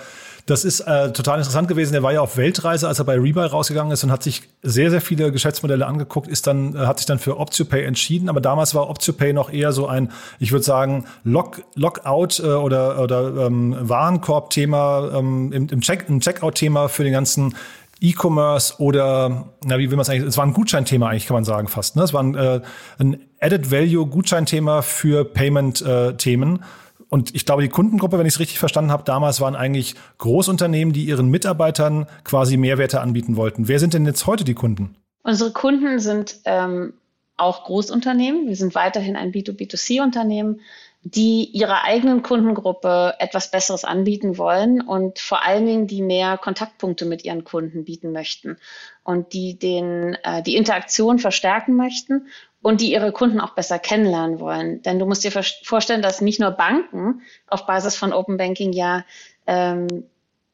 das 0.47 0.65
ist 0.65 0.81
äh, 0.81 1.13
total 1.13 1.39
interessant 1.39 1.69
gewesen. 1.69 1.93
Der 1.93 2.03
war 2.03 2.13
ja 2.13 2.21
auf 2.23 2.37
Weltreise, 2.37 2.89
als 2.89 2.99
er 2.99 3.05
bei 3.05 3.15
Rebuy 3.15 3.45
rausgegangen 3.45 3.93
ist 3.93 4.03
und 4.05 4.11
hat 4.11 4.23
sich 4.23 4.43
sehr, 4.63 4.91
sehr 4.91 5.01
viele 5.01 5.31
Geschäftsmodelle 5.31 5.87
angeguckt, 5.87 6.29
ist 6.29 6.47
dann, 6.47 6.75
äh, 6.75 6.79
hat 6.79 6.99
sich 6.99 7.07
dann 7.07 7.19
für 7.19 7.39
OptioPay 7.39 7.85
entschieden. 7.85 8.29
Aber 8.29 8.41
damals 8.41 8.75
war 8.75 8.89
OptioPay 8.89 9.33
noch 9.33 9.53
eher 9.53 9.73
so 9.73 9.87
ein, 9.87 10.11
ich 10.39 10.51
würde 10.51 10.65
sagen, 10.65 11.05
Lock, 11.25 11.63
Lockout 11.75 12.41
äh, 12.41 12.47
oder, 12.47 13.01
oder 13.01 13.47
ähm, 13.47 13.77
Warenkorb-Thema, 13.79 15.13
ähm, 15.15 15.53
im, 15.53 15.69
im, 15.69 15.81
Check, 15.83 16.07
im 16.09 16.21
Checkout-Thema 16.21 16.89
für 16.89 17.05
den 17.05 17.13
ganzen 17.13 17.55
E-Commerce 18.01 18.75
oder, 18.79 19.53
na, 19.65 19.79
wie 19.79 19.91
will 19.91 19.97
man 19.97 20.03
es 20.03 20.09
eigentlich, 20.09 20.29
es 20.29 20.37
war 20.37 20.47
ein 20.47 20.55
Gutscheinthema 20.55 21.09
eigentlich, 21.09 21.27
kann 21.27 21.35
man 21.35 21.45
sagen 21.45 21.69
fast. 21.69 21.97
Ne? 21.97 22.03
Es 22.03 22.15
war 22.15 22.23
ein, 22.23 22.35
äh, 22.35 22.61
ein 22.99 23.21
Added 23.41 23.71
Value 23.71 24.07
Gutscheinthema 24.07 24.83
für 24.83 25.25
Payment-Themen. 25.25 26.57
Äh, 26.57 27.05
und 27.09 27.35
ich 27.35 27.45
glaube, 27.45 27.63
die 27.63 27.69
Kundengruppe, 27.69 28.19
wenn 28.19 28.27
ich 28.27 28.35
es 28.35 28.41
richtig 28.41 28.59
verstanden 28.59 28.93
habe, 28.93 29.03
damals 29.03 29.41
waren 29.41 29.57
eigentlich 29.57 29.97
Großunternehmen, 30.19 30.95
die 30.95 31.05
ihren 31.05 31.29
Mitarbeitern 31.29 32.07
quasi 32.23 32.57
Mehrwerte 32.57 33.01
anbieten 33.01 33.37
wollten. 33.37 33.67
Wer 33.67 33.81
sind 33.81 33.95
denn 33.95 34.07
jetzt 34.07 34.27
heute 34.27 34.45
die 34.45 34.55
Kunden? 34.55 34.95
Unsere 35.25 35.53
Kunden 35.53 35.99
sind 35.99 36.37
ähm, 36.45 36.93
auch 37.37 37.65
Großunternehmen. 37.65 38.47
Wir 38.47 38.57
sind 38.57 38.75
weiterhin 38.75 39.17
ein 39.17 39.33
B2B2C-Unternehmen, 39.33 40.61
die 41.03 41.45
ihrer 41.45 41.85
eigenen 41.85 42.23
Kundengruppe 42.23 43.15
etwas 43.19 43.51
Besseres 43.51 43.85
anbieten 43.85 44.37
wollen 44.37 44.83
und 44.83 45.19
vor 45.19 45.43
allen 45.45 45.65
Dingen 45.65 45.87
die 45.87 46.03
mehr 46.03 46.37
Kontaktpunkte 46.37 47.07
mit 47.07 47.25
ihren 47.25 47.43
Kunden 47.45 47.85
bieten 47.85 48.13
möchten 48.13 48.59
und 49.03 49.33
die 49.33 49.59
den, 49.59 50.15
äh, 50.23 50.43
die 50.43 50.57
Interaktion 50.57 51.19
verstärken 51.19 51.75
möchten 51.75 52.27
und 52.63 52.81
die 52.81 52.93
ihre 52.93 53.13
Kunden 53.13 53.41
auch 53.41 53.55
besser 53.55 53.79
kennenlernen 53.79 54.39
wollen. 54.39 54.83
Denn 54.83 54.99
du 54.99 55.07
musst 55.07 55.25
dir 55.25 55.33
vorstellen, 55.33 56.03
dass 56.03 56.21
nicht 56.21 56.41
nur 56.41 56.51
Banken 56.51 57.23
auf 57.47 57.67
Basis 57.67 57.97
von 57.97 58.13
Open 58.13 58.37
Banking 58.37 58.73
ja 58.73 59.05
ähm, 59.47 60.05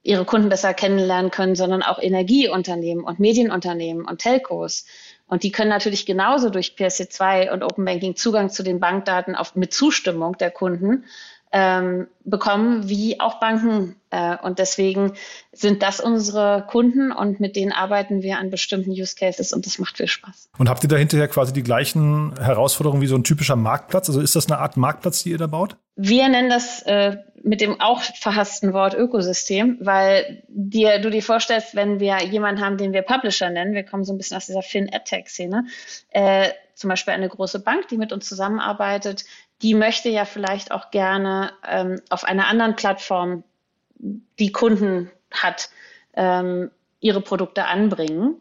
ihre 0.03 0.25
Kunden 0.25 0.49
besser 0.49 0.73
kennenlernen 0.73 1.33
können, 1.33 1.57
sondern 1.57 1.83
auch 1.83 1.99
Energieunternehmen 2.01 3.05
und 3.05 3.19
Medienunternehmen 3.19 4.07
und 4.07 4.21
Telcos. 4.21 4.87
Und 5.27 5.43
die 5.43 5.51
können 5.51 5.71
natürlich 5.71 6.07
genauso 6.07 6.51
durch 6.51 6.77
PSC2 6.79 7.51
und 7.51 7.65
Open 7.65 7.85
Banking 7.85 8.15
Zugang 8.15 8.49
zu 8.49 8.63
den 8.63 8.79
Bankdaten 8.79 9.35
auf, 9.35 9.57
mit 9.57 9.75
Zustimmung 9.75 10.39
der 10.39 10.53
Kunden 10.53 11.05
ähm, 11.53 12.09
bekommen, 12.25 12.89
wie 12.89 13.21
auch 13.21 13.41
Banken. 13.41 13.97
Äh, 14.11 14.37
und 14.43 14.59
deswegen 14.59 15.13
sind 15.53 15.83
das 15.83 16.01
unsere 16.01 16.67
Kunden 16.69 17.13
und 17.13 17.41
mit 17.41 17.57
denen 17.57 17.73
arbeiten 17.73 18.23
wir 18.23 18.39
an 18.39 18.51
bestimmten 18.51 18.91
Use 18.91 19.15
Cases 19.17 19.53
und 19.53 19.67
das 19.67 19.79
macht 19.79 19.97
viel 19.97 20.09
Spaß. 20.09 20.51
Und 20.59 20.69
habt 20.69 20.83
ihr 20.83 20.89
da 20.89 20.97
hinterher 20.97 21.29
quasi 21.29 21.53
die 21.53 21.63
gleichen 21.63 22.35
Herausforderungen 22.39 23.01
wie 23.01 23.07
so 23.07 23.17
ein 23.17 23.25
typischer 23.25 23.57
Marktplatz? 23.57 24.09
Also 24.09 24.21
ist 24.21 24.37
das 24.37 24.47
eine 24.47 24.59
Art 24.59 24.77
Marktplatz, 24.77 25.23
die 25.23 25.31
ihr 25.31 25.39
da 25.39 25.47
baut? 25.47 25.77
Wir 25.97 26.29
nennen 26.29 26.51
das 26.51 26.83
äh, 26.83 27.17
mit 27.43 27.61
dem 27.61 27.81
auch 27.81 28.03
verhassten 28.03 28.73
Wort 28.73 28.95
Ökosystem, 28.95 29.79
weil 29.81 30.43
dir, 30.49 31.01
du 31.01 31.11
dir 31.11 31.23
vorstellst, 31.23 31.75
wenn 31.75 32.01
wir 32.01 32.23
jemanden 32.25 32.61
haben, 32.61 32.77
den 32.77 32.93
wir 32.93 33.03
Publisher 33.03 33.51
nennen, 33.51 33.73
wir 33.73 33.85
kommen 33.85 34.05
so 34.05 34.13
ein 34.13 34.19
bisschen 34.19 34.37
aus 34.37 34.47
dieser 34.47 34.63
Fin-AdTech-Szene, 34.63 35.65
äh, 36.11 36.49
zum 36.75 36.91
Beispiel 36.91 37.15
eine 37.15 37.29
große 37.29 37.61
Bank, 37.61 37.89
die 37.89 37.97
mit 37.97 38.13
uns 38.13 38.29
zusammenarbeitet, 38.29 39.25
die 39.63 39.75
möchte 39.75 40.09
ja 40.09 40.25
vielleicht 40.25 40.71
auch 40.71 40.91
gerne 40.91 41.53
ähm, 41.67 42.01
auf 42.11 42.25
einer 42.25 42.49
anderen 42.49 42.77
Plattform, 42.77 43.45
die 44.39 44.53
Kunden 44.53 45.11
hat, 45.31 45.71
ähm, 46.15 46.71
ihre 47.01 47.21
Produkte 47.21 47.67
anbringen. 47.67 48.37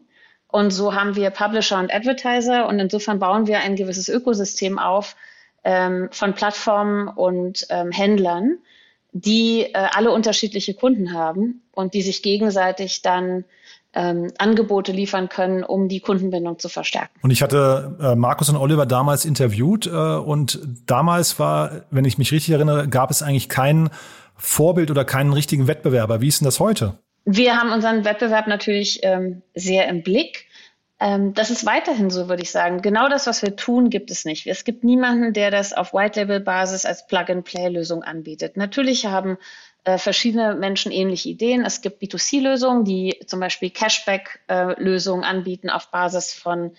Und 0.48 0.70
so 0.70 0.94
haben 0.94 1.16
wir 1.16 1.30
Publisher 1.30 1.78
und 1.78 1.92
Advertiser 1.92 2.66
und 2.66 2.78
insofern 2.78 3.18
bauen 3.18 3.46
wir 3.46 3.60
ein 3.60 3.76
gewisses 3.76 4.08
Ökosystem 4.08 4.78
auf 4.78 5.16
ähm, 5.64 6.08
von 6.12 6.34
Plattformen 6.34 7.08
und 7.08 7.66
ähm, 7.70 7.90
Händlern, 7.90 8.58
die 9.12 9.62
äh, 9.62 9.72
alle 9.74 10.12
unterschiedliche 10.12 10.74
Kunden 10.74 11.12
haben 11.12 11.62
und 11.72 11.94
die 11.94 12.02
sich 12.02 12.22
gegenseitig 12.22 13.02
dann 13.02 13.44
ähm, 13.96 14.30
Angebote 14.38 14.92
liefern 14.92 15.28
können, 15.28 15.64
um 15.64 15.88
die 15.88 16.00
Kundenbindung 16.00 16.58
zu 16.58 16.68
verstärken. 16.68 17.18
Und 17.22 17.30
ich 17.30 17.42
hatte 17.42 17.96
äh, 18.00 18.14
Markus 18.14 18.48
und 18.48 18.56
Oliver 18.56 18.86
damals 18.86 19.24
interviewt 19.24 19.86
äh, 19.86 19.90
und 19.90 20.60
damals 20.86 21.38
war, 21.38 21.82
wenn 21.90 22.04
ich 22.04 22.18
mich 22.18 22.30
richtig 22.30 22.54
erinnere, 22.54 22.88
gab 22.88 23.10
es 23.10 23.22
eigentlich 23.22 23.48
kein 23.48 23.88
Vorbild 24.36 24.90
oder 24.90 25.04
keinen 25.04 25.32
richtigen 25.32 25.66
Wettbewerber. 25.66 26.20
Wie 26.20 26.28
ist 26.28 26.40
denn 26.40 26.44
das 26.44 26.60
heute? 26.60 26.98
Wir 27.24 27.56
haben 27.56 27.72
unseren 27.72 28.04
Wettbewerb 28.04 28.46
natürlich 28.46 29.00
ähm, 29.02 29.42
sehr 29.54 29.88
im 29.88 30.02
Blick. 30.02 30.46
Ähm, 31.00 31.34
das 31.34 31.50
ist 31.50 31.66
weiterhin 31.66 32.10
so, 32.10 32.28
würde 32.28 32.42
ich 32.42 32.50
sagen. 32.50 32.82
Genau 32.82 33.08
das, 33.08 33.26
was 33.26 33.42
wir 33.42 33.56
tun, 33.56 33.90
gibt 33.90 34.10
es 34.10 34.24
nicht. 34.24 34.46
Es 34.46 34.64
gibt 34.64 34.84
niemanden, 34.84 35.32
der 35.32 35.50
das 35.50 35.72
auf 35.72 35.92
White-Label-Basis 35.92 36.84
als 36.84 37.06
Plug-and-Play-Lösung 37.06 38.02
anbietet. 38.02 38.56
Natürlich 38.56 39.06
haben 39.06 39.38
äh, 39.86 39.98
verschiedene 39.98 40.56
Menschen 40.56 40.90
ähnliche 40.90 41.28
Ideen. 41.28 41.64
Es 41.64 41.80
gibt 41.80 42.02
B2C-Lösungen, 42.02 42.84
die 42.84 43.20
zum 43.26 43.38
Beispiel 43.38 43.70
Cashback-Lösungen 43.70 45.22
äh, 45.22 45.26
anbieten 45.26 45.70
auf 45.70 45.92
Basis 45.92 46.32
von 46.32 46.72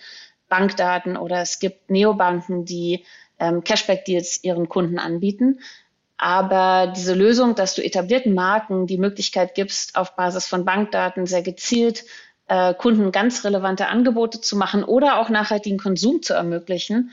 Bankdaten 0.50 1.16
oder 1.16 1.40
es 1.40 1.58
gibt 1.58 1.88
Neobanken, 1.90 2.66
die 2.66 3.06
ähm, 3.38 3.64
Cashback-Deals 3.64 4.44
ihren 4.44 4.68
Kunden 4.68 4.98
anbieten. 4.98 5.60
Aber 6.18 6.92
diese 6.94 7.14
Lösung, 7.14 7.54
dass 7.54 7.74
du 7.74 7.82
etablierten 7.82 8.34
Marken 8.34 8.86
die 8.86 8.98
Möglichkeit 8.98 9.54
gibst, 9.54 9.96
auf 9.96 10.14
Basis 10.14 10.46
von 10.46 10.66
Bankdaten 10.66 11.24
sehr 11.24 11.42
gezielt 11.42 12.04
äh, 12.46 12.74
Kunden 12.74 13.10
ganz 13.10 13.42
relevante 13.42 13.88
Angebote 13.88 14.42
zu 14.42 14.54
machen 14.54 14.84
oder 14.84 15.18
auch 15.18 15.30
nachhaltigen 15.30 15.78
Konsum 15.78 16.20
zu 16.20 16.34
ermöglichen, 16.34 17.12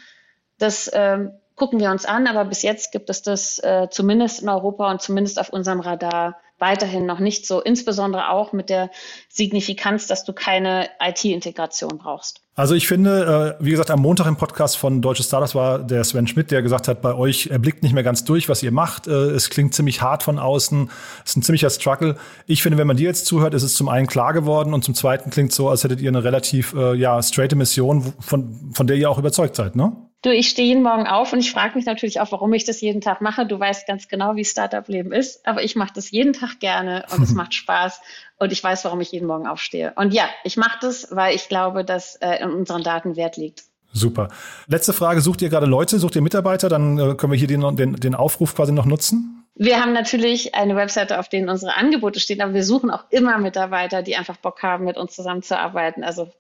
das 0.58 0.92
ähm, 0.94 1.32
gucken 1.56 1.80
wir 1.80 1.92
uns 1.92 2.06
an, 2.06 2.28
aber 2.28 2.46
bis 2.46 2.62
jetzt 2.62 2.92
gibt 2.92 3.10
es 3.10 3.22
das 3.22 3.60
äh, 3.60 3.88
zumindest 3.90 4.42
in 4.42 4.50
Europa 4.50 4.92
und 4.92 5.02
zumindest 5.02 5.40
auf 5.40 5.50
unserem 5.50 5.80
Radar 5.80 6.36
weiterhin 6.58 7.06
noch 7.06 7.20
nicht 7.20 7.46
so, 7.46 7.62
insbesondere 7.62 8.30
auch 8.30 8.54
mit 8.54 8.70
der 8.70 8.90
Signifikanz, 9.30 10.08
dass 10.08 10.24
du 10.24 10.32
keine 10.32 10.88
IT-Integration 11.02 11.98
brauchst. 11.98 12.42
Also 12.56 12.76
ich 12.76 12.88
finde, 12.88 13.58
äh, 13.60 13.64
wie 13.64 13.72
gesagt, 13.72 13.92
am 13.92 14.00
Montag 14.02 14.28
im 14.28 14.38
Podcast 14.38 14.78
von 14.78 15.02
Deutsche 15.02 15.24
Startups 15.24 15.54
war 15.54 15.80
der 15.80 16.06
Sven 16.06 16.28
Schmidt, 16.28 16.52
der 16.52 16.62
gesagt 16.62 16.88
hat, 16.88 17.02
bei 17.02 17.14
euch 17.14 17.48
erblickt 17.48 17.84
nicht 17.84 17.92
mehr 17.92 18.04
ganz 18.04 18.24
durch, 18.24 18.48
was 18.48 18.64
ihr 18.64 18.72
macht. 18.72 19.08
Äh, 19.08 19.12
es 19.12 19.50
klingt 19.50 19.74
ziemlich 19.74 20.02
hart 20.02 20.24
von 20.24 20.40
außen. 20.40 20.90
Es 21.26 21.32
ist 21.32 21.38
ein 21.38 21.44
ziemlicher 21.44 21.70
Struggle. 21.70 22.16
Ich 22.46 22.64
finde, 22.64 22.78
wenn 22.78 22.88
man 22.88 22.96
dir 22.96 23.08
jetzt 23.08 23.26
zuhört, 23.26 23.54
ist 23.54 23.64
es 23.64 23.76
zum 23.76 23.90
einen 23.90 24.08
klar 24.08 24.32
geworden 24.32 24.74
und 24.74 24.86
zum 24.86 24.96
zweiten 24.96 25.32
klingt 25.32 25.52
so, 25.52 25.68
als 25.68 25.84
hättet 25.84 26.00
ihr 26.00 26.10
eine 26.10 26.24
relativ 26.24 26.74
äh, 26.74 26.96
ja, 26.96 27.22
straighte 27.22 27.58
Mission, 27.58 28.14
von, 28.22 28.72
von 28.74 28.88
der 28.88 28.96
ihr 28.96 29.10
auch 29.10 29.18
überzeugt 29.18 29.58
seid, 29.58 29.76
ne? 29.76 29.92
Du, 30.26 30.32
ich 30.34 30.50
stehe 30.50 30.68
jeden 30.68 30.82
Morgen 30.82 31.06
auf 31.06 31.34
und 31.34 31.40
ich 31.40 31.52
frage 31.52 31.78
mich 31.78 31.86
natürlich 31.86 32.20
auch, 32.20 32.32
warum 32.32 32.52
ich 32.54 32.64
das 32.64 32.82
jeden 32.82 33.00
Tag 33.00 33.22
mache. 33.22 33.46
Du 33.46 33.60
weißt 33.60 33.86
ganz 33.86 34.08
genau, 34.08 34.36
wie 34.36 34.44
Startup-Leben 34.44 35.12
ist, 35.12 35.46
aber 35.46 35.62
ich 35.62 35.76
mache 35.76 35.92
das 35.94 36.10
jeden 36.10 36.34
Tag 36.34 36.60
gerne 36.60 37.06
und 37.16 37.22
es 37.22 37.32
macht 37.36 37.54
Spaß 37.54 38.02
und 38.40 38.52
ich 38.52 38.64
weiß, 38.64 38.86
warum 38.86 39.02
ich 39.02 39.12
jeden 39.12 39.28
Morgen 39.28 39.46
aufstehe. 39.46 39.94
Und 39.96 40.16
ja, 40.16 40.24
ich 40.44 40.58
mache 40.58 40.80
das, 40.82 41.10
weil 41.12 41.36
ich 41.36 41.48
glaube, 41.48 41.86
dass 41.86 42.16
äh, 42.16 42.42
in 42.42 42.50
unseren 42.50 42.82
Daten 42.82 43.16
Wert 43.16 43.38
liegt. 43.38 43.66
Super. 43.94 44.30
Letzte 44.66 44.94
Frage, 44.94 45.22
sucht 45.22 45.44
ihr 45.44 45.50
gerade 45.50 45.68
Leute, 45.68 46.00
sucht 46.00 46.16
ihr 46.16 46.24
Mitarbeiter? 46.24 46.70
Dann 46.70 46.98
äh, 46.98 47.14
können 47.14 47.32
wir 47.32 47.38
hier 47.38 47.48
den, 47.48 47.76
den, 47.76 47.94
den 47.96 48.16
Aufruf 48.16 48.56
quasi 48.56 48.72
noch 48.72 48.86
nutzen. 48.86 49.46
Wir 49.54 49.80
haben 49.80 49.94
natürlich 49.94 50.56
eine 50.56 50.76
Webseite, 50.76 51.20
auf 51.20 51.30
denen 51.30 51.50
unsere 51.50 51.78
Angebote 51.78 52.20
stehen, 52.20 52.42
aber 52.42 52.56
wir 52.56 52.64
suchen 52.64 52.90
auch 52.90 53.04
immer 53.12 53.38
Mitarbeiter, 53.38 54.02
die 54.02 54.16
einfach 54.16 54.38
Bock 54.38 54.64
haben, 54.64 54.86
mit 54.86 54.98
uns 54.98 55.14
zusammenzuarbeiten. 55.14 56.04
Also 56.04 56.32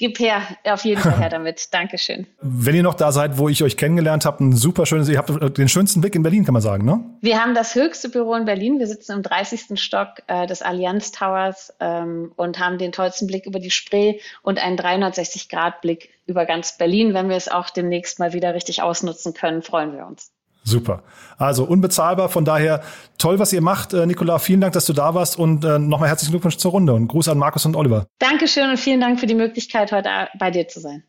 gib 0.00 0.18
her, 0.18 0.42
auf 0.64 0.84
jeden 0.84 1.00
Fall 1.00 1.18
her 1.18 1.28
damit. 1.30 1.72
Dankeschön. 1.72 2.26
Wenn 2.40 2.74
ihr 2.74 2.82
noch 2.82 2.94
da 2.94 3.12
seid, 3.12 3.36
wo 3.36 3.50
ich 3.50 3.62
euch 3.62 3.76
kennengelernt 3.76 4.24
habe, 4.24 4.42
ein 4.42 4.56
super 4.56 4.86
schönes, 4.86 5.08
ihr 5.10 5.18
habt 5.18 5.58
den 5.58 5.68
schönsten 5.68 6.00
Blick 6.00 6.14
in 6.14 6.22
Berlin, 6.22 6.44
kann 6.44 6.54
man 6.54 6.62
sagen, 6.62 6.86
ne? 6.86 7.04
Wir 7.20 7.40
haben 7.40 7.54
das 7.54 7.74
höchste 7.74 8.08
Büro 8.08 8.34
in 8.34 8.46
Berlin. 8.46 8.78
Wir 8.78 8.86
sitzen 8.86 9.12
im 9.12 9.22
30. 9.22 9.78
Stock 9.78 10.22
äh, 10.26 10.46
des 10.46 10.62
Allianz 10.62 11.12
Towers 11.12 11.74
ähm, 11.80 12.32
und 12.36 12.58
haben 12.58 12.78
den 12.78 12.92
tollsten 12.92 13.26
Blick 13.26 13.44
über 13.44 13.60
die 13.60 13.70
Spree 13.70 14.18
und 14.42 14.58
einen 14.58 14.78
360-Grad-Blick 14.78 16.08
über 16.26 16.46
ganz 16.46 16.78
Berlin. 16.78 17.12
Wenn 17.12 17.28
wir 17.28 17.36
es 17.36 17.48
auch 17.48 17.68
demnächst 17.68 18.18
mal 18.18 18.32
wieder 18.32 18.54
richtig 18.54 18.82
ausnutzen 18.82 19.34
können, 19.34 19.60
freuen 19.60 19.92
wir 19.92 20.06
uns. 20.06 20.32
Super. 20.62 21.02
Also 21.38 21.64
unbezahlbar. 21.64 22.28
Von 22.28 22.44
daher 22.44 22.82
toll, 23.18 23.38
was 23.38 23.52
ihr 23.52 23.62
macht. 23.62 23.94
Äh, 23.94 24.06
Nicola, 24.06 24.38
vielen 24.38 24.60
Dank, 24.60 24.74
dass 24.74 24.86
du 24.86 24.92
da 24.92 25.14
warst 25.14 25.38
und 25.38 25.64
äh, 25.64 25.78
nochmal 25.78 26.08
herzlichen 26.08 26.32
Glückwunsch 26.32 26.58
zur 26.58 26.72
Runde 26.72 26.92
und 26.92 27.08
Gruß 27.08 27.28
an 27.28 27.38
Markus 27.38 27.64
und 27.64 27.76
Oliver. 27.76 28.06
Dankeschön 28.18 28.68
und 28.70 28.78
vielen 28.78 29.00
Dank 29.00 29.18
für 29.18 29.26
die 29.26 29.34
Möglichkeit, 29.34 29.90
heute 29.92 30.08
bei 30.38 30.50
dir 30.50 30.68
zu 30.68 30.80
sein. 30.80 31.02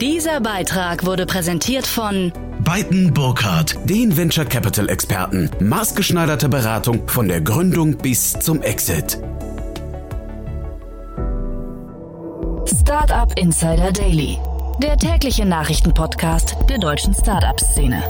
Dieser 0.00 0.40
Beitrag 0.40 1.04
wurde 1.06 1.26
präsentiert 1.26 1.86
von 1.86 2.32
Beiten 2.64 3.12
Burkhardt, 3.12 3.76
den 3.84 4.16
Venture 4.16 4.44
Capital 4.44 4.88
Experten. 4.88 5.50
Maßgeschneiderte 5.60 6.48
Beratung 6.48 7.08
von 7.08 7.28
der 7.28 7.40
Gründung 7.40 7.98
bis 7.98 8.32
zum 8.32 8.62
Exit. 8.62 9.18
Startup 12.66 13.36
Insider 13.38 13.92
Daily 13.92 14.38
der 14.82 14.96
tägliche 14.96 15.46
Nachrichtenpodcast 15.46 16.56
der 16.68 16.78
deutschen 16.78 17.14
Startup-Szene. 17.14 18.02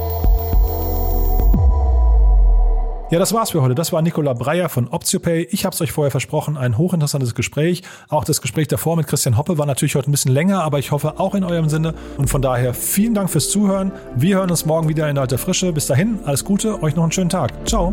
Ja, 3.11 3.18
das 3.18 3.35
war's 3.35 3.51
für 3.51 3.61
heute. 3.61 3.75
Das 3.75 3.93
war 3.93 4.01
Nicola 4.01 4.33
Breyer 4.33 4.70
von 4.70 4.89
Optiopay. 4.89 5.49
Ich 5.51 5.66
habe 5.66 5.75
es 5.75 5.83
euch 5.83 5.93
vorher 5.93 6.11
versprochen, 6.11 6.57
ein 6.57 6.79
hochinteressantes 6.79 7.35
Gespräch. 7.35 7.83
Auch 8.09 8.25
das 8.25 8.41
Gespräch 8.41 8.68
davor 8.68 8.97
mit 8.97 9.07
Christian 9.07 9.37
Hoppe 9.37 9.59
war 9.59 9.66
natürlich 9.66 9.97
heute 9.97 10.11
ein 10.11 10.12
bisschen 10.12 10.33
länger, 10.33 10.62
aber 10.62 10.79
ich 10.79 10.93
hoffe 10.93 11.20
auch 11.20 11.35
in 11.35 11.45
eurem 11.45 11.68
Sinne. 11.68 11.93
Und 12.16 12.31
von 12.31 12.41
daher 12.41 12.73
vielen 12.73 13.12
Dank 13.12 13.29
fürs 13.29 13.51
Zuhören. 13.51 13.93
Wir 14.16 14.37
hören 14.37 14.51
uns 14.51 14.64
morgen 14.64 14.89
wieder 14.89 15.11
in 15.11 15.18
alter 15.18 15.37
Frische. 15.37 15.75
Bis 15.75 15.89
dahin, 15.89 16.20
alles 16.25 16.43
Gute, 16.43 16.83
euch 16.83 16.97
noch 16.97 17.03
einen 17.03 17.12
schönen 17.12 17.29
Tag. 17.29 17.53
Ciao. 17.68 17.93